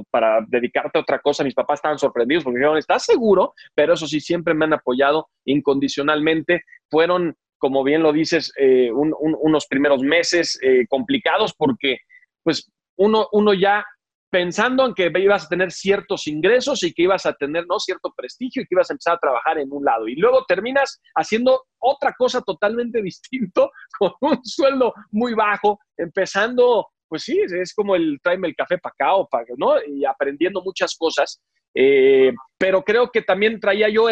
para 0.09 0.45
dedicarte 0.47 0.97
a 0.97 1.01
otra 1.01 1.19
cosa. 1.19 1.43
Mis 1.43 1.53
papás 1.53 1.79
estaban 1.79 1.97
sorprendidos 1.97 2.43
porque 2.43 2.59
dijeron, 2.59 2.77
¿estás 2.77 3.05
seguro? 3.05 3.53
Pero 3.73 3.93
eso 3.93 4.07
sí, 4.07 4.19
siempre 4.19 4.53
me 4.53 4.65
han 4.65 4.73
apoyado 4.73 5.29
incondicionalmente. 5.45 6.63
Fueron, 6.89 7.35
como 7.57 7.83
bien 7.83 8.03
lo 8.03 8.11
dices, 8.11 8.51
eh, 8.57 8.91
unos 8.91 9.67
primeros 9.67 10.01
meses 10.01 10.59
eh, 10.61 10.85
complicados 10.87 11.53
porque 11.57 11.99
pues 12.43 12.69
uno, 12.97 13.27
uno 13.31 13.53
ya 13.53 13.85
pensando 14.29 14.85
en 14.85 14.93
que 14.93 15.11
ibas 15.19 15.45
a 15.45 15.49
tener 15.49 15.71
ciertos 15.71 16.27
ingresos 16.27 16.83
y 16.83 16.93
que 16.93 17.03
ibas 17.03 17.25
a 17.25 17.33
tener 17.33 17.65
¿no? 17.67 17.79
cierto 17.79 18.13
prestigio 18.15 18.61
y 18.61 18.65
que 18.65 18.75
ibas 18.75 18.89
a 18.89 18.93
empezar 18.93 19.15
a 19.15 19.19
trabajar 19.19 19.57
en 19.57 19.71
un 19.71 19.83
lado. 19.83 20.07
Y 20.07 20.15
luego 20.15 20.45
terminas 20.47 21.01
haciendo 21.15 21.63
otra 21.79 22.13
cosa 22.17 22.41
totalmente 22.41 23.01
distinto, 23.03 23.71
con 23.97 24.11
un 24.21 24.39
sueldo 24.43 24.93
muy 25.11 25.33
bajo, 25.33 25.79
empezando, 25.97 26.87
pues 27.09 27.23
sí, 27.23 27.39
es 27.39 27.73
como 27.73 27.95
el 27.95 28.19
tráeme 28.23 28.47
el 28.47 28.55
café 28.55 28.77
para 28.77 28.93
acá 28.93 29.15
o 29.15 29.27
para, 29.27 29.45
¿no? 29.57 29.73
Y 29.83 30.05
aprendiendo 30.05 30.61
muchas 30.63 30.95
cosas. 30.95 31.41
Eh, 31.75 32.31
pero 32.57 32.83
creo 32.83 33.11
que 33.11 33.21
también 33.21 33.59
traía 33.59 33.89
yo 33.89 34.07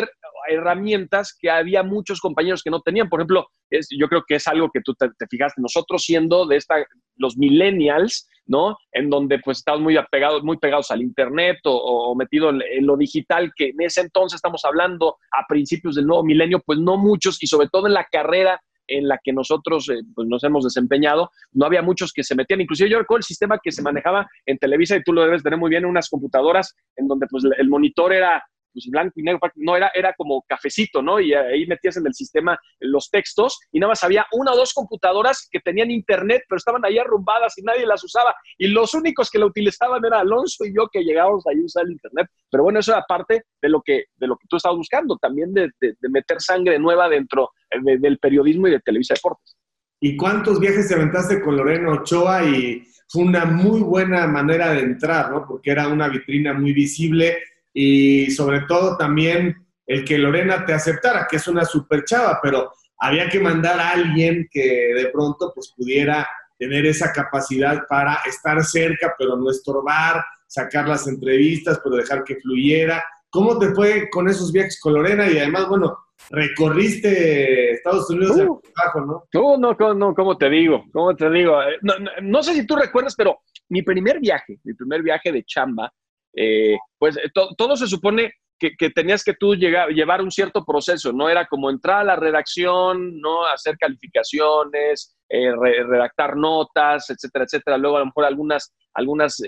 herramientas 0.47 1.35
que 1.39 1.49
había 1.49 1.83
muchos 1.83 2.19
compañeros 2.19 2.63
que 2.63 2.69
no 2.69 2.81
tenían. 2.81 3.09
Por 3.09 3.19
ejemplo, 3.19 3.47
es, 3.69 3.87
yo 3.97 4.07
creo 4.07 4.23
que 4.27 4.35
es 4.35 4.47
algo 4.47 4.69
que 4.71 4.81
tú 4.81 4.93
te, 4.93 5.09
fijaste, 5.29 5.61
nosotros 5.61 6.03
siendo 6.03 6.45
de 6.45 6.57
esta, 6.57 6.85
los 7.15 7.37
millennials, 7.37 8.29
¿no? 8.45 8.77
En 8.91 9.09
donde 9.09 9.39
pues 9.39 9.59
estamos 9.59 9.81
muy 9.81 9.97
apegados, 9.97 10.43
muy 10.43 10.57
pegados 10.57 10.91
al 10.91 11.01
internet 11.01 11.57
o, 11.65 11.75
o 11.75 12.15
metido 12.15 12.49
en, 12.49 12.85
lo 12.85 12.95
digital, 12.95 13.51
que 13.55 13.69
en 13.69 13.81
ese 13.81 14.01
entonces 14.01 14.37
estamos 14.37 14.63
hablando 14.63 15.17
a 15.31 15.45
principios 15.47 15.95
del 15.95 16.07
nuevo 16.07 16.23
milenio, 16.23 16.61
pues 16.65 16.79
no 16.79 16.97
muchos 16.97 17.41
y 17.43 17.47
sobre 17.47 17.67
todo 17.67 17.87
en 17.87 17.93
la 17.93 18.05
carrera 18.05 18.61
en 18.87 19.07
la 19.07 19.19
que 19.23 19.33
nosotros 19.33 19.89
eh, 19.89 20.01
pues 20.15 20.27
nos 20.27 20.43
hemos 20.43 20.63
desempeñado, 20.63 21.31
no 21.51 21.65
había 21.65 21.81
muchos 21.81 22.11
que 22.13 22.23
se 22.23 22.35
metían. 22.35 22.61
Inclusive 22.61 22.89
yo 22.89 22.99
recuerdo 22.99 23.19
el 23.19 23.23
sistema 23.23 23.59
que 23.61 23.71
se 23.71 23.81
manejaba 23.81 24.27
en 24.45 24.57
Televisa, 24.57 24.95
y 24.95 25.03
tú 25.03 25.13
lo 25.13 25.23
debes 25.23 25.43
tener 25.43 25.59
muy 25.59 25.69
bien, 25.69 25.83
en 25.83 25.89
unas 25.89 26.09
computadoras 26.09 26.75
en 26.95 27.07
donde 27.07 27.27
pues 27.27 27.43
el 27.57 27.69
monitor 27.69 28.13
era 28.13 28.43
pues 28.77 28.91
blanco 28.91 29.13
y 29.15 29.23
negro, 29.23 29.39
no 29.55 29.75
era, 29.75 29.89
era 29.95 30.13
como 30.13 30.43
cafecito, 30.47 31.01
¿no? 31.01 31.19
Y 31.19 31.33
ahí 31.33 31.65
metías 31.65 31.97
en 31.97 32.05
el 32.05 32.13
sistema 32.13 32.59
los 32.79 33.09
textos 33.09 33.59
y 33.71 33.79
nada 33.79 33.91
más 33.91 34.03
había 34.03 34.27
una 34.31 34.53
o 34.53 34.55
dos 34.55 34.71
computadoras 34.73 35.47
que 35.49 35.59
tenían 35.59 35.89
internet, 35.89 36.43
pero 36.47 36.57
estaban 36.57 36.85
ahí 36.85 36.99
arrumbadas 36.99 37.57
y 37.57 37.63
nadie 37.63 37.87
las 37.87 38.03
usaba. 38.03 38.35
Y 38.57 38.67
los 38.67 38.93
únicos 38.93 39.31
que 39.31 39.39
la 39.39 39.47
utilizaban 39.47 40.05
era 40.05 40.19
Alonso 40.19 40.63
y 40.63 40.75
yo 40.75 40.87
que 40.91 41.03
llegábamos 41.03 41.45
ahí 41.47 41.59
a 41.59 41.65
usar 41.65 41.85
el 41.85 41.93
internet. 41.93 42.27
Pero 42.51 42.63
bueno, 42.63 42.79
eso 42.79 42.91
era 42.91 43.03
parte 43.07 43.45
de 43.61 43.69
lo 43.69 43.81
que, 43.81 44.05
de 44.15 44.27
lo 44.27 44.37
que 44.37 44.47
tú 44.47 44.57
estabas 44.57 44.77
buscando, 44.77 45.17
también 45.17 45.53
de, 45.53 45.71
meter 46.01 46.39
sangre 46.39 46.77
nueva 46.77 47.09
dentro 47.09 47.49
del 47.99 48.17
periodismo 48.19 48.67
y 48.67 48.71
de 48.71 48.79
Televisa 48.79 49.13
Deportes. 49.15 49.55
¿Y 49.99 50.15
cuántos 50.15 50.59
viajes 50.59 50.87
te 50.87 50.93
aventaste 50.93 51.41
con 51.41 51.57
Lorena 51.57 51.91
Ochoa? 51.91 52.43
Y 52.43 52.83
fue 53.09 53.23
una 53.23 53.45
muy 53.45 53.81
buena 53.81 54.27
manera 54.27 54.73
de 54.73 54.81
entrar, 54.81 55.31
¿no? 55.31 55.45
Porque 55.47 55.71
era 55.71 55.87
una 55.87 56.07
vitrina 56.07 56.53
muy 56.53 56.73
visible 56.73 57.37
y 57.73 58.29
sobre 58.31 58.61
todo 58.61 58.97
también 58.97 59.55
el 59.85 60.03
que 60.03 60.17
Lorena 60.17 60.65
te 60.65 60.73
aceptara, 60.73 61.27
que 61.29 61.37
es 61.37 61.47
una 61.47 61.63
super 61.63 62.03
chava, 62.03 62.39
pero 62.41 62.71
había 62.99 63.29
que 63.29 63.39
mandar 63.39 63.79
a 63.79 63.91
alguien 63.91 64.47
que 64.51 64.93
de 64.95 65.09
pronto 65.13 65.51
pues 65.53 65.73
pudiera 65.75 66.27
tener 66.57 66.85
esa 66.85 67.11
capacidad 67.13 67.85
para 67.87 68.19
estar 68.25 68.63
cerca, 68.63 69.13
pero 69.17 69.37
no 69.37 69.49
estorbar, 69.49 70.23
sacar 70.47 70.87
las 70.87 71.07
entrevistas, 71.07 71.79
pero 71.83 71.95
dejar 71.97 72.23
que 72.23 72.37
fluyera. 72.37 73.03
¿Cómo 73.29 73.59
te 73.59 73.73
fue 73.73 74.09
con 74.09 74.27
esos 74.27 74.51
viajes 74.51 74.79
con 74.79 74.93
Lorena? 74.93 75.29
Y 75.29 75.37
además, 75.37 75.67
bueno, 75.69 75.97
recorriste 76.29 77.71
Estados 77.73 78.09
Unidos 78.09 78.37
uh, 78.37 78.61
abajo, 78.75 79.05
¿no? 79.05 79.23
Tú, 79.31 79.57
no, 79.57 79.75
no, 79.93 80.13
¿cómo 80.13 80.37
te 80.37 80.49
digo? 80.49 80.85
¿Cómo 80.91 81.15
te 81.15 81.29
digo? 81.29 81.61
Eh, 81.61 81.77
no, 81.81 81.93
no, 82.21 82.43
sé 82.43 82.53
si 82.53 82.65
tú 82.65 82.75
recuerdas, 82.75 83.15
pero 83.15 83.39
mi 83.69 83.81
primer 83.81 84.19
viaje, 84.19 84.59
mi 84.63 84.73
primer 84.73 85.01
viaje 85.03 85.31
de 85.31 85.43
chamba, 85.43 85.91
eh, 86.33 86.77
pues 86.97 87.17
eh, 87.17 87.31
todo 87.33 87.75
se 87.75 87.87
supone 87.87 88.33
que, 88.59 88.89
tenías 88.89 89.23
que 89.23 89.33
tú 89.33 89.55
llegar, 89.55 89.89
llevar 89.89 90.21
un 90.21 90.31
cierto 90.31 90.65
proceso, 90.65 91.11
no 91.11 91.29
era 91.29 91.47
como 91.47 91.69
entrar 91.69 92.01
a 92.01 92.03
la 92.03 92.15
redacción, 92.15 93.19
no 93.19 93.45
hacer 93.45 93.77
calificaciones, 93.77 95.15
eh, 95.29 95.51
redactar 95.55 96.35
notas, 96.35 97.09
etcétera, 97.09 97.45
etcétera. 97.45 97.77
Luego 97.77 97.97
a 97.97 97.99
lo 97.99 98.07
mejor 98.07 98.25
algunas, 98.25 98.73
algunas 98.93 99.41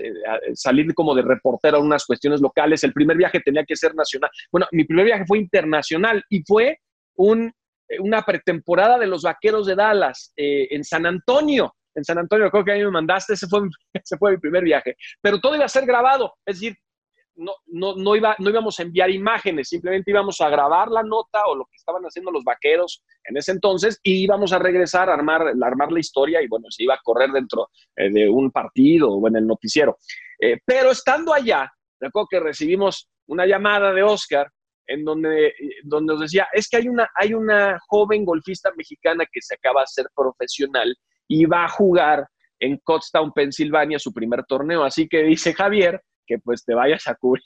salir 0.54 0.94
como 0.94 1.14
de 1.14 1.22
reportero 1.22 1.78
a 1.78 1.80
unas 1.80 2.06
cuestiones 2.06 2.40
locales. 2.40 2.84
El 2.84 2.92
primer 2.92 3.16
viaje 3.16 3.40
tenía 3.40 3.64
que 3.64 3.76
ser 3.76 3.94
nacional. 3.94 4.30
Bueno, 4.52 4.66
mi 4.72 4.84
primer 4.84 5.06
viaje 5.06 5.24
fue 5.26 5.38
internacional 5.38 6.24
y 6.28 6.42
fue 6.44 6.78
un, 7.16 7.52
una 7.98 8.22
pretemporada 8.22 8.98
de 8.98 9.06
los 9.06 9.22
Vaqueros 9.22 9.66
de 9.66 9.74
Dallas 9.74 10.32
en 10.36 10.84
San 10.84 11.06
Antonio 11.06 11.74
en 11.94 12.04
San 12.04 12.18
Antonio, 12.18 12.50
creo 12.50 12.64
que 12.64 12.72
ahí 12.72 12.84
me 12.84 12.90
mandaste, 12.90 13.34
ese 13.34 13.46
fue, 13.46 13.60
ese 13.92 14.16
fue 14.16 14.32
mi 14.32 14.38
primer 14.38 14.64
viaje. 14.64 14.96
Pero 15.20 15.40
todo 15.40 15.56
iba 15.56 15.64
a 15.64 15.68
ser 15.68 15.86
grabado, 15.86 16.34
es 16.46 16.60
decir, 16.60 16.76
no, 17.36 17.54
no, 17.66 17.96
no, 17.96 18.16
iba, 18.16 18.36
no 18.38 18.50
íbamos 18.50 18.78
a 18.78 18.82
enviar 18.82 19.10
imágenes, 19.10 19.68
simplemente 19.68 20.10
íbamos 20.10 20.40
a 20.40 20.48
grabar 20.48 20.88
la 20.88 21.02
nota 21.02 21.44
o 21.46 21.54
lo 21.54 21.64
que 21.64 21.76
estaban 21.76 22.02
haciendo 22.02 22.30
los 22.30 22.44
vaqueros 22.44 23.02
en 23.24 23.36
ese 23.36 23.52
entonces 23.52 23.98
y 24.02 24.24
íbamos 24.24 24.52
a 24.52 24.58
regresar 24.58 25.08
a 25.08 25.14
armar, 25.14 25.54
armar 25.62 25.92
la 25.92 26.00
historia 26.00 26.42
y 26.42 26.48
bueno, 26.48 26.66
se 26.70 26.84
iba 26.84 26.94
a 26.94 27.00
correr 27.02 27.30
dentro 27.30 27.68
eh, 27.96 28.10
de 28.10 28.28
un 28.28 28.50
partido 28.50 29.10
o 29.10 29.28
en 29.28 29.36
el 29.36 29.46
noticiero. 29.46 29.98
Eh, 30.38 30.58
pero 30.64 30.90
estando 30.90 31.32
allá, 31.32 31.70
recuerdo 31.98 32.28
que 32.30 32.40
recibimos 32.40 33.08
una 33.26 33.46
llamada 33.46 33.92
de 33.92 34.02
Oscar 34.02 34.50
en 34.86 35.04
donde, 35.04 35.54
donde 35.84 36.14
nos 36.14 36.22
decía, 36.22 36.48
es 36.52 36.68
que 36.68 36.78
hay 36.78 36.88
una, 36.88 37.08
hay 37.14 37.32
una 37.32 37.78
joven 37.88 38.24
golfista 38.24 38.72
mexicana 38.76 39.24
que 39.30 39.40
se 39.40 39.54
acaba 39.54 39.82
de 39.82 39.86
ser 39.86 40.06
profesional 40.14 40.96
y 41.28 41.44
va 41.46 41.64
a 41.64 41.68
jugar 41.68 42.26
en 42.58 42.78
Cottstown, 42.82 43.32
Pensilvania, 43.32 44.00
su 44.00 44.12
primer 44.12 44.44
torneo. 44.44 44.82
Así 44.82 45.08
que 45.08 45.22
dice 45.22 45.54
Javier 45.54 46.02
que 46.30 46.38
pues 46.38 46.64
te 46.64 46.74
vayas 46.74 47.08
a 47.08 47.16
cubrir 47.16 47.42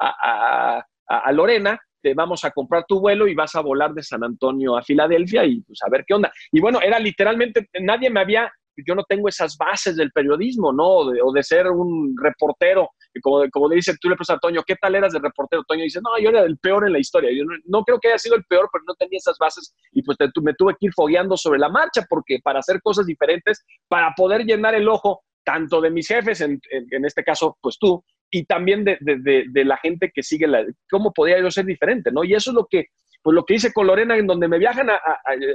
a, 0.00 0.84
Lorena, 1.32 1.78
te 2.02 2.14
vamos 2.14 2.44
a 2.44 2.50
comprar 2.50 2.84
tu 2.86 3.00
vuelo 3.00 3.28
y 3.28 3.34
vas 3.34 3.54
a 3.54 3.60
volar 3.60 3.94
de 3.94 4.02
San 4.02 4.24
Antonio 4.24 4.76
a 4.76 4.82
Filadelfia 4.82 5.44
y 5.44 5.60
pues 5.60 5.78
a 5.86 5.90
ver 5.90 6.04
qué 6.06 6.14
onda. 6.14 6.32
Y 6.50 6.60
bueno, 6.60 6.80
era 6.80 6.98
literalmente, 6.98 7.68
nadie 7.80 8.10
me 8.10 8.20
había 8.20 8.52
yo 8.86 8.94
no 8.94 9.02
tengo 9.02 9.28
esas 9.28 9.56
bases 9.56 9.96
del 9.96 10.12
periodismo, 10.12 10.72
¿no? 10.72 10.86
O 10.86 11.32
de, 11.32 11.42
ser 11.42 11.66
un 11.66 12.14
reportero. 12.16 12.90
Como, 13.20 13.42
como 13.50 13.68
dice, 13.68 13.96
tú 14.00 14.08
le 14.08 14.14
preguntas 14.14 14.36
a 14.36 14.38
Toño, 14.38 14.62
¿qué 14.64 14.76
tal 14.76 14.94
eras 14.94 15.12
de 15.12 15.18
reportero? 15.18 15.64
Toño 15.66 15.82
dice, 15.82 16.00
no, 16.00 16.16
yo 16.22 16.28
era 16.28 16.42
el 16.42 16.58
peor 16.58 16.86
en 16.86 16.92
la 16.92 17.00
historia. 17.00 17.30
Yo 17.32 17.42
no, 17.64 17.82
creo 17.82 17.98
que 17.98 18.06
haya 18.06 18.18
sido 18.18 18.36
el 18.36 18.44
peor, 18.44 18.68
pero 18.72 18.84
no 18.86 18.94
tenía 18.94 19.18
esas 19.18 19.36
bases 19.36 19.74
y 19.90 20.02
pues 20.02 20.16
me 20.42 20.54
tuve 20.54 20.74
que 20.78 20.86
ir 20.86 20.92
fogueando 20.94 21.36
sobre 21.36 21.58
la 21.58 21.68
marcha 21.68 22.06
porque 22.08 22.38
para 22.40 22.60
hacer 22.60 22.80
cosas 22.80 23.06
diferentes, 23.06 23.64
para 23.88 24.14
poder 24.16 24.44
llenar 24.44 24.76
el 24.76 24.88
ojo 24.88 25.22
tanto 25.48 25.80
de 25.80 25.90
mis 25.90 26.06
jefes, 26.06 26.42
en, 26.42 26.60
este 27.06 27.24
caso, 27.24 27.56
pues 27.62 27.78
tú, 27.78 28.04
y 28.30 28.44
también 28.44 28.84
de, 28.84 28.98
de, 29.00 29.44
de, 29.48 29.64
la 29.64 29.78
gente 29.78 30.10
que 30.14 30.22
sigue 30.22 30.46
la, 30.46 30.62
cómo 30.90 31.10
podía 31.10 31.40
yo 31.40 31.50
ser 31.50 31.64
diferente, 31.64 32.12
¿no? 32.12 32.22
Y 32.22 32.34
eso 32.34 32.50
es 32.50 32.54
lo 32.54 32.66
que, 32.70 32.88
pues 33.22 33.34
lo 33.34 33.46
que 33.46 33.54
hice 33.54 33.72
con 33.72 33.86
Lorena, 33.86 34.18
en 34.18 34.26
donde 34.26 34.46
me 34.46 34.58
viajan 34.58 34.90
a, 34.90 35.00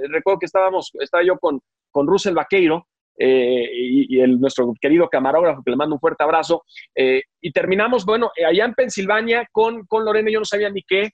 recuerdo 0.09 0.39
que 0.39 0.47
estábamos, 0.47 0.89
estaba 0.99 1.23
yo 1.23 1.37
con, 1.37 1.61
con 1.91 2.07
Russell 2.07 2.33
Vaqueiro, 2.33 2.87
eh, 3.19 3.69
y, 3.71 4.19
el, 4.19 4.39
nuestro 4.39 4.73
querido 4.81 5.07
camarógrafo, 5.07 5.61
que 5.63 5.69
le 5.69 5.77
mando 5.77 5.93
un 5.93 6.01
fuerte 6.01 6.23
abrazo. 6.23 6.63
Eh, 6.95 7.21
y 7.39 7.51
terminamos, 7.51 8.03
bueno, 8.03 8.31
eh, 8.35 8.45
allá 8.45 8.65
en 8.65 8.73
Pensilvania 8.73 9.47
con, 9.51 9.85
con 9.85 10.05
Lorena, 10.05 10.31
yo 10.31 10.39
no 10.39 10.45
sabía 10.45 10.71
ni 10.71 10.81
qué. 10.81 11.11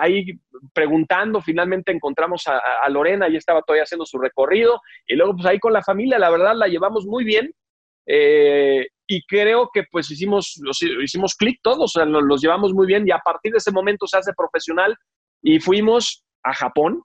ahí 0.00 0.40
preguntando, 0.72 1.42
finalmente 1.42 1.92
encontramos 1.92 2.44
a, 2.46 2.88
Lorena, 2.88 3.28
y 3.28 3.36
estaba 3.36 3.60
todavía 3.60 3.82
haciendo 3.82 4.06
su 4.06 4.18
recorrido. 4.18 4.80
Y 5.06 5.16
luego, 5.16 5.34
pues 5.34 5.44
ahí 5.44 5.58
con 5.58 5.74
la 5.74 5.82
familia, 5.82 6.18
la 6.18 6.30
verdad, 6.30 6.54
la 6.54 6.66
llevamos 6.66 7.04
muy 7.04 7.24
bien. 7.24 7.52
Y 8.06 9.22
creo 9.26 9.70
que 9.72 9.84
pues 9.90 10.10
hicimos, 10.10 10.60
hicimos 11.02 11.34
clic 11.34 11.60
todos, 11.62 11.96
o 11.96 12.00
sea, 12.00 12.04
los 12.04 12.40
llevamos 12.40 12.72
muy 12.72 12.86
bien. 12.86 13.06
Y 13.06 13.10
a 13.10 13.18
partir 13.18 13.52
de 13.52 13.58
ese 13.58 13.72
momento 13.72 14.06
se 14.06 14.18
hace 14.18 14.32
profesional 14.36 14.96
y 15.42 15.60
fuimos 15.60 16.24
a 16.42 16.54
Japón 16.54 17.02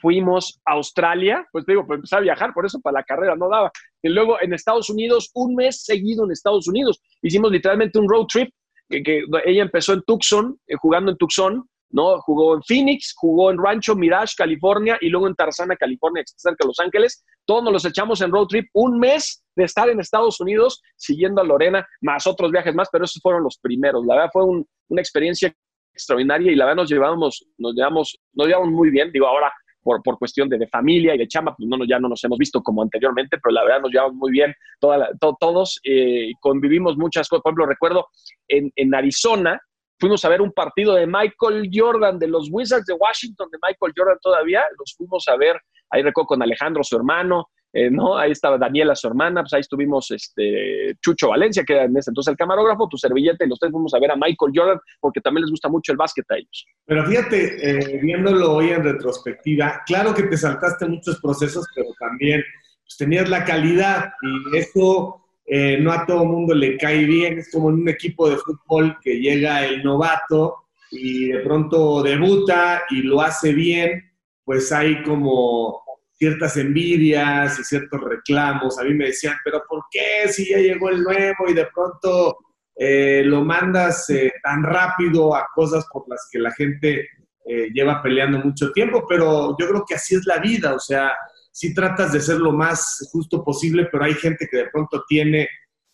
fuimos 0.00 0.60
a 0.64 0.72
Australia, 0.72 1.46
pues 1.52 1.64
te 1.64 1.72
digo, 1.72 1.86
pues 1.86 1.98
empecé 1.98 2.16
a 2.16 2.20
viajar, 2.20 2.54
por 2.54 2.64
eso 2.66 2.80
para 2.80 3.00
la 3.00 3.04
carrera 3.04 3.36
no 3.36 3.48
daba. 3.48 3.70
Y 4.02 4.08
luego 4.08 4.40
en 4.40 4.52
Estados 4.52 4.90
Unidos, 4.90 5.30
un 5.34 5.54
mes 5.54 5.84
seguido 5.84 6.24
en 6.24 6.32
Estados 6.32 6.68
Unidos. 6.68 7.00
Hicimos 7.22 7.50
literalmente 7.50 7.98
un 7.98 8.08
road 8.08 8.26
trip, 8.26 8.50
que, 8.88 9.24
ella 9.44 9.62
empezó 9.62 9.92
en 9.92 10.02
Tucson, 10.02 10.58
eh, 10.66 10.76
jugando 10.80 11.10
en 11.10 11.18
Tucson, 11.18 11.68
¿no? 11.90 12.20
Jugó 12.20 12.54
en 12.54 12.62
Phoenix, 12.62 13.14
jugó 13.16 13.50
en 13.50 13.58
Rancho 13.58 13.94
Mirage, 13.94 14.34
California, 14.36 14.98
y 15.00 15.08
luego 15.08 15.26
en 15.26 15.34
Tarzana, 15.34 15.76
California, 15.76 16.22
que 16.22 16.32
está 16.34 16.50
cerca 16.50 16.64
de 16.64 16.68
Los 16.68 16.80
Ángeles. 16.80 17.24
Todos 17.44 17.64
nos 17.64 17.72
los 17.72 17.84
echamos 17.84 18.20
en 18.20 18.30
road 18.30 18.46
trip, 18.46 18.68
un 18.74 18.98
mes 18.98 19.42
de 19.56 19.64
estar 19.64 19.88
en 19.88 20.00
Estados 20.00 20.40
Unidos 20.40 20.82
siguiendo 20.96 21.40
a 21.40 21.44
Lorena, 21.44 21.86
más 22.00 22.26
otros 22.26 22.50
viajes 22.50 22.74
más, 22.74 22.88
pero 22.92 23.04
esos 23.04 23.22
fueron 23.22 23.42
los 23.42 23.58
primeros. 23.58 24.04
La 24.06 24.14
verdad 24.14 24.30
fue 24.32 24.44
una 24.44 25.00
experiencia 25.00 25.52
extraordinaria 25.92 26.52
y 26.52 26.54
la 26.54 26.66
verdad 26.66 26.82
nos 26.82 26.90
llevamos, 26.90 27.44
nos 27.58 27.74
llevamos, 27.74 28.18
nos 28.32 28.46
llevamos 28.46 28.70
muy 28.70 28.90
bien. 28.90 29.10
Digo, 29.12 29.26
ahora 29.26 29.52
por, 29.82 30.02
por 30.02 30.18
cuestión 30.18 30.48
de, 30.48 30.58
de, 30.58 30.66
familia 30.68 31.14
y 31.14 31.18
de 31.18 31.26
chamba, 31.26 31.54
pues 31.56 31.68
no, 31.68 31.84
ya 31.86 31.98
no 31.98 32.08
nos 32.08 32.22
hemos 32.24 32.38
visto 32.38 32.62
como 32.62 32.82
anteriormente, 32.82 33.38
pero 33.42 33.54
la 33.54 33.64
verdad 33.64 33.80
nos 33.80 33.90
llevamos 33.90 34.14
muy 34.14 34.30
bien 34.30 34.54
toda 34.80 35.08
todos, 35.40 35.80
eh, 35.84 36.32
convivimos 36.40 36.96
muchas 36.96 37.28
cosas. 37.28 37.42
Por 37.42 37.50
ejemplo, 37.50 37.66
recuerdo 37.66 38.06
en, 38.48 38.70
en 38.76 38.94
Arizona, 38.94 39.60
fuimos 39.98 40.24
a 40.24 40.28
ver 40.28 40.40
un 40.40 40.52
partido 40.52 40.94
de 40.94 41.06
Michael 41.06 41.70
Jordan, 41.72 42.18
de 42.18 42.28
los 42.28 42.48
Wizards 42.50 42.86
de 42.86 42.94
Washington, 42.94 43.48
de 43.50 43.58
Michael 43.62 43.92
Jordan 43.96 44.18
todavía, 44.22 44.62
los 44.78 44.94
fuimos 44.96 45.26
a 45.28 45.36
ver, 45.36 45.60
ahí 45.90 46.02
recuerdo 46.02 46.28
con 46.28 46.42
Alejandro, 46.42 46.82
su 46.84 46.96
hermano, 46.96 47.48
eh, 47.72 47.90
¿no? 47.90 48.16
Ahí 48.16 48.32
estaba 48.32 48.56
Daniela, 48.56 48.94
su 48.94 49.08
hermana, 49.08 49.42
pues 49.42 49.52
ahí 49.52 49.60
estuvimos 49.60 50.10
este, 50.10 50.96
Chucho 51.02 51.28
Valencia, 51.28 51.64
que 51.64 51.74
era 51.74 51.84
en 51.84 51.96
ese 51.96 52.10
entonces 52.10 52.30
el 52.30 52.36
camarógrafo, 52.36 52.88
tu 52.88 52.96
servilleta, 52.96 53.44
y 53.44 53.48
los 53.48 53.58
tres 53.58 53.72
fuimos 53.72 53.92
a 53.92 54.00
ver 54.00 54.10
a 54.10 54.16
Michael 54.16 54.52
Jordan, 54.54 54.78
porque 55.00 55.20
también 55.20 55.42
les 55.42 55.50
gusta 55.50 55.68
mucho 55.68 55.92
el 55.92 55.98
básquet 55.98 56.24
a 56.30 56.36
ellos. 56.36 56.66
Pero 56.86 57.04
fíjate, 57.04 57.70
eh, 57.70 58.00
viéndolo 58.02 58.54
hoy 58.54 58.70
en 58.70 58.84
retrospectiva, 58.84 59.82
claro 59.86 60.14
que 60.14 60.22
te 60.24 60.36
saltaste 60.36 60.86
muchos 60.86 61.20
procesos, 61.20 61.66
pero 61.74 61.88
también 61.98 62.42
pues, 62.82 62.96
tenías 62.96 63.28
la 63.28 63.44
calidad, 63.44 64.12
y 64.22 64.56
eso 64.56 65.27
eh, 65.50 65.78
no 65.80 65.92
a 65.92 66.04
todo 66.04 66.26
mundo 66.26 66.54
le 66.54 66.76
cae 66.76 67.04
bien, 67.04 67.38
es 67.38 67.50
como 67.50 67.70
en 67.70 67.76
un 67.76 67.88
equipo 67.88 68.28
de 68.28 68.36
fútbol 68.36 68.98
que 69.02 69.18
llega 69.18 69.64
el 69.64 69.82
novato 69.82 70.56
y 70.90 71.28
de 71.28 71.40
pronto 71.40 72.02
debuta 72.02 72.82
y 72.90 73.02
lo 73.02 73.22
hace 73.22 73.52
bien, 73.52 74.12
pues 74.44 74.70
hay 74.72 75.02
como 75.02 75.82
ciertas 76.18 76.56
envidias 76.56 77.58
y 77.58 77.64
ciertos 77.64 78.00
reclamos. 78.02 78.78
A 78.78 78.84
mí 78.84 78.92
me 78.92 79.06
decían, 79.06 79.36
pero 79.44 79.62
¿por 79.68 79.84
qué 79.90 80.28
si 80.28 80.50
ya 80.50 80.58
llegó 80.58 80.90
el 80.90 81.02
nuevo 81.02 81.48
y 81.48 81.54
de 81.54 81.66
pronto 81.66 82.36
eh, 82.74 83.22
lo 83.24 83.44
mandas 83.44 84.10
eh, 84.10 84.32
tan 84.42 84.62
rápido 84.62 85.34
a 85.34 85.46
cosas 85.54 85.86
por 85.92 86.04
las 86.08 86.28
que 86.30 86.38
la 86.38 86.52
gente 86.52 87.08
eh, 87.46 87.70
lleva 87.72 88.02
peleando 88.02 88.38
mucho 88.38 88.72
tiempo? 88.72 89.06
Pero 89.08 89.56
yo 89.58 89.68
creo 89.68 89.84
que 89.86 89.94
así 89.94 90.16
es 90.16 90.26
la 90.26 90.38
vida, 90.38 90.74
o 90.74 90.80
sea, 90.80 91.12
sí 91.58 91.74
tratas 91.74 92.12
de 92.12 92.20
ser 92.20 92.38
lo 92.38 92.52
más 92.52 93.08
justo 93.10 93.42
posible, 93.42 93.88
pero 93.90 94.04
hay 94.04 94.14
gente 94.14 94.46
que 94.48 94.58
de 94.58 94.68
pronto 94.70 95.02
tiene 95.08 95.48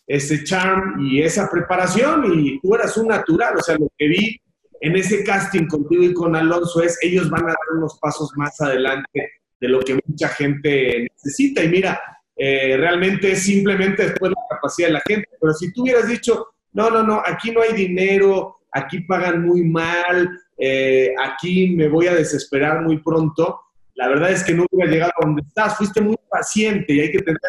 ese 0.05 0.43
charm 0.43 1.03
y 1.03 1.23
esa 1.23 1.49
preparación 1.49 2.39
y 2.39 2.59
tú 2.61 2.75
eras 2.75 2.95
un 2.97 3.07
natural, 3.07 3.55
o 3.57 3.63
sea, 3.63 3.75
lo 3.75 3.91
que 3.97 4.07
vi 4.07 4.39
en 4.79 4.95
ese 4.95 5.23
casting 5.23 5.65
contigo 5.65 6.03
y 6.03 6.13
con 6.13 6.35
Alonso 6.35 6.83
es, 6.83 6.99
ellos 7.01 7.31
van 7.31 7.45
a 7.45 7.47
dar 7.47 7.77
unos 7.77 7.97
pasos 7.99 8.29
más 8.35 8.61
adelante 8.61 9.31
de 9.59 9.67
lo 9.67 9.79
que 9.79 9.97
mucha 10.05 10.27
gente 10.27 11.07
necesita. 11.11 11.63
Y 11.63 11.69
mira, 11.69 11.99
eh, 12.35 12.77
realmente 12.77 13.31
es 13.31 13.41
simplemente 13.41 14.03
después 14.03 14.33
la 14.33 14.55
capacidad 14.55 14.89
de 14.89 14.93
la 14.93 15.03
gente. 15.07 15.27
Pero 15.41 15.51
si 15.53 15.73
tú 15.73 15.81
hubieras 15.81 16.07
dicho, 16.07 16.45
no, 16.73 16.91
no, 16.91 17.01
no, 17.01 17.23
aquí 17.25 17.51
no 17.51 17.61
hay 17.63 17.73
dinero, 17.73 18.57
aquí 18.71 18.99
pagan 18.99 19.43
muy 19.43 19.63
mal, 19.63 20.29
eh, 20.59 21.15
aquí 21.19 21.75
me 21.75 21.87
voy 21.87 22.05
a 22.05 22.13
desesperar 22.13 22.83
muy 22.83 22.99
pronto, 22.99 23.61
la 23.95 24.09
verdad 24.09 24.31
es 24.31 24.43
que 24.43 24.53
no 24.53 24.65
hubiera 24.69 24.91
llegado 24.91 25.11
a 25.17 25.25
donde 25.25 25.41
estás. 25.41 25.77
Fuiste 25.77 26.01
muy 26.01 26.17
paciente 26.29 26.93
y 26.93 26.99
hay 26.99 27.11
que 27.11 27.19
tener 27.19 27.39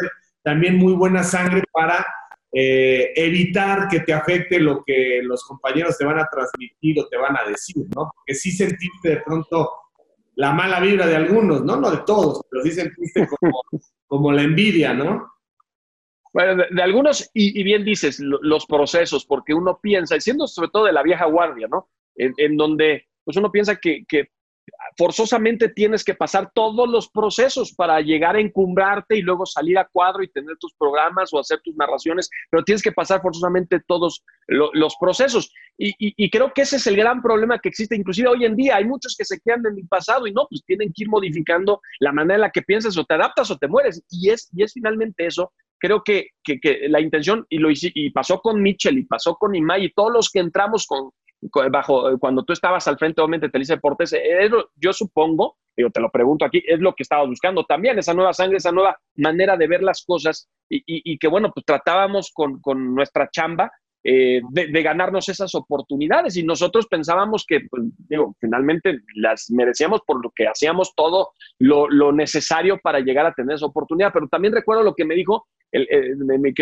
también 0.43 0.77
muy 0.77 0.93
buena 0.93 1.23
sangre 1.23 1.61
para 1.71 2.05
eh, 2.53 3.11
evitar 3.15 3.89
que 3.89 3.99
te 3.99 4.13
afecte 4.13 4.59
lo 4.59 4.81
que 4.85 5.19
los 5.23 5.43
compañeros 5.43 5.97
te 5.97 6.05
van 6.05 6.19
a 6.19 6.27
transmitir 6.31 6.99
o 6.99 7.07
te 7.07 7.17
van 7.17 7.37
a 7.37 7.43
decir, 7.49 7.85
¿no? 7.95 8.11
Porque 8.15 8.33
sí 8.33 8.51
sentiste 8.51 9.09
de 9.09 9.17
pronto 9.17 9.69
la 10.35 10.53
mala 10.53 10.79
vibra 10.79 11.05
de 11.05 11.17
algunos, 11.17 11.63
¿no? 11.63 11.75
No 11.75 11.91
de 11.91 12.03
todos, 12.05 12.41
pero 12.49 12.63
sí 12.63 12.71
sentiste 12.71 13.27
como, 13.27 13.61
como 14.07 14.31
la 14.31 14.43
envidia, 14.43 14.93
¿no? 14.93 15.29
Bueno, 16.31 16.63
de, 16.69 16.81
algunos, 16.83 17.29
y, 17.33 17.63
bien 17.63 17.83
dices, 17.83 18.19
los 18.19 18.65
procesos, 18.67 19.25
porque 19.25 19.53
uno 19.53 19.79
piensa, 19.81 20.15
y 20.15 20.21
siendo 20.21 20.45
sobre 20.45 20.69
todo 20.69 20.85
de 20.85 20.93
la 20.93 21.01
vieja 21.01 21.25
guardia, 21.25 21.67
¿no? 21.67 21.89
En, 22.15 22.57
donde 22.57 23.07
pues 23.23 23.37
uno 23.37 23.51
piensa 23.51 23.75
que, 23.75 24.05
que 24.07 24.29
forzosamente 24.97 25.69
tienes 25.69 26.03
que 26.03 26.15
pasar 26.15 26.51
todos 26.53 26.89
los 26.89 27.09
procesos 27.09 27.73
para 27.73 28.01
llegar 28.01 28.35
a 28.35 28.41
encumbrarte 28.41 29.15
y 29.15 29.21
luego 29.21 29.45
salir 29.45 29.77
a 29.77 29.87
cuadro 29.87 30.23
y 30.23 30.27
tener 30.29 30.57
tus 30.57 30.73
programas 30.73 31.31
o 31.31 31.39
hacer 31.39 31.59
tus 31.63 31.75
narraciones, 31.75 32.29
pero 32.49 32.63
tienes 32.63 32.81
que 32.81 32.91
pasar 32.91 33.21
forzosamente 33.21 33.79
todos 33.87 34.23
los 34.47 34.95
procesos. 34.99 35.51
Y, 35.77 36.29
creo 36.31 36.51
que 36.53 36.63
ese 36.63 36.77
es 36.77 36.87
el 36.87 36.95
gran 36.95 37.21
problema 37.21 37.59
que 37.59 37.69
existe, 37.69 37.95
inclusive 37.95 38.27
hoy 38.27 38.45
en 38.45 38.55
día. 38.55 38.77
Hay 38.77 38.85
muchos 38.85 39.15
que 39.15 39.25
se 39.25 39.39
quedan 39.39 39.65
en 39.67 39.77
el 39.77 39.87
pasado 39.87 40.25
y 40.25 40.33
no, 40.33 40.47
pues 40.49 40.63
tienen 40.65 40.91
que 40.93 41.03
ir 41.03 41.09
modificando 41.09 41.81
la 41.99 42.11
manera 42.11 42.35
en 42.35 42.41
la 42.41 42.51
que 42.51 42.63
piensas 42.63 42.97
o 42.97 43.05
te 43.05 43.13
adaptas 43.13 43.51
o 43.51 43.57
te 43.57 43.67
mueres. 43.67 44.03
Y 44.09 44.31
es, 44.31 44.49
y 44.53 44.63
es 44.63 44.73
finalmente 44.73 45.27
eso. 45.27 45.53
Creo 45.79 46.03
que, 46.03 46.29
que, 46.43 46.87
la 46.89 46.99
intención, 46.99 47.45
y, 47.49 47.59
lo, 47.59 47.69
y 47.71 48.09
pasó 48.09 48.39
con 48.39 48.61
Mitchell 48.61 48.97
y 48.97 49.05
pasó 49.05 49.35
con 49.35 49.53
Imai 49.53 49.85
y 49.85 49.93
todos 49.93 50.11
los 50.11 50.29
que 50.31 50.39
entramos 50.39 50.87
con, 50.87 51.11
bajo, 51.71 52.09
eh, 52.09 52.17
cuando 52.19 52.43
tú 52.43 52.53
estabas 52.53 52.87
al 52.87 52.97
frente, 52.97 53.21
obviamente, 53.21 53.49
Televisa 53.49 53.75
Deportes, 53.75 54.13
eh, 54.13 54.49
yo 54.75 54.93
supongo, 54.93 55.57
yo 55.75 55.89
te 55.91 56.01
lo 56.01 56.09
pregunto 56.09 56.45
aquí, 56.45 56.63
es 56.65 56.79
lo 56.79 56.93
que 56.93 57.03
estabas 57.03 57.27
buscando 57.27 57.63
también, 57.65 57.99
esa 57.99 58.13
nueva 58.13 58.33
sangre, 58.33 58.57
esa 58.57 58.71
nueva 58.71 58.97
manera 59.15 59.57
de 59.57 59.67
ver 59.67 59.83
las 59.83 60.03
cosas 60.03 60.49
y, 60.69 61.17
que, 61.19 61.27
bueno, 61.27 61.51
pues 61.53 61.65
tratábamos 61.65 62.31
con, 62.33 62.59
con 62.59 62.93
nuestra 62.93 63.29
chamba 63.31 63.71
eh, 64.03 64.41
de, 64.51 64.81
ganarnos 64.81 65.27
esas 65.27 65.53
oportunidades 65.53 66.37
y 66.37 66.43
nosotros 66.43 66.87
pensábamos 66.87 67.45
que, 67.45 67.61
pues, 67.69 67.83
digo, 68.09 68.35
finalmente 68.39 68.99
las 69.15 69.49
merecíamos 69.49 70.01
por 70.05 70.23
lo 70.23 70.31
que 70.33 70.47
hacíamos 70.47 70.93
todo 70.95 71.31
lo, 71.59 71.89
lo, 71.89 72.11
necesario 72.11 72.79
para 72.81 72.99
llegar 72.99 73.25
a 73.25 73.33
tener 73.33 73.55
esa 73.55 73.65
oportunidad, 73.65 74.11
pero 74.13 74.27
también 74.27 74.53
recuerdo 74.53 74.83
lo 74.83 74.95
que 74.95 75.03
me 75.03 75.15
dijo 75.15 75.47
el, 75.71 76.17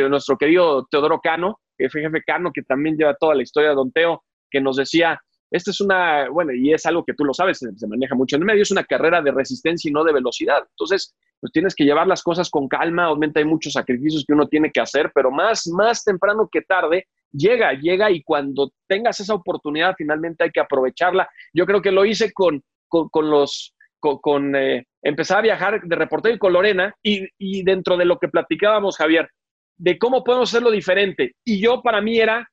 nuestro 0.10 0.38
querido 0.38 0.88
Teodoro 0.90 1.20
Cano, 1.22 1.60
jefe 1.78 2.02
Cano, 2.26 2.52
que 2.52 2.64
también 2.64 2.98
lleva 2.98 3.16
toda 3.16 3.36
la 3.36 3.44
historia 3.44 3.70
de 3.70 3.76
Don 3.76 3.92
Teo, 3.92 4.24
que 4.50 4.62
nos 4.62 4.78
decía, 4.78 5.20
esta 5.52 5.72
es 5.72 5.80
una, 5.80 6.30
bueno, 6.30 6.54
y 6.54 6.74
es 6.74 6.86
algo 6.86 7.04
que 7.06 7.14
tú 7.14 7.24
lo 7.24 7.34
sabes, 7.34 7.60
se, 7.60 7.88
maneja 7.88 8.16
mucho 8.16 8.36
en 8.36 8.42
el 8.42 8.46
medio, 8.46 8.64
es 8.64 8.72
una 8.72 8.84
carrera 8.84 9.22
de 9.22 9.32
resistencia 9.32 9.90
y 9.90 9.94
no 9.94 10.04
de 10.04 10.14
velocidad. 10.14 10.66
Entonces, 10.72 11.16
pues 11.40 11.52
tienes 11.54 11.76
que 11.76 11.84
llevar 11.84 12.08
las 12.08 12.24
cosas 12.24 12.50
con 12.50 12.68
calma, 12.68 13.10
obviamente 13.10 13.40
hay 13.40 13.46
muchos 13.46 13.74
sacrificios 13.74 14.26
que 14.26 14.34
uno 14.34 14.48
tiene 14.48 14.72
que 14.72 14.82
hacer, 14.82 15.12
pero 15.14 15.32
más, 15.32 15.68
más 15.68 16.04
temprano 16.04 16.50
que 16.52 16.62
tarde, 16.62 17.08
llega, 17.32 17.74
llega 17.74 18.12
y 18.12 18.24
cuando 18.24 18.72
tengas 18.88 19.20
esa 19.20 19.34
oportunidad, 19.34 19.96
finalmente 19.98 20.44
hay 20.44 20.52
que 20.52 20.60
aprovecharla. 20.60 21.30
Yo 21.54 21.66
creo 21.66 21.82
que 21.82 21.92
lo 21.92 22.06
hice 22.06 22.34
con, 22.34 22.64
con, 22.88 23.30
los, 23.30 23.76
con, 24.00 24.56
eh, 24.56 24.88
empezar 25.02 25.40
a 25.40 25.44
viajar 25.44 25.82
de 25.84 25.96
reportero 25.96 26.38
con 26.40 26.54
Lorena 26.54 26.94
y, 27.04 27.28
y 27.38 27.64
dentro 27.64 27.98
de 27.98 28.06
lo 28.06 28.18
que 28.18 28.30
platicábamos, 28.30 28.98
Javier, 28.98 29.30
de 29.78 29.98
cómo 29.98 30.24
podemos 30.24 30.50
hacerlo 30.50 30.72
diferente. 30.72 31.36
Y 31.44 31.62
yo 31.62 31.82
para 31.82 32.02
mí 32.02 32.18
era 32.18 32.50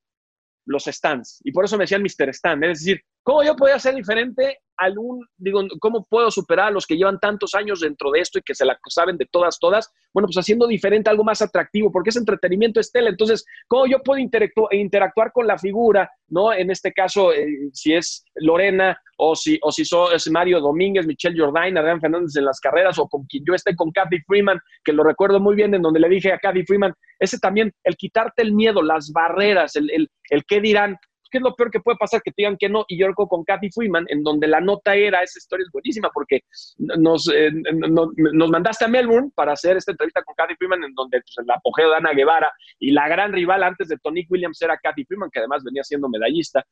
los 0.66 0.84
stands. 0.84 1.40
Y 1.44 1.52
por 1.52 1.64
eso 1.64 1.76
me 1.76 1.84
decían 1.84 2.02
Mr. 2.02 2.28
Stand. 2.30 2.64
Es 2.64 2.80
decir, 2.80 3.02
¿cómo 3.22 3.42
yo 3.42 3.56
podía 3.56 3.78
ser 3.78 3.94
diferente 3.94 4.60
algún, 4.76 5.26
digo, 5.36 5.62
cómo 5.80 6.06
puedo 6.08 6.30
superar 6.30 6.68
a 6.68 6.70
los 6.70 6.86
que 6.86 6.96
llevan 6.96 7.18
tantos 7.18 7.54
años 7.54 7.80
dentro 7.80 8.10
de 8.10 8.20
esto 8.20 8.38
y 8.38 8.42
que 8.42 8.54
se 8.54 8.64
la 8.64 8.78
saben 8.88 9.16
de 9.16 9.26
todas, 9.26 9.58
todas? 9.58 9.90
Bueno, 10.12 10.26
pues 10.26 10.36
haciendo 10.36 10.66
diferente 10.66 11.10
algo 11.10 11.24
más 11.24 11.42
atractivo, 11.42 11.90
porque 11.90 12.10
es 12.10 12.16
entretenimiento 12.16 12.80
estela. 12.80 13.10
Entonces, 13.10 13.44
¿cómo 13.68 13.86
yo 13.86 14.00
puedo 14.02 14.20
interactuar 14.20 15.32
con 15.32 15.46
la 15.46 15.58
figura, 15.58 16.10
¿no? 16.28 16.52
En 16.52 16.70
este 16.70 16.92
caso, 16.92 17.32
eh, 17.32 17.46
si 17.72 17.94
es 17.94 18.24
Lorena 18.34 18.98
o 19.16 19.36
si, 19.36 19.58
o 19.62 19.70
si 19.70 19.82
es 19.82 20.30
Mario 20.30 20.60
Domínguez, 20.60 21.06
Michelle 21.06 21.38
Jordain, 21.38 21.76
Adrián 21.78 22.00
Fernández 22.00 22.34
en 22.36 22.44
las 22.44 22.60
carreras, 22.60 22.98
o 22.98 23.08
con 23.08 23.24
quien 23.26 23.44
yo 23.46 23.54
esté 23.54 23.76
con 23.76 23.90
Kathy 23.90 24.20
Freeman, 24.26 24.58
que 24.84 24.92
lo 24.92 25.04
recuerdo 25.04 25.38
muy 25.38 25.54
bien, 25.54 25.74
en 25.74 25.82
donde 25.82 26.00
le 26.00 26.08
dije 26.08 26.32
a 26.32 26.38
Kathy 26.38 26.64
Freeman, 26.64 26.92
ese 27.18 27.38
también, 27.38 27.72
el 27.84 27.96
quitarte 27.96 28.42
el 28.42 28.52
miedo, 28.52 28.82
las 28.82 29.12
barreras, 29.12 29.76
el, 29.76 30.10
el 30.30 30.44
qué 30.44 30.60
dirán, 30.60 30.98
¿qué 31.32 31.38
es 31.38 31.42
lo 31.42 31.54
peor 31.56 31.70
que 31.70 31.80
puede 31.80 31.96
pasar? 31.96 32.22
Que 32.22 32.30
te 32.30 32.42
digan 32.42 32.58
que 32.58 32.68
no. 32.68 32.84
Y 32.86 32.98
yo 32.98 33.12
con 33.14 33.42
Kathy 33.42 33.70
Freeman, 33.70 34.04
en 34.08 34.22
donde 34.22 34.46
la 34.46 34.60
nota 34.60 34.94
era, 34.94 35.22
esa 35.22 35.38
historia 35.38 35.64
es 35.64 35.72
buenísima, 35.72 36.10
porque 36.12 36.42
nos, 36.78 37.28
eh, 37.34 37.50
nos 37.52 38.50
mandaste 38.50 38.84
a 38.84 38.88
Melbourne 38.88 39.30
para 39.34 39.52
hacer 39.52 39.76
esta 39.76 39.92
entrevista 39.92 40.22
con 40.22 40.34
Kathy 40.34 40.54
Freeman, 40.56 40.84
en 40.84 40.94
donde 40.94 41.20
pues, 41.20 41.34
el 41.38 41.50
apogeo 41.50 41.90
de 41.90 41.96
Ana 41.96 42.12
Guevara 42.12 42.52
y 42.78 42.90
la 42.92 43.08
gran 43.08 43.32
rival 43.32 43.62
antes 43.62 43.88
de 43.88 43.96
Tony 43.98 44.26
Williams 44.28 44.60
era 44.60 44.76
Kathy 44.76 45.04
Freeman, 45.04 45.30
que 45.30 45.40
además 45.40 45.64
venía 45.64 45.82
siendo 45.82 46.08
medallista. 46.08 46.64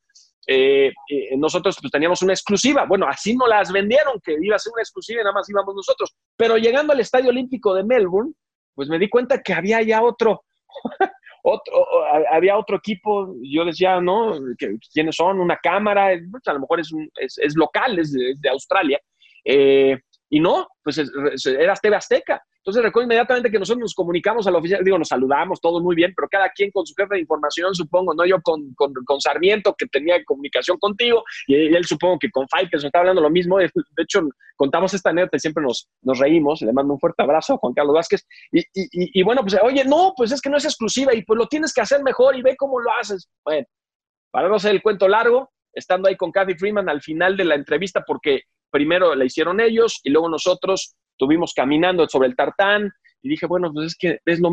Eh, 0.47 0.91
eh, 1.09 1.37
nosotros 1.37 1.77
pues, 1.81 1.91
teníamos 1.91 2.21
una 2.21 2.33
exclusiva. 2.33 2.85
Bueno, 2.85 3.07
así 3.07 3.35
no 3.35 3.47
las 3.47 3.71
vendieron, 3.71 4.19
que 4.23 4.37
iba 4.39 4.55
a 4.55 4.59
ser 4.59 4.71
una 4.73 4.83
exclusiva 4.83 5.21
y 5.21 5.23
nada 5.23 5.33
más 5.33 5.49
íbamos 5.49 5.75
nosotros. 5.75 6.15
Pero 6.37 6.57
llegando 6.57 6.93
al 6.93 6.99
Estadio 6.99 7.29
Olímpico 7.29 7.73
de 7.73 7.83
Melbourne, 7.83 8.33
pues 8.75 8.87
me 8.89 8.99
di 8.99 9.09
cuenta 9.09 9.41
que 9.41 9.53
había 9.53 9.81
ya 9.81 10.03
otro, 10.03 10.43
otro, 11.43 11.73
había 12.31 12.57
otro 12.57 12.77
equipo, 12.77 13.33
yo 13.41 13.65
decía, 13.65 13.99
¿no? 13.99 14.39
¿Quiénes 14.93 15.15
son? 15.15 15.39
Una 15.39 15.57
cámara, 15.57 16.09
pues, 16.29 16.47
a 16.47 16.53
lo 16.53 16.61
mejor 16.61 16.79
es, 16.79 16.91
es, 17.37 17.55
local, 17.55 17.99
es 17.99 18.11
de, 18.13 18.49
Australia. 18.49 18.99
Eh, 19.43 19.97
y 20.31 20.39
no, 20.39 20.65
pues 20.81 20.97
era 21.45 21.75
TV 21.75 21.95
Azteca. 21.95 22.41
Entonces 22.59 22.83
recuerdo 22.83 23.05
inmediatamente 23.05 23.51
que 23.51 23.59
nosotros 23.59 23.81
nos 23.81 23.93
comunicamos 23.93 24.47
a 24.47 24.51
la 24.51 24.59
oficina, 24.59 24.79
digo, 24.81 24.97
nos 24.97 25.09
saludamos, 25.09 25.59
todos 25.59 25.83
muy 25.83 25.93
bien, 25.93 26.13
pero 26.15 26.29
cada 26.29 26.49
quien 26.51 26.71
con 26.71 26.85
su 26.85 26.93
jefe 26.95 27.15
de 27.15 27.21
información, 27.21 27.75
supongo, 27.75 28.13
¿no? 28.13 28.25
Yo 28.25 28.39
con, 28.41 28.73
con, 28.75 28.93
con 29.05 29.19
Sarmiento, 29.19 29.75
que 29.77 29.87
tenía 29.87 30.23
comunicación 30.23 30.77
contigo, 30.77 31.23
y 31.47 31.55
él 31.55 31.83
supongo 31.83 32.17
que 32.17 32.31
con 32.31 32.47
Fai, 32.47 32.69
que 32.69 32.77
nos 32.77 32.85
está 32.85 32.99
hablando 32.99 33.21
lo 33.21 33.29
mismo. 33.29 33.57
De 33.57 33.69
hecho, 33.97 34.21
contamos 34.55 34.93
esta 34.93 35.09
anécdota 35.09 35.35
y 35.35 35.39
siempre 35.41 35.63
nos, 35.63 35.89
nos 36.01 36.17
reímos. 36.17 36.61
Le 36.61 36.71
mando 36.71 36.93
un 36.93 36.99
fuerte 36.99 37.23
abrazo 37.23 37.55
a 37.55 37.57
Juan 37.57 37.73
Carlos 37.73 37.95
Vázquez. 37.95 38.25
Y, 38.53 38.59
y, 38.59 39.19
y, 39.19 39.23
bueno, 39.23 39.41
pues, 39.41 39.57
oye, 39.61 39.83
no, 39.83 40.13
pues 40.15 40.31
es 40.31 40.39
que 40.39 40.49
no 40.49 40.55
es 40.55 40.63
exclusiva 40.63 41.13
y 41.13 41.25
pues 41.25 41.37
lo 41.37 41.47
tienes 41.47 41.73
que 41.73 41.81
hacer 41.81 42.03
mejor 42.03 42.37
y 42.37 42.41
ve 42.41 42.55
cómo 42.55 42.79
lo 42.79 42.89
haces. 43.01 43.27
Bueno, 43.43 43.67
para 44.31 44.47
no 44.47 44.55
hacer 44.55 44.71
el 44.71 44.81
cuento 44.81 45.09
largo, 45.09 45.51
estando 45.73 46.07
ahí 46.07 46.15
con 46.15 46.31
Kathy 46.31 46.55
Freeman 46.55 46.89
al 46.89 47.01
final 47.01 47.35
de 47.35 47.45
la 47.45 47.55
entrevista, 47.55 48.03
porque 48.05 48.43
primero 48.71 49.13
la 49.15 49.25
hicieron 49.25 49.59
ellos 49.59 49.99
y 50.03 50.09
luego 50.09 50.29
nosotros 50.29 50.95
estuvimos 51.11 51.53
caminando 51.53 52.07
sobre 52.07 52.27
el 52.29 52.35
tartán 52.35 52.91
y 53.21 53.29
dije, 53.29 53.45
bueno, 53.45 53.71
pues 53.71 53.87
es 53.87 53.95
que 53.95 54.19
es 54.25 54.39
lo 54.39 54.49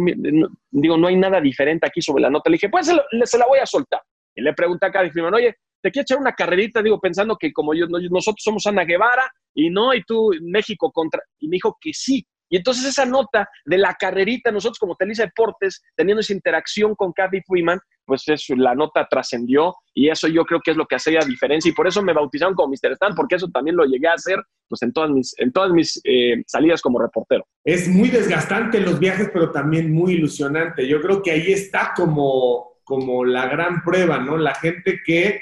digo, 0.71 0.97
no 0.99 1.07
hay 1.07 1.17
nada 1.17 1.41
diferente 1.41 1.87
aquí 1.87 2.03
sobre 2.03 2.23
la 2.23 2.31
nota. 2.31 2.51
Le 2.51 2.55
dije, 2.55 2.69
pues 2.69 2.87
se, 2.87 3.39
la 3.39 3.47
voy 3.47 3.59
a 3.61 3.67
soltar. 3.67 4.01
Y 4.35 4.43
le 4.43 4.53
pregunté 4.53 4.87
a 4.87 4.93
Cari 4.93 5.11
Freeman, 5.11 5.35
oye, 5.35 5.57
¿te 5.81 5.91
quiero 5.91 6.03
echar 6.03 6.19
una 6.19 6.35
carrerita? 6.35 6.83
Digo, 6.83 7.01
pensando 7.01 7.37
que 7.37 7.53
como 7.53 7.75
yo, 7.75 7.87
nosotros 7.87 8.43
somos 8.43 8.67
Ana 8.67 8.85
Guevara 8.85 9.31
y 9.55 9.71
no, 9.71 9.95
y 9.95 10.03
tú 10.03 10.31
México 10.43 10.93
contra... 10.93 11.23
Y 11.39 11.49
me 11.49 11.57
dijo 11.57 11.77
que 11.81 11.93
sí. 11.95 12.27
Y 12.49 12.57
entonces 12.57 12.85
esa 12.85 13.05
nota 13.05 13.49
de 13.65 13.79
la 13.79 13.95
carrerita, 13.95 14.51
nosotros 14.51 14.79
como 14.79 14.97
Telisa 14.97 15.25
Deportes, 15.25 15.83
teniendo 15.95 16.21
esa 16.21 16.33
interacción 16.33 16.95
con 16.95 17.13
Kathy 17.13 17.41
Freeman, 17.47 17.79
pues 18.05 18.27
eso, 18.27 18.55
la 18.57 18.75
nota 18.75 19.07
trascendió 19.09 19.75
y 19.93 20.09
eso 20.09 20.29
yo 20.29 20.45
creo 20.45 20.61
que 20.65 20.71
es 20.71 20.77
lo 20.77 20.87
que 20.87 20.97
hacía 20.97 21.21
diferencia 21.21 21.69
y 21.69 21.75
por 21.75 21.87
eso 21.87 22.03
me 22.03 22.15
bautizaron 22.15 22.55
como 22.55 22.69
Mr. 22.69 22.93
Stan, 22.93 23.15
porque 23.15 23.37
eso 23.37 23.49
también 23.49 23.77
lo 23.77 23.85
llegué 23.85 24.09
a 24.09 24.15
hacer 24.15 24.39
pues 24.67 24.83
en 24.83 24.93
todas 24.93 25.11
mis, 25.11 25.35
en 25.39 25.53
todas 25.53 25.71
mis 25.73 26.01
eh, 26.05 26.43
salidas 26.47 26.81
como 26.81 26.99
reportero. 26.99 27.47
Es 27.65 27.89
muy 27.89 28.09
desgastante 28.09 28.81
los 28.81 28.99
viajes, 28.99 29.31
pero 29.33 29.51
también 29.51 29.93
muy 29.93 30.15
ilusionante. 30.15 30.87
Yo 30.87 31.01
creo 31.01 31.23
que 31.23 31.33
ahí 31.33 31.53
está 31.53 31.93
como, 31.95 32.79
como 32.85 33.25
la 33.25 33.47
gran 33.47 33.83
prueba, 33.83 34.19
¿no? 34.19 34.37
La 34.39 34.55
gente 34.55 35.01
que 35.05 35.41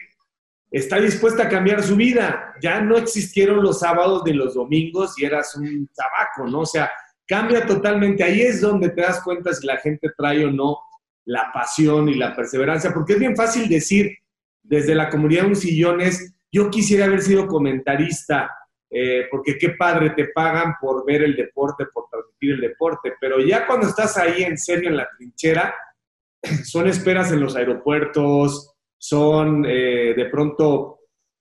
está 0.77 1.01
dispuesta 1.01 1.45
a 1.45 1.49
cambiar 1.49 1.83
su 1.83 1.97
vida. 1.97 2.55
Ya 2.61 2.81
no 2.81 2.97
existieron 2.97 3.62
los 3.62 3.81
sábados 3.81 4.22
ni 4.24 4.33
los 4.33 4.55
domingos 4.55 5.18
y 5.18 5.24
eras 5.24 5.55
un 5.57 5.89
tabaco, 5.95 6.51
¿no? 6.51 6.61
O 6.61 6.66
sea, 6.66 6.91
cambia 7.27 7.66
totalmente. 7.66 8.22
Ahí 8.22 8.43
es 8.43 8.61
donde 8.61 8.91
te 8.91 9.03
das 9.03 9.22
cuenta 9.22 9.53
si 9.55 9.66
la 9.66 9.79
gente 9.79 10.11
trae 10.16 10.45
o 10.45 10.51
no 10.51 10.79
la 11.24 11.51
pasión 11.53 12.09
y 12.09 12.14
la 12.14 12.37
perseverancia, 12.37 12.93
porque 12.93 13.14
es 13.14 13.18
bien 13.18 13.37
fácil 13.37 13.68
decir 13.68 14.16
desde 14.62 14.95
la 14.95 15.09
comunidad 15.09 15.43
de 15.43 15.49
un 15.49 15.57
sillones, 15.57 16.35
yo 16.53 16.70
quisiera 16.70 17.07
haber 17.07 17.22
sido 17.22 17.47
comentarista, 17.47 18.51
eh, 18.91 19.27
porque 19.31 19.59
qué 19.59 19.70
padre 19.70 20.11
te 20.11 20.29
pagan 20.29 20.74
por 20.81 21.05
ver 21.05 21.22
el 21.22 21.35
deporte, 21.35 21.87
por 21.93 22.07
transmitir 22.11 22.53
el 22.53 22.61
deporte, 22.61 23.14
pero 23.20 23.41
ya 23.41 23.66
cuando 23.66 23.89
estás 23.89 24.16
ahí 24.16 24.45
en 24.45 24.57
serio 24.57 24.89
en 24.89 24.97
la 24.97 25.09
trinchera, 25.16 25.74
son 26.64 26.87
esperas 26.87 27.33
en 27.33 27.41
los 27.41 27.57
aeropuertos, 27.57 28.76
son 28.99 29.64
eh, 29.66 30.14
de 30.16 30.24
pronto 30.26 31.01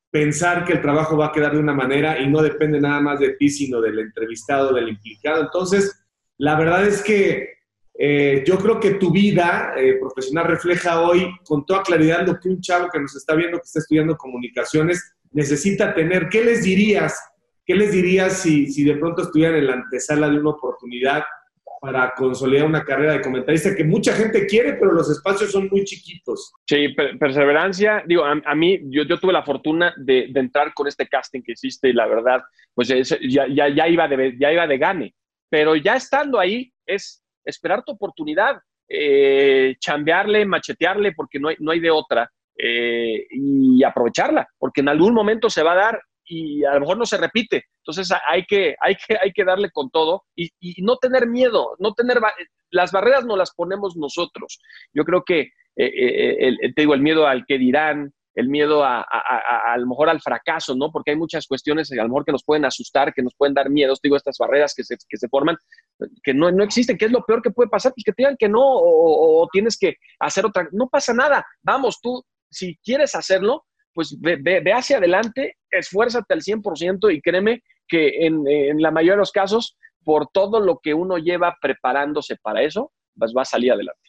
pensar 0.10 0.64
que 0.64 0.74
el 0.74 0.82
trabajo 0.82 1.18
va 1.18 1.28
a 1.28 1.32
quedar 1.32 1.54
de 1.54 1.60
una 1.60 1.74
manera 1.74 2.20
y 2.20 2.28
no 2.28 2.42
depende 2.42 2.80
nada 2.80 3.02
más 3.02 3.20
de 3.20 3.32
ti, 3.32 3.50
sino 3.50 3.82
del 3.82 4.00
entrevistado, 4.00 4.74
del 4.74 4.90
implicado. 4.90 5.42
Entonces, 5.42 6.06
la 6.38 6.58
verdad 6.58 6.86
es 6.86 7.04
que 7.04 7.56
eh, 7.98 8.44
yo 8.46 8.58
creo 8.58 8.80
que 8.80 8.92
tu 8.92 9.12
vida 9.12 9.74
eh, 9.78 9.98
profesional 10.00 10.48
refleja 10.48 11.02
hoy 11.02 11.28
con 11.46 11.66
toda 11.66 11.84
claridad 11.84 12.26
lo 12.26 12.40
que 12.40 12.50
un 12.50 12.62
chavo 12.62 12.90
que 12.90 13.00
nos 13.00 13.16
está 13.16 13.36
viendo, 13.36 13.58
que 13.58 13.66
está 13.66 13.80
estudiando 13.80 14.18
comunicaciones, 14.18 15.16
necesita 15.32 15.94
tener. 15.94 16.30
¿Qué 16.30 16.44
les 16.44 16.64
dirías? 16.64 17.18
¿Qué 17.66 17.76
les 17.76 17.92
dirías 17.92 18.42
si, 18.42 18.68
si 18.68 18.84
de 18.84 18.96
pronto 18.96 19.24
estuvieran 19.24 19.58
en 19.58 19.68
la 19.68 19.74
antesala 19.74 20.30
de 20.30 20.40
una 20.40 20.52
oportunidad 20.52 21.24
para 21.86 22.14
consolidar 22.16 22.66
una 22.66 22.84
carrera 22.84 23.14
de 23.14 23.22
comentarista 23.22 23.76
que 23.76 23.84
mucha 23.84 24.12
gente 24.14 24.48
quiere, 24.48 24.74
pero 24.74 24.92
los 24.92 25.08
espacios 25.12 25.52
son 25.52 25.70
muy 25.72 25.84
chiquitos? 25.84 26.52
Sí, 26.68 26.96
perseverancia. 27.20 28.04
Digo, 28.08 28.26
a, 28.26 28.56
mí, 28.56 28.80
yo, 28.86 29.06
tuve 29.20 29.32
la 29.32 29.44
fortuna 29.44 29.94
de, 29.96 30.30
de, 30.32 30.40
entrar 30.40 30.74
con 30.74 30.88
este 30.88 31.08
casting 31.08 31.44
que 31.44 31.52
hiciste 31.52 31.90
y 31.90 31.94
la 31.94 32.08
verdad, 32.08 32.42
pues 32.74 32.88
ya, 32.88 33.48
ya, 33.48 33.70
ya, 33.70 33.88
iba 33.88 34.08
de, 34.08 34.36
ya 34.40 34.52
iba 34.52 34.66
de 34.66 34.78
gane. 34.80 35.16
Pero 35.48 35.76
ya 35.76 35.96
estando 35.96 36.40
ahí, 36.40 36.74
es 36.88 37.24
esperar 37.44 37.84
tu 37.84 37.92
oportunidad, 37.92 38.58
eh, 38.90 39.76
chambearle, 39.80 40.44
machetearle, 40.44 41.12
porque 41.12 41.40
no 41.40 41.50
hay, 41.50 41.56
no 41.60 41.72
hay 41.72 41.80
de 41.82 41.92
otra, 41.92 42.32
eh, 42.58 43.28
y 43.30 43.84
aprovecharla, 43.84 44.48
porque 44.58 44.82
en 44.82 44.90
algún 44.90 45.14
momento 45.14 45.52
se 45.52 45.62
va 45.62 45.74
a 45.74 45.76
dar 45.76 46.02
y 46.26 46.64
a 46.66 46.74
lo 46.74 46.82
mejor 46.82 46.98
no 46.98 47.06
se 47.06 47.18
repite. 47.18 47.66
Entonces 47.78 48.12
hay 48.28 48.46
que, 48.46 48.76
hay 48.82 48.96
que, 48.96 49.18
hay 49.22 49.32
que 49.32 49.46
darle 49.46 49.72
con 49.72 49.90
todo 49.90 50.24
y, 50.36 50.50
no 50.84 50.98
tener 50.98 51.28
miedo, 51.28 51.76
no 51.80 51.94
tener... 51.94 52.20
Las 52.72 52.92
barreras 52.92 53.26
no 53.26 53.38
las 53.38 53.54
ponemos 53.54 53.96
nosotros. 53.96 54.60
Yo 54.94 55.06
creo 55.06 55.24
que, 55.24 55.52
eh, 55.78 56.52
te 56.76 56.82
digo, 56.82 56.94
el 56.94 57.02
miedo 57.02 57.26
al 57.26 57.46
que 57.46 57.58
dirán, 57.58 58.14
el 58.36 58.50
miedo 58.50 58.84
a, 58.84 59.02
a, 59.02 59.78
lo 59.78 59.88
mejor 59.88 60.10
al 60.10 60.22
fracaso, 60.22 60.76
¿no? 60.76 60.92
Porque 60.92 61.12
hay 61.12 61.18
muchas 61.18 61.48
cuestiones 61.48 61.90
a 61.92 61.96
lo 61.96 62.10
mejor 62.10 62.26
que 62.26 62.34
nos 62.34 62.44
pueden 62.44 62.66
asustar, 62.66 63.14
que 63.14 63.24
nos 63.24 63.34
pueden 63.34 63.54
dar 63.54 63.70
miedo, 63.70 63.94
digo, 64.04 64.18
estas 64.18 64.38
barreras 64.38 64.74
que 64.76 64.84
se, 64.84 64.98
que 65.08 65.18
se 65.18 65.30
forman, 65.30 65.56
que 66.22 66.34
no, 66.34 66.52
no 66.52 66.64
existen, 66.64 66.98
¿qué 66.98 67.06
es 67.06 67.12
lo 67.12 67.24
peor 67.24 67.42
que 67.42 67.52
puede 67.52 67.70
pasar? 67.70 67.94
Pues 67.94 68.04
que 68.04 68.12
te 68.12 68.24
digan 68.24 68.36
que 68.38 68.50
no 68.50 68.62
o, 68.62 69.48
tienes 69.52 69.78
que 69.78 69.96
hacer 70.20 70.46
otra, 70.46 70.68
no 70.74 70.90
pasa 70.90 71.14
nada, 71.14 71.46
vamos, 71.64 72.00
tú, 72.02 72.24
si 72.50 72.78
quieres 72.84 73.16
hacerlo, 73.16 73.66
pues 73.96 74.16
ve, 74.20 74.38
ve, 74.38 74.74
hacia 74.74 74.98
adelante, 74.98 75.58
esfuérzate 75.72 76.34
al 76.36 76.42
100% 76.42 77.12
y 77.12 77.22
créeme 77.22 77.64
que 77.88 78.28
en, 78.28 78.48
en, 78.48 78.80
la 78.82 78.92
mayoría 78.92 79.14
de 79.14 79.20
los 79.20 79.32
casos, 79.32 79.78
por 80.04 80.28
todo 80.32 80.60
lo 80.60 80.80
que 80.84 80.94
uno 80.94 81.18
lleva 81.18 81.56
preparándose 81.60 82.36
para 82.36 82.62
eso, 82.62 82.92
pues 83.18 83.34
va 83.36 83.42
a 83.42 83.46
salir 83.46 83.72
adelante. 83.72 84.02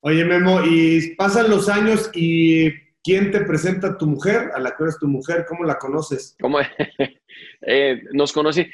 Oye, 0.00 0.24
Memo, 0.24 0.60
y 0.64 1.14
pasan 1.16 1.50
los 1.50 1.68
años 1.68 2.10
y 2.14 2.70
¿Quién 3.04 3.32
te 3.32 3.40
presenta 3.40 3.88
a 3.88 3.98
tu 3.98 4.06
mujer? 4.06 4.52
¿A 4.54 4.60
la 4.60 4.76
que 4.76 4.84
eres 4.84 4.98
tu 4.98 5.08
mujer? 5.08 5.44
¿Cómo 5.48 5.64
la 5.64 5.76
conoces? 5.78 6.36
¿Cómo? 6.40 6.58
Eh, 7.64 8.02
nos 8.12 8.32
conocí, 8.32 8.66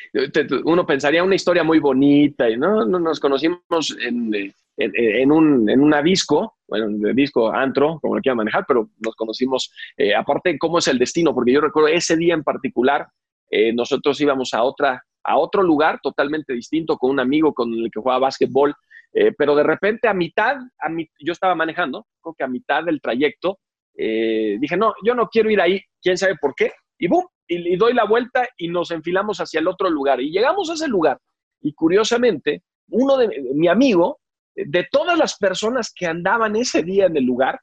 uno 0.65 0.85
pensaría 0.85 1.23
una 1.23 1.35
historia 1.35 1.63
muy 1.63 1.79
bonita, 1.79 2.49
¿no? 2.57 2.85
Nos 2.85 3.21
conocimos 3.21 3.97
en, 4.01 4.31
en, 4.79 5.33
un, 5.33 5.69
en 5.69 5.81
una 5.81 6.03
disco, 6.03 6.57
bueno, 6.67 6.87
de 6.89 7.13
disco 7.15 7.51
antro, 7.51 7.99
como 8.01 8.15
lo 8.15 8.23
quieran 8.23 8.39
manejar, 8.39 8.65
pero 8.67 8.91
nos 9.05 9.15
conocimos, 9.17 9.73
eh, 9.97 10.15
aparte, 10.15 10.57
cómo 10.59 10.79
es 10.79 10.89
el 10.89 10.99
destino, 10.99 11.35
porque 11.35 11.53
yo 11.53 11.61
recuerdo 11.61 11.89
ese 11.89 12.17
día 12.17 12.35
en 12.35 12.45
particular, 12.45 13.07
eh, 13.51 13.73
nosotros 13.73 14.21
íbamos 14.21 14.55
a, 14.55 14.63
otra, 14.63 15.03
a 15.25 15.39
otro 15.39 15.63
lugar 15.63 15.99
totalmente 16.03 16.53
distinto 16.53 16.97
con 16.97 17.11
un 17.11 17.21
amigo 17.21 17.53
con 17.53 17.73
el 17.73 17.91
que 17.91 18.01
jugaba 18.01 18.21
básquetbol, 18.21 18.75
pero 19.37 19.57
de 19.57 19.63
repente 19.63 20.07
a 20.07 20.13
mitad, 20.13 20.57
a 20.79 20.89
yo 21.19 21.33
estaba 21.33 21.55
manejando, 21.55 22.07
creo 22.21 22.35
que 22.35 22.45
a 22.45 22.47
mitad 22.47 22.85
del 22.85 23.01
trayecto, 23.01 23.59
eh, 24.01 24.57
dije, 24.61 24.77
no, 24.77 24.95
yo 25.05 25.15
no 25.15 25.29
quiero 25.29 25.51
ir 25.51 25.61
ahí, 25.61 25.83
quién 26.01 26.17
sabe 26.17 26.37
por 26.41 26.55
qué, 26.55 26.71
y 26.99 27.09
boom, 27.09 27.27
y, 27.49 27.77
doy 27.77 27.95
la 27.95 28.05
vuelta 28.05 28.49
y 28.57 28.69
nos 28.69 28.93
enfilamos 28.93 29.41
hacia 29.41 29.59
el 29.59 29.67
otro 29.67 29.91
lugar. 29.91 30.21
Y 30.21 30.31
llegamos 30.31 30.71
a 30.71 30.75
ese 30.75 30.87
lugar, 30.87 31.19
y 31.61 31.73
curiosamente, 31.73 32.63
uno 32.91 33.17
de 33.17 33.29
mi 33.55 33.67
amigo, 33.67 34.21
de 34.67 34.87
todas 34.91 35.19
las 35.19 35.37
personas 35.37 35.93
que 35.95 36.07
andaban 36.07 36.57
ese 36.57 36.83
día 36.83 37.07
en 37.07 37.17
el 37.17 37.25
lugar, 37.25 37.61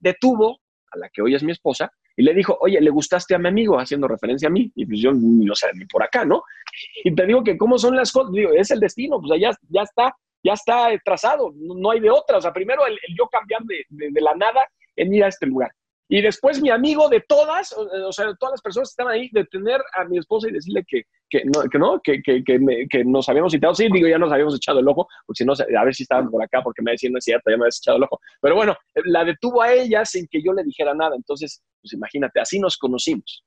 detuvo 0.00 0.60
a 0.90 0.98
la 0.98 1.08
que 1.08 1.22
hoy 1.22 1.34
es 1.34 1.42
mi 1.42 1.52
esposa 1.52 1.90
y 2.18 2.22
le 2.22 2.34
dijo, 2.34 2.58
oye, 2.60 2.80
¿le 2.80 2.90
gustaste 2.90 3.36
a 3.36 3.38
mi 3.38 3.48
amigo? 3.48 3.78
Haciendo 3.78 4.08
referencia 4.08 4.48
a 4.48 4.50
mí. 4.50 4.72
Y 4.74 4.86
pues 4.86 5.00
yo, 5.00 5.12
no 5.12 5.54
sé, 5.54 5.68
ni 5.74 5.84
por 5.86 6.02
acá, 6.02 6.24
¿no? 6.24 6.42
Y 7.04 7.14
te 7.14 7.26
digo 7.26 7.44
que 7.44 7.56
cómo 7.56 7.78
son 7.78 7.94
las 7.94 8.10
cosas, 8.10 8.32
digo, 8.32 8.50
es 8.52 8.70
el 8.72 8.80
destino, 8.80 9.20
pues 9.20 9.40
ya, 9.40 9.50
ya 9.68 9.82
está, 9.82 10.16
ya 10.42 10.52
está 10.54 10.88
trazado, 11.04 11.52
no, 11.54 11.90
hay 11.90 12.00
de 12.00 12.10
otra. 12.10 12.38
O 12.38 12.40
sea, 12.40 12.52
primero 12.52 12.84
el, 12.86 12.98
yo 13.16 13.28
cambiar 13.28 13.62
de, 13.62 13.84
de, 13.88 14.20
la 14.20 14.34
nada 14.34 14.66
en 14.96 15.14
ir 15.14 15.22
a 15.22 15.28
este 15.28 15.46
lugar. 15.46 15.70
Y 16.08 16.20
después 16.20 16.60
mi 16.60 16.70
amigo 16.70 17.08
de 17.08 17.20
todas, 17.20 17.72
o, 17.72 18.12
sea, 18.12 18.26
de 18.26 18.36
todas 18.36 18.54
las 18.54 18.62
personas 18.62 18.88
que 18.88 18.92
estaban 18.92 19.12
ahí, 19.12 19.28
de 19.30 19.44
tener 19.44 19.80
a 19.94 20.04
mi 20.04 20.18
esposa 20.18 20.48
y 20.48 20.52
decirle 20.52 20.84
que, 20.88 21.02
que 21.28 21.42
no, 21.44 21.62
que, 21.70 21.78
no 21.78 22.00
que, 22.02 22.22
que, 22.22 22.42
que, 22.88 23.04
nos 23.04 23.28
habíamos 23.28 23.52
citado. 23.52 23.74
Sí, 23.74 23.88
digo, 23.92 24.08
ya 24.08 24.18
nos 24.18 24.32
habíamos 24.32 24.56
echado 24.56 24.80
el 24.80 24.88
ojo, 24.88 25.06
porque 25.26 25.38
si 25.38 25.44
no, 25.44 25.52
a 25.52 25.84
ver 25.84 25.94
si 25.94 26.02
estaban 26.02 26.30
por 26.30 26.42
acá, 26.42 26.62
porque 26.62 26.82
me 26.82 26.92
decían, 26.92 27.12
no 27.12 27.18
es 27.18 27.24
cierto, 27.24 27.50
ya 27.50 27.56
me 27.56 27.64
habías 27.64 27.78
echado 27.78 27.98
el 27.98 28.04
ojo. 28.04 28.20
Pero 28.40 28.54
bueno, 28.54 28.76
la 29.04 29.24
detuvo 29.24 29.62
a 29.62 29.72
ella 29.72 30.04
sin 30.04 30.26
que 30.28 30.42
yo 30.42 30.52
le 30.52 30.64
dijera 30.64 30.94
nada. 30.94 31.16
Entonces, 31.16 31.62
pues 31.82 31.92
imagínate, 31.92 32.40
así 32.40 32.58
nos 32.58 32.76
conocimos. 32.76 33.44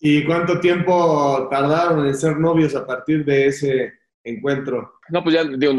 ¿Y 0.00 0.24
cuánto 0.24 0.60
tiempo 0.60 1.48
tardaron 1.50 2.06
en 2.06 2.14
ser 2.14 2.38
novios 2.38 2.74
a 2.74 2.86
partir 2.86 3.24
de 3.24 3.46
ese 3.46 3.92
encuentro? 4.22 4.94
No, 5.08 5.22
pues 5.22 5.34
ya, 5.34 5.44
digo, 5.44 5.72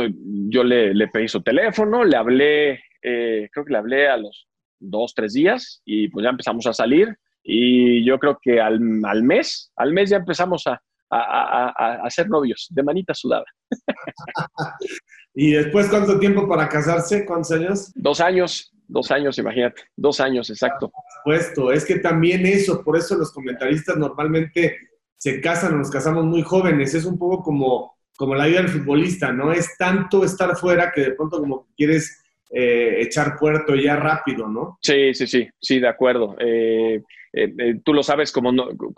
yo 0.49 0.63
le, 0.63 0.93
le 0.93 1.07
pedí 1.09 1.27
su 1.27 1.41
teléfono, 1.41 2.03
le 2.03 2.17
hablé, 2.17 2.71
eh, 3.03 3.49
creo 3.51 3.65
que 3.65 3.71
le 3.71 3.77
hablé 3.77 4.07
a 4.07 4.17
los 4.17 4.47
dos, 4.79 5.13
tres 5.13 5.33
días 5.33 5.81
y 5.85 6.07
pues 6.09 6.23
ya 6.23 6.29
empezamos 6.29 6.65
a 6.67 6.73
salir 6.73 7.15
y 7.43 8.03
yo 8.03 8.17
creo 8.17 8.39
que 8.41 8.59
al, 8.59 8.79
al 9.03 9.23
mes, 9.23 9.71
al 9.75 9.93
mes 9.93 10.09
ya 10.09 10.17
empezamos 10.17 10.65
a, 10.67 10.81
a, 11.19 11.73
a, 11.77 12.05
a 12.05 12.09
ser 12.09 12.29
novios, 12.29 12.67
de 12.69 12.83
manita 12.83 13.13
sudada. 13.13 13.45
¿Y 15.33 15.51
después 15.51 15.87
cuánto 15.89 16.17
tiempo 16.17 16.47
para 16.47 16.69
casarse? 16.69 17.25
¿Cuántos 17.25 17.51
años? 17.51 17.91
Dos 17.95 18.21
años, 18.21 18.73
dos 18.87 19.11
años, 19.11 19.37
imagínate, 19.37 19.83
dos 19.95 20.19
años, 20.19 20.49
exacto. 20.49 20.89
Por 20.89 21.03
supuesto, 21.17 21.71
es 21.71 21.85
que 21.85 21.99
también 21.99 22.45
eso, 22.45 22.83
por 22.83 22.97
eso 22.97 23.15
los 23.15 23.31
comentaristas 23.31 23.97
normalmente 23.97 24.77
se 25.17 25.41
casan 25.41 25.73
o 25.73 25.77
nos 25.77 25.91
casamos 25.91 26.25
muy 26.25 26.41
jóvenes, 26.41 26.93
es 26.93 27.05
un 27.05 27.17
poco 27.17 27.43
como, 27.43 27.97
como 28.15 28.35
la 28.35 28.45
vida 28.45 28.61
del 28.61 28.69
futbolista, 28.69 29.31
¿no? 29.31 29.51
Es 29.51 29.77
tanto 29.77 30.23
estar 30.23 30.55
fuera 30.55 30.91
que 30.93 31.01
de 31.01 31.11
pronto 31.11 31.39
como 31.39 31.67
quieres 31.75 32.23
eh, 32.51 33.01
echar 33.01 33.37
puerto 33.39 33.75
ya 33.75 33.95
rápido, 33.95 34.47
¿no? 34.47 34.77
Sí, 34.81 35.13
sí, 35.13 35.25
sí, 35.25 35.49
sí, 35.59 35.79
de 35.79 35.87
acuerdo. 35.87 36.35
Eh, 36.39 37.01
eh, 37.33 37.81
tú 37.83 37.91
lo 37.93 38.03
sabes, 38.03 38.31
como 38.31 38.51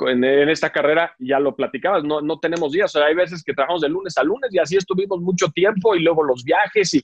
en, 0.08 0.24
esta 0.50 0.70
carrera 0.70 1.16
ya 1.18 1.39
lo 1.39 1.56
platicabas, 1.56 2.04
no, 2.04 2.22
no 2.22 2.39
tenemos 2.39 2.74
días, 2.74 2.95
hay 2.98 3.16
veces 3.16 3.41
que 3.43 3.54
trabajamos 3.54 3.82
de 3.82 3.89
lunes 3.89 4.18
a 4.18 4.24
lunes 4.24 4.54
y 4.54 4.60
así 4.60 4.76
estuvimos 4.76 5.22
mucho 5.22 5.48
tiempo 5.48 5.95
y 5.95 6.02
luego 6.02 6.24
los 6.24 6.43
viajes 6.43 6.93
y, 6.93 7.04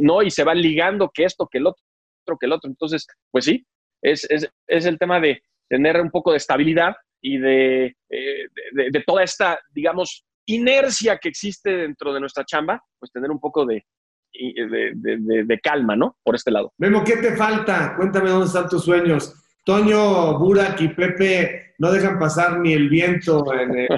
no, 0.00 0.22
y 0.22 0.30
se 0.30 0.44
van 0.44 0.60
ligando 0.60 1.10
que 1.14 1.24
esto, 1.24 1.48
que 1.50 1.58
el 1.58 1.68
otro, 1.68 2.38
que 2.38 2.46
el 2.46 2.52
otro. 2.52 2.68
Entonces, 2.68 3.06
pues 3.30 3.44
sí, 3.44 3.64
es, 4.02 4.26
el 4.66 4.98
tema 4.98 5.20
de 5.20 5.42
tener 5.68 6.00
un 6.00 6.10
poco 6.10 6.32
de 6.32 6.38
estabilidad 6.38 6.96
y 7.22 7.38
de, 7.38 7.96
de 8.10 9.04
toda 9.06 9.22
esta, 9.22 9.58
digamos, 9.70 10.26
inercia 10.46 11.18
que 11.18 11.30
existe 11.30 11.70
dentro 11.70 12.12
de 12.12 12.20
nuestra 12.20 12.44
chamba, 12.44 12.82
pues 12.98 13.10
tener 13.10 13.30
un 13.30 13.40
poco 13.40 13.64
de, 13.64 13.86
de, 14.34 15.60
calma, 15.62 15.96
¿no? 15.96 16.16
Por 16.22 16.34
este 16.34 16.50
lado. 16.50 16.72
Memo, 16.78 17.04
¿qué 17.04 17.16
te 17.16 17.36
falta? 17.36 17.94
Cuéntame 17.96 18.30
dónde 18.30 18.46
están 18.46 18.68
tus 18.68 18.84
sueños. 18.84 19.34
Toño, 19.64 20.38
Burak 20.38 20.80
y 20.82 20.88
Pepe 20.88 21.74
no 21.78 21.90
dejan 21.90 22.18
pasar 22.18 22.60
ni 22.60 22.72
el 22.72 22.88
viento 22.88 23.44
en 23.54 23.88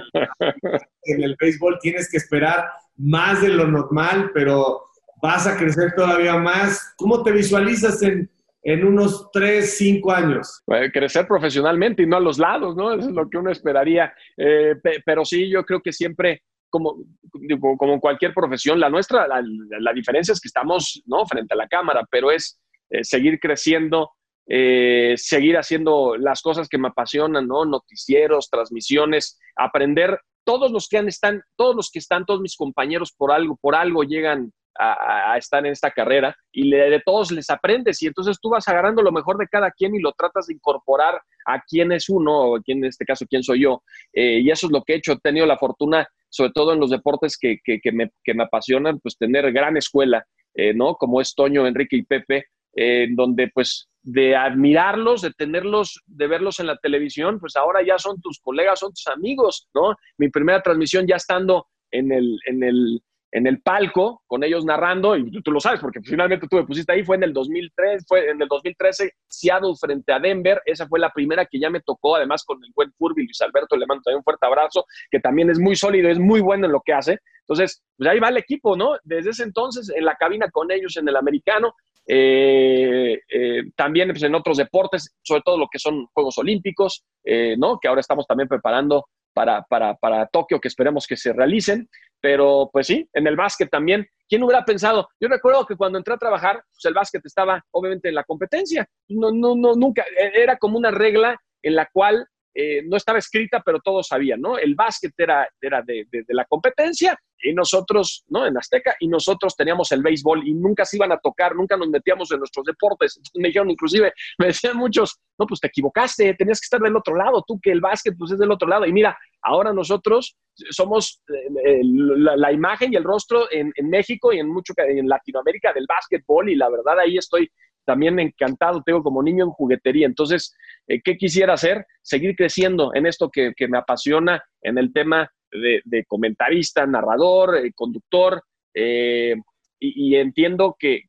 el, 1.02 1.36
béisbol. 1.40 1.78
Tienes 1.80 2.10
que 2.10 2.18
esperar 2.18 2.68
más 2.96 3.42
de 3.42 3.48
lo 3.48 3.66
normal, 3.66 4.30
pero 4.32 4.82
vas 5.20 5.46
a 5.46 5.56
crecer 5.56 5.92
todavía 5.96 6.36
más. 6.36 6.94
¿Cómo 6.96 7.22
te 7.22 7.32
visualizas 7.32 8.00
en, 8.02 8.30
en 8.62 8.84
unos 8.84 9.30
3, 9.32 9.76
5 9.76 10.12
años? 10.12 10.62
crecer 10.92 11.26
profesionalmente 11.26 12.02
y 12.02 12.06
no 12.06 12.16
a 12.16 12.20
los 12.20 12.38
lados, 12.38 12.76
¿no? 12.76 12.92
Eso 12.92 13.08
es 13.08 13.14
lo 13.14 13.28
que 13.28 13.38
uno 13.38 13.50
esperaría. 13.50 14.12
Eh, 14.36 14.74
pero 15.04 15.24
sí, 15.24 15.48
yo 15.48 15.64
creo 15.64 15.80
que 15.80 15.92
siempre, 15.92 16.42
como, 16.76 17.76
como 17.78 18.00
cualquier 18.00 18.34
profesión, 18.34 18.78
la 18.78 18.90
nuestra, 18.90 19.26
la, 19.28 19.92
diferencia 19.92 20.32
es 20.32 20.40
que 20.40 20.48
estamos, 20.48 21.02
¿no? 21.06 21.24
Frente 21.26 21.54
a 21.54 21.56
la 21.56 21.68
cámara, 21.68 22.06
pero 22.10 22.30
es 22.30 22.60
eh, 22.90 23.02
seguir 23.02 23.38
creciendo, 23.40 24.10
eh, 24.46 25.14
seguir 25.16 25.56
haciendo 25.56 26.16
las 26.16 26.42
cosas 26.42 26.68
que 26.68 26.78
me 26.78 26.88
apasionan, 26.88 27.46
¿no? 27.46 27.64
Noticieros, 27.64 28.50
transmisiones, 28.50 29.38
aprender. 29.56 30.20
Todos 30.44 30.70
los 30.70 30.88
que 30.88 30.98
están, 30.98 31.42
todos 31.56 31.74
los 31.74 31.90
que 31.90 31.98
están, 31.98 32.24
todos 32.24 32.40
mis 32.40 32.56
compañeros 32.56 33.12
por 33.16 33.32
algo, 33.32 33.56
por 33.60 33.74
algo 33.74 34.04
llegan 34.04 34.52
a, 34.78 35.36
estar 35.38 35.64
en 35.64 35.72
esta 35.72 35.90
carrera 35.90 36.36
y 36.52 36.70
de 36.70 37.02
todos 37.04 37.30
les 37.30 37.48
aprendes 37.50 38.02
y 38.02 38.06
entonces 38.06 38.38
tú 38.40 38.50
vas 38.50 38.68
agarrando 38.68 39.02
lo 39.02 39.12
mejor 39.12 39.38
de 39.38 39.48
cada 39.48 39.70
quien 39.70 39.94
y 39.94 40.00
lo 40.00 40.12
tratas 40.12 40.46
de 40.46 40.54
incorporar 40.54 41.20
a 41.46 41.62
quién 41.62 41.92
es 41.92 42.08
uno, 42.08 42.32
o 42.32 42.58
en 42.66 42.84
este 42.84 43.04
caso 43.04 43.24
quién 43.28 43.42
soy 43.42 43.62
yo. 43.62 43.82
Eh, 44.12 44.40
y 44.40 44.50
eso 44.50 44.66
es 44.66 44.72
lo 44.72 44.82
que 44.82 44.94
he 44.94 44.96
hecho. 44.96 45.12
He 45.12 45.18
tenido 45.18 45.46
la 45.46 45.56
fortuna, 45.56 46.06
sobre 46.36 46.52
todo 46.52 46.72
en 46.72 46.80
los 46.80 46.90
deportes 46.90 47.38
que, 47.38 47.58
que, 47.64 47.92
me, 47.92 48.10
que 48.22 48.34
me, 48.34 48.44
apasionan, 48.44 49.00
pues 49.00 49.16
tener 49.16 49.50
gran 49.52 49.76
escuela, 49.76 50.24
eh, 50.54 50.74
¿no? 50.74 50.94
Como 50.94 51.20
es 51.20 51.34
Toño, 51.34 51.66
Enrique 51.66 51.96
y 51.96 52.04
Pepe, 52.04 52.46
en 52.74 53.16
donde 53.16 53.50
pues 53.52 53.88
de 54.02 54.36
admirarlos, 54.36 55.22
de 55.22 55.32
tenerlos, 55.32 56.00
de 56.06 56.28
verlos 56.28 56.60
en 56.60 56.68
la 56.68 56.76
televisión, 56.76 57.40
pues 57.40 57.56
ahora 57.56 57.82
ya 57.84 57.98
son 57.98 58.20
tus 58.20 58.38
colegas, 58.40 58.78
son 58.78 58.90
tus 58.90 59.06
amigos, 59.08 59.68
¿no? 59.74 59.96
Mi 60.18 60.28
primera 60.28 60.62
transmisión 60.62 61.06
ya 61.06 61.16
estando 61.16 61.66
en 61.90 62.12
el, 62.12 62.38
en 62.46 62.62
el, 62.62 63.02
en 63.32 63.46
el 63.46 63.60
palco 63.60 64.22
con 64.26 64.44
ellos 64.44 64.64
narrando, 64.64 65.16
y 65.16 65.42
tú, 65.42 65.50
lo 65.50 65.60
sabes 65.60 65.80
porque 65.80 66.00
finalmente 66.02 66.46
tú 66.48 66.56
me 66.56 66.64
pusiste 66.64 66.92
ahí, 66.92 67.04
fue 67.04 67.16
en 67.16 67.24
el 67.24 67.32
2003, 67.32 68.04
fue 68.06 68.30
en 68.30 68.40
el 68.40 68.48
2013, 68.48 69.12
Seattle 69.28 69.72
frente 69.80 70.12
a 70.12 70.18
Denver, 70.18 70.60
esa 70.64 70.86
fue 70.86 71.00
la 71.00 71.10
primera 71.10 71.44
que 71.46 71.58
ya 71.58 71.70
me 71.70 71.80
tocó, 71.80 72.16
además 72.16 72.44
con 72.44 72.62
el 72.64 72.70
buen 72.74 72.92
Furby, 72.92 73.24
Luis 73.24 73.40
Alberto, 73.40 73.76
le 73.76 73.86
mando 73.86 74.02
también 74.02 74.18
un 74.18 74.24
fuerte 74.24 74.46
abrazo, 74.46 74.84
que 75.10 75.20
también 75.20 75.50
es 75.50 75.58
muy 75.58 75.76
sólido, 75.76 76.08
es 76.08 76.18
muy 76.18 76.40
bueno 76.40 76.66
en 76.66 76.72
lo 76.72 76.82
que 76.84 76.92
hace, 76.92 77.18
entonces, 77.48 77.82
pues 77.96 78.10
ahí 78.10 78.18
va 78.18 78.28
el 78.28 78.38
equipo, 78.38 78.76
¿no? 78.76 78.96
Desde 79.04 79.30
ese 79.30 79.44
entonces, 79.44 79.88
en 79.94 80.04
la 80.04 80.16
cabina 80.16 80.50
con 80.50 80.70
ellos 80.72 80.96
en 80.96 81.08
el 81.08 81.14
americano, 81.14 81.74
eh, 82.08 83.20
eh, 83.28 83.62
también 83.76 84.08
pues, 84.08 84.22
en 84.22 84.34
otros 84.34 84.56
deportes, 84.56 85.14
sobre 85.22 85.42
todo 85.42 85.58
lo 85.58 85.68
que 85.70 85.78
son 85.78 86.06
Juegos 86.12 86.38
Olímpicos, 86.38 87.04
eh, 87.24 87.56
¿no? 87.56 87.78
Que 87.80 87.88
ahora 87.88 88.00
estamos 88.00 88.26
también 88.26 88.48
preparando 88.48 89.06
para, 89.36 89.62
para, 89.64 89.94
para 89.96 90.26
Tokio, 90.28 90.58
que 90.58 90.68
esperemos 90.68 91.06
que 91.06 91.14
se 91.14 91.34
realicen. 91.34 91.90
Pero 92.22 92.70
pues 92.72 92.86
sí, 92.86 93.06
en 93.12 93.26
el 93.26 93.36
básquet 93.36 93.68
también. 93.68 94.06
¿Quién 94.26 94.42
hubiera 94.42 94.64
pensado? 94.64 95.10
Yo 95.20 95.28
recuerdo 95.28 95.66
que 95.66 95.76
cuando 95.76 95.98
entré 95.98 96.14
a 96.14 96.16
trabajar, 96.16 96.64
pues 96.72 96.84
el 96.86 96.94
básquet 96.94 97.20
estaba 97.22 97.62
obviamente 97.70 98.08
en 98.08 98.14
la 98.14 98.24
competencia. 98.24 98.88
No, 99.08 99.30
no, 99.30 99.54
no, 99.54 99.74
nunca. 99.74 100.06
E, 100.18 100.42
era 100.42 100.56
como 100.56 100.78
una 100.78 100.90
regla 100.90 101.38
en 101.62 101.74
la 101.74 101.86
cual 101.92 102.26
eh, 102.58 102.82
no 102.86 102.96
estaba 102.96 103.18
escrita, 103.18 103.62
pero 103.62 103.80
todos 103.80 104.08
sabían, 104.08 104.40
¿no? 104.40 104.56
El 104.56 104.74
básquet 104.74 105.12
era, 105.18 105.46
era 105.60 105.82
de, 105.82 106.06
de, 106.10 106.24
la 106.28 106.46
competencia 106.46 107.14
y 107.38 107.52
nosotros, 107.52 108.24
¿no? 108.28 108.46
En 108.46 108.56
Azteca, 108.56 108.96
y 108.98 109.08
nosotros 109.08 109.54
teníamos 109.54 109.92
el 109.92 110.02
béisbol 110.02 110.48
y 110.48 110.54
nunca 110.54 110.86
se 110.86 110.96
iban 110.96 111.12
a 111.12 111.18
tocar, 111.18 111.54
nunca 111.54 111.76
nos 111.76 111.90
metíamos 111.90 112.32
en 112.32 112.38
nuestros 112.38 112.64
deportes. 112.64 113.20
me 113.34 113.48
dijeron, 113.48 113.70
inclusive, 113.70 114.10
me 114.38 114.46
decían 114.46 114.78
muchos, 114.78 115.20
no, 115.38 115.46
pues 115.46 115.60
te 115.60 115.66
equivocaste, 115.66 116.32
tenías 116.32 116.58
que 116.58 116.64
estar 116.64 116.80
del 116.80 116.96
otro 116.96 117.14
lado, 117.14 117.44
tú 117.46 117.60
que 117.60 117.72
el 117.72 117.82
básquet 117.82 118.14
pues 118.18 118.32
es 118.32 118.38
del 118.38 118.50
otro 118.50 118.66
lado. 118.66 118.86
Y 118.86 118.92
mira, 118.92 119.18
ahora 119.42 119.74
nosotros 119.74 120.34
somos 120.70 121.22
eh, 121.62 121.80
la, 121.82 122.52
imagen 122.52 122.90
y 122.90 122.96
el 122.96 123.04
rostro 123.04 123.52
en, 123.52 123.70
en, 123.76 123.90
México 123.90 124.32
y 124.32 124.38
en 124.38 124.48
mucho 124.48 124.72
en 124.78 125.06
Latinoamérica 125.06 125.74
del 125.74 125.84
básquetbol 125.86 126.48
y 126.48 126.54
la 126.54 126.70
verdad 126.70 126.98
ahí 127.00 127.18
estoy 127.18 127.50
también 127.86 128.18
encantado, 128.18 128.82
tengo 128.84 129.02
como 129.02 129.22
niño 129.22 129.44
en 129.44 129.50
juguetería. 129.50 130.06
Entonces, 130.06 130.54
eh, 130.88 131.00
¿qué 131.02 131.16
quisiera 131.16 131.54
hacer? 131.54 131.86
Seguir 132.02 132.36
creciendo 132.36 132.90
en 132.94 133.06
esto 133.06 133.30
que, 133.30 133.54
me 133.68 133.78
apasiona, 133.78 134.42
en 134.60 134.76
el 134.76 134.92
tema 134.92 135.30
de, 135.50 136.04
comentarista, 136.06 136.84
narrador, 136.86 137.56
eh, 137.56 137.72
conductor. 137.74 138.42
Eh, 138.74 139.36
y, 139.78 140.16
entiendo 140.16 140.74
que, 140.78 141.02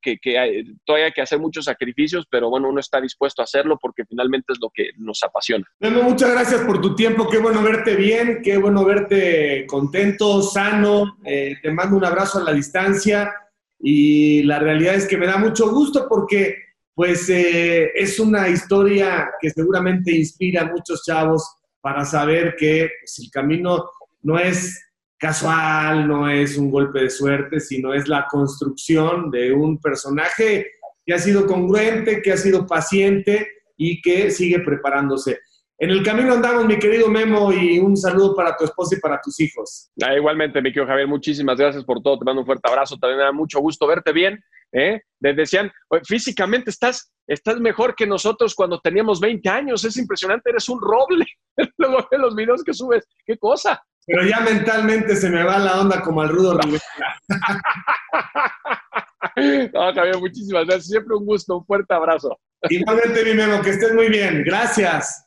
todavía 0.85 1.07
hay 1.07 1.13
que 1.13 1.21
hacer 1.21 1.39
muchos 1.39 1.65
sacrificios, 1.65 2.25
pero 2.29 2.49
bueno, 2.49 2.67
uno 2.69 2.81
está 2.81 2.99
dispuesto 2.99 3.41
a 3.41 3.45
hacerlo 3.45 3.79
porque 3.81 4.03
finalmente 4.05 4.51
es 4.51 4.59
lo 4.61 4.69
que 4.69 4.89
nos 4.97 5.23
apasiona. 5.23 5.65
Memo, 5.79 6.03
muchas 6.03 6.31
gracias 6.31 6.61
por 6.61 6.81
tu 6.81 6.93
tiempo, 6.93 7.29
qué 7.29 7.37
bueno 7.37 7.63
verte 7.63 7.95
bien, 7.95 8.41
qué 8.43 8.57
bueno 8.57 8.83
verte 8.83 9.65
contento, 9.67 10.41
sano, 10.41 11.17
te 11.23 11.71
mando 11.71 11.95
un 11.95 12.03
abrazo 12.03 12.39
a 12.39 12.43
la 12.43 12.53
distancia 12.53 13.33
y 13.79 14.43
la 14.43 14.59
realidad 14.59 14.95
es 14.95 15.07
que 15.07 15.17
me 15.17 15.27
da 15.27 15.37
mucho 15.37 15.71
gusto 15.71 16.07
porque 16.09 16.66
pues 16.97 17.29
eh, 17.29 17.91
es 17.93 18.19
una 18.19 18.49
historia 18.49 19.29
que 19.39 19.51
seguramente 19.51 20.11
inspira 20.11 20.63
a 20.63 20.71
muchos 20.71 21.03
chavos 21.05 21.47
para 21.79 22.03
saber 22.03 22.55
que 22.57 22.89
pues, 22.99 23.19
el 23.19 23.29
camino 23.29 23.87
no 24.23 24.39
es 24.39 24.83
casual, 25.15 26.07
no 26.07 26.27
es 26.27 26.57
un 26.57 26.71
golpe 26.71 27.01
de 27.01 27.11
suerte, 27.11 27.59
sino 27.59 27.93
es 27.93 28.07
la 28.07 28.25
construcción 28.25 29.29
de 29.29 29.53
un 29.53 29.79
personaje 29.79 30.71
que 31.05 31.13
ha 31.13 31.19
sido 31.19 31.45
congruente, 31.45 32.19
que 32.23 32.31
ha 32.31 32.37
sido 32.37 32.65
paciente 32.65 33.47
y 33.77 34.01
que 34.01 34.31
sigue 34.31 34.61
preparándose. 34.61 35.37
En 35.79 35.91
el 35.91 36.01
camino 36.01 36.33
andamos, 36.33 36.65
mi 36.65 36.79
querido 36.79 37.07
Memo, 37.07 37.53
y 37.53 37.77
un 37.77 37.95
saludo 37.95 38.35
para 38.35 38.57
tu 38.57 38.65
esposa 38.65 38.95
y 38.95 38.99
para 38.99 39.21
tus 39.21 39.39
hijos. 39.39 39.91
Ah, 40.03 40.15
igualmente, 40.15 40.59
mi 40.59 40.71
querido 40.71 40.87
Javier, 40.87 41.07
muchísimas 41.07 41.57
gracias 41.57 41.83
por 41.83 42.01
todo. 42.01 42.17
Te 42.17 42.25
mando 42.25 42.41
un 42.41 42.47
fuerte 42.47 42.67
abrazo. 42.67 42.97
También 42.97 43.19
me 43.19 43.25
da 43.25 43.31
mucho 43.31 43.59
gusto 43.59 43.85
verte 43.85 44.11
bien. 44.11 44.43
¿eh? 44.73 44.99
decían, 45.19 45.71
físicamente 46.03 46.71
estás, 46.71 47.11
estás 47.27 47.59
mejor 47.59 47.95
que 47.95 48.07
nosotros 48.07 48.55
cuando 48.55 48.79
teníamos 48.79 49.19
20 49.19 49.47
años. 49.49 49.85
Es 49.85 49.97
impresionante, 49.97 50.49
eres 50.49 50.67
un 50.67 50.81
roble. 50.81 51.27
Luego 51.77 52.07
de 52.09 52.17
los 52.17 52.35
videos 52.35 52.63
que 52.63 52.73
subes, 52.73 53.05
qué 53.25 53.37
cosa. 53.37 53.79
Pero 54.07 54.23
ya 54.23 54.39
mentalmente 54.39 55.15
se 55.15 55.29
me 55.29 55.43
va 55.43 55.59
la 55.59 55.81
onda 55.81 56.01
como 56.01 56.21
al 56.21 56.29
rudo 56.29 56.57
Rivera. 56.57 56.81
no, 59.73 59.93
Javier, 59.93 60.17
muchísimas 60.17 60.65
gracias. 60.65 60.87
Siempre 60.87 61.15
un 61.15 61.25
gusto, 61.25 61.57
un 61.57 61.65
fuerte 61.65 61.93
abrazo. 61.93 62.39
Igualmente, 62.69 63.25
mi 63.25 63.33
Memo, 63.33 63.61
que 63.61 63.71
estés 63.71 63.93
muy 63.93 64.07
bien. 64.07 64.43
Gracias. 64.43 65.26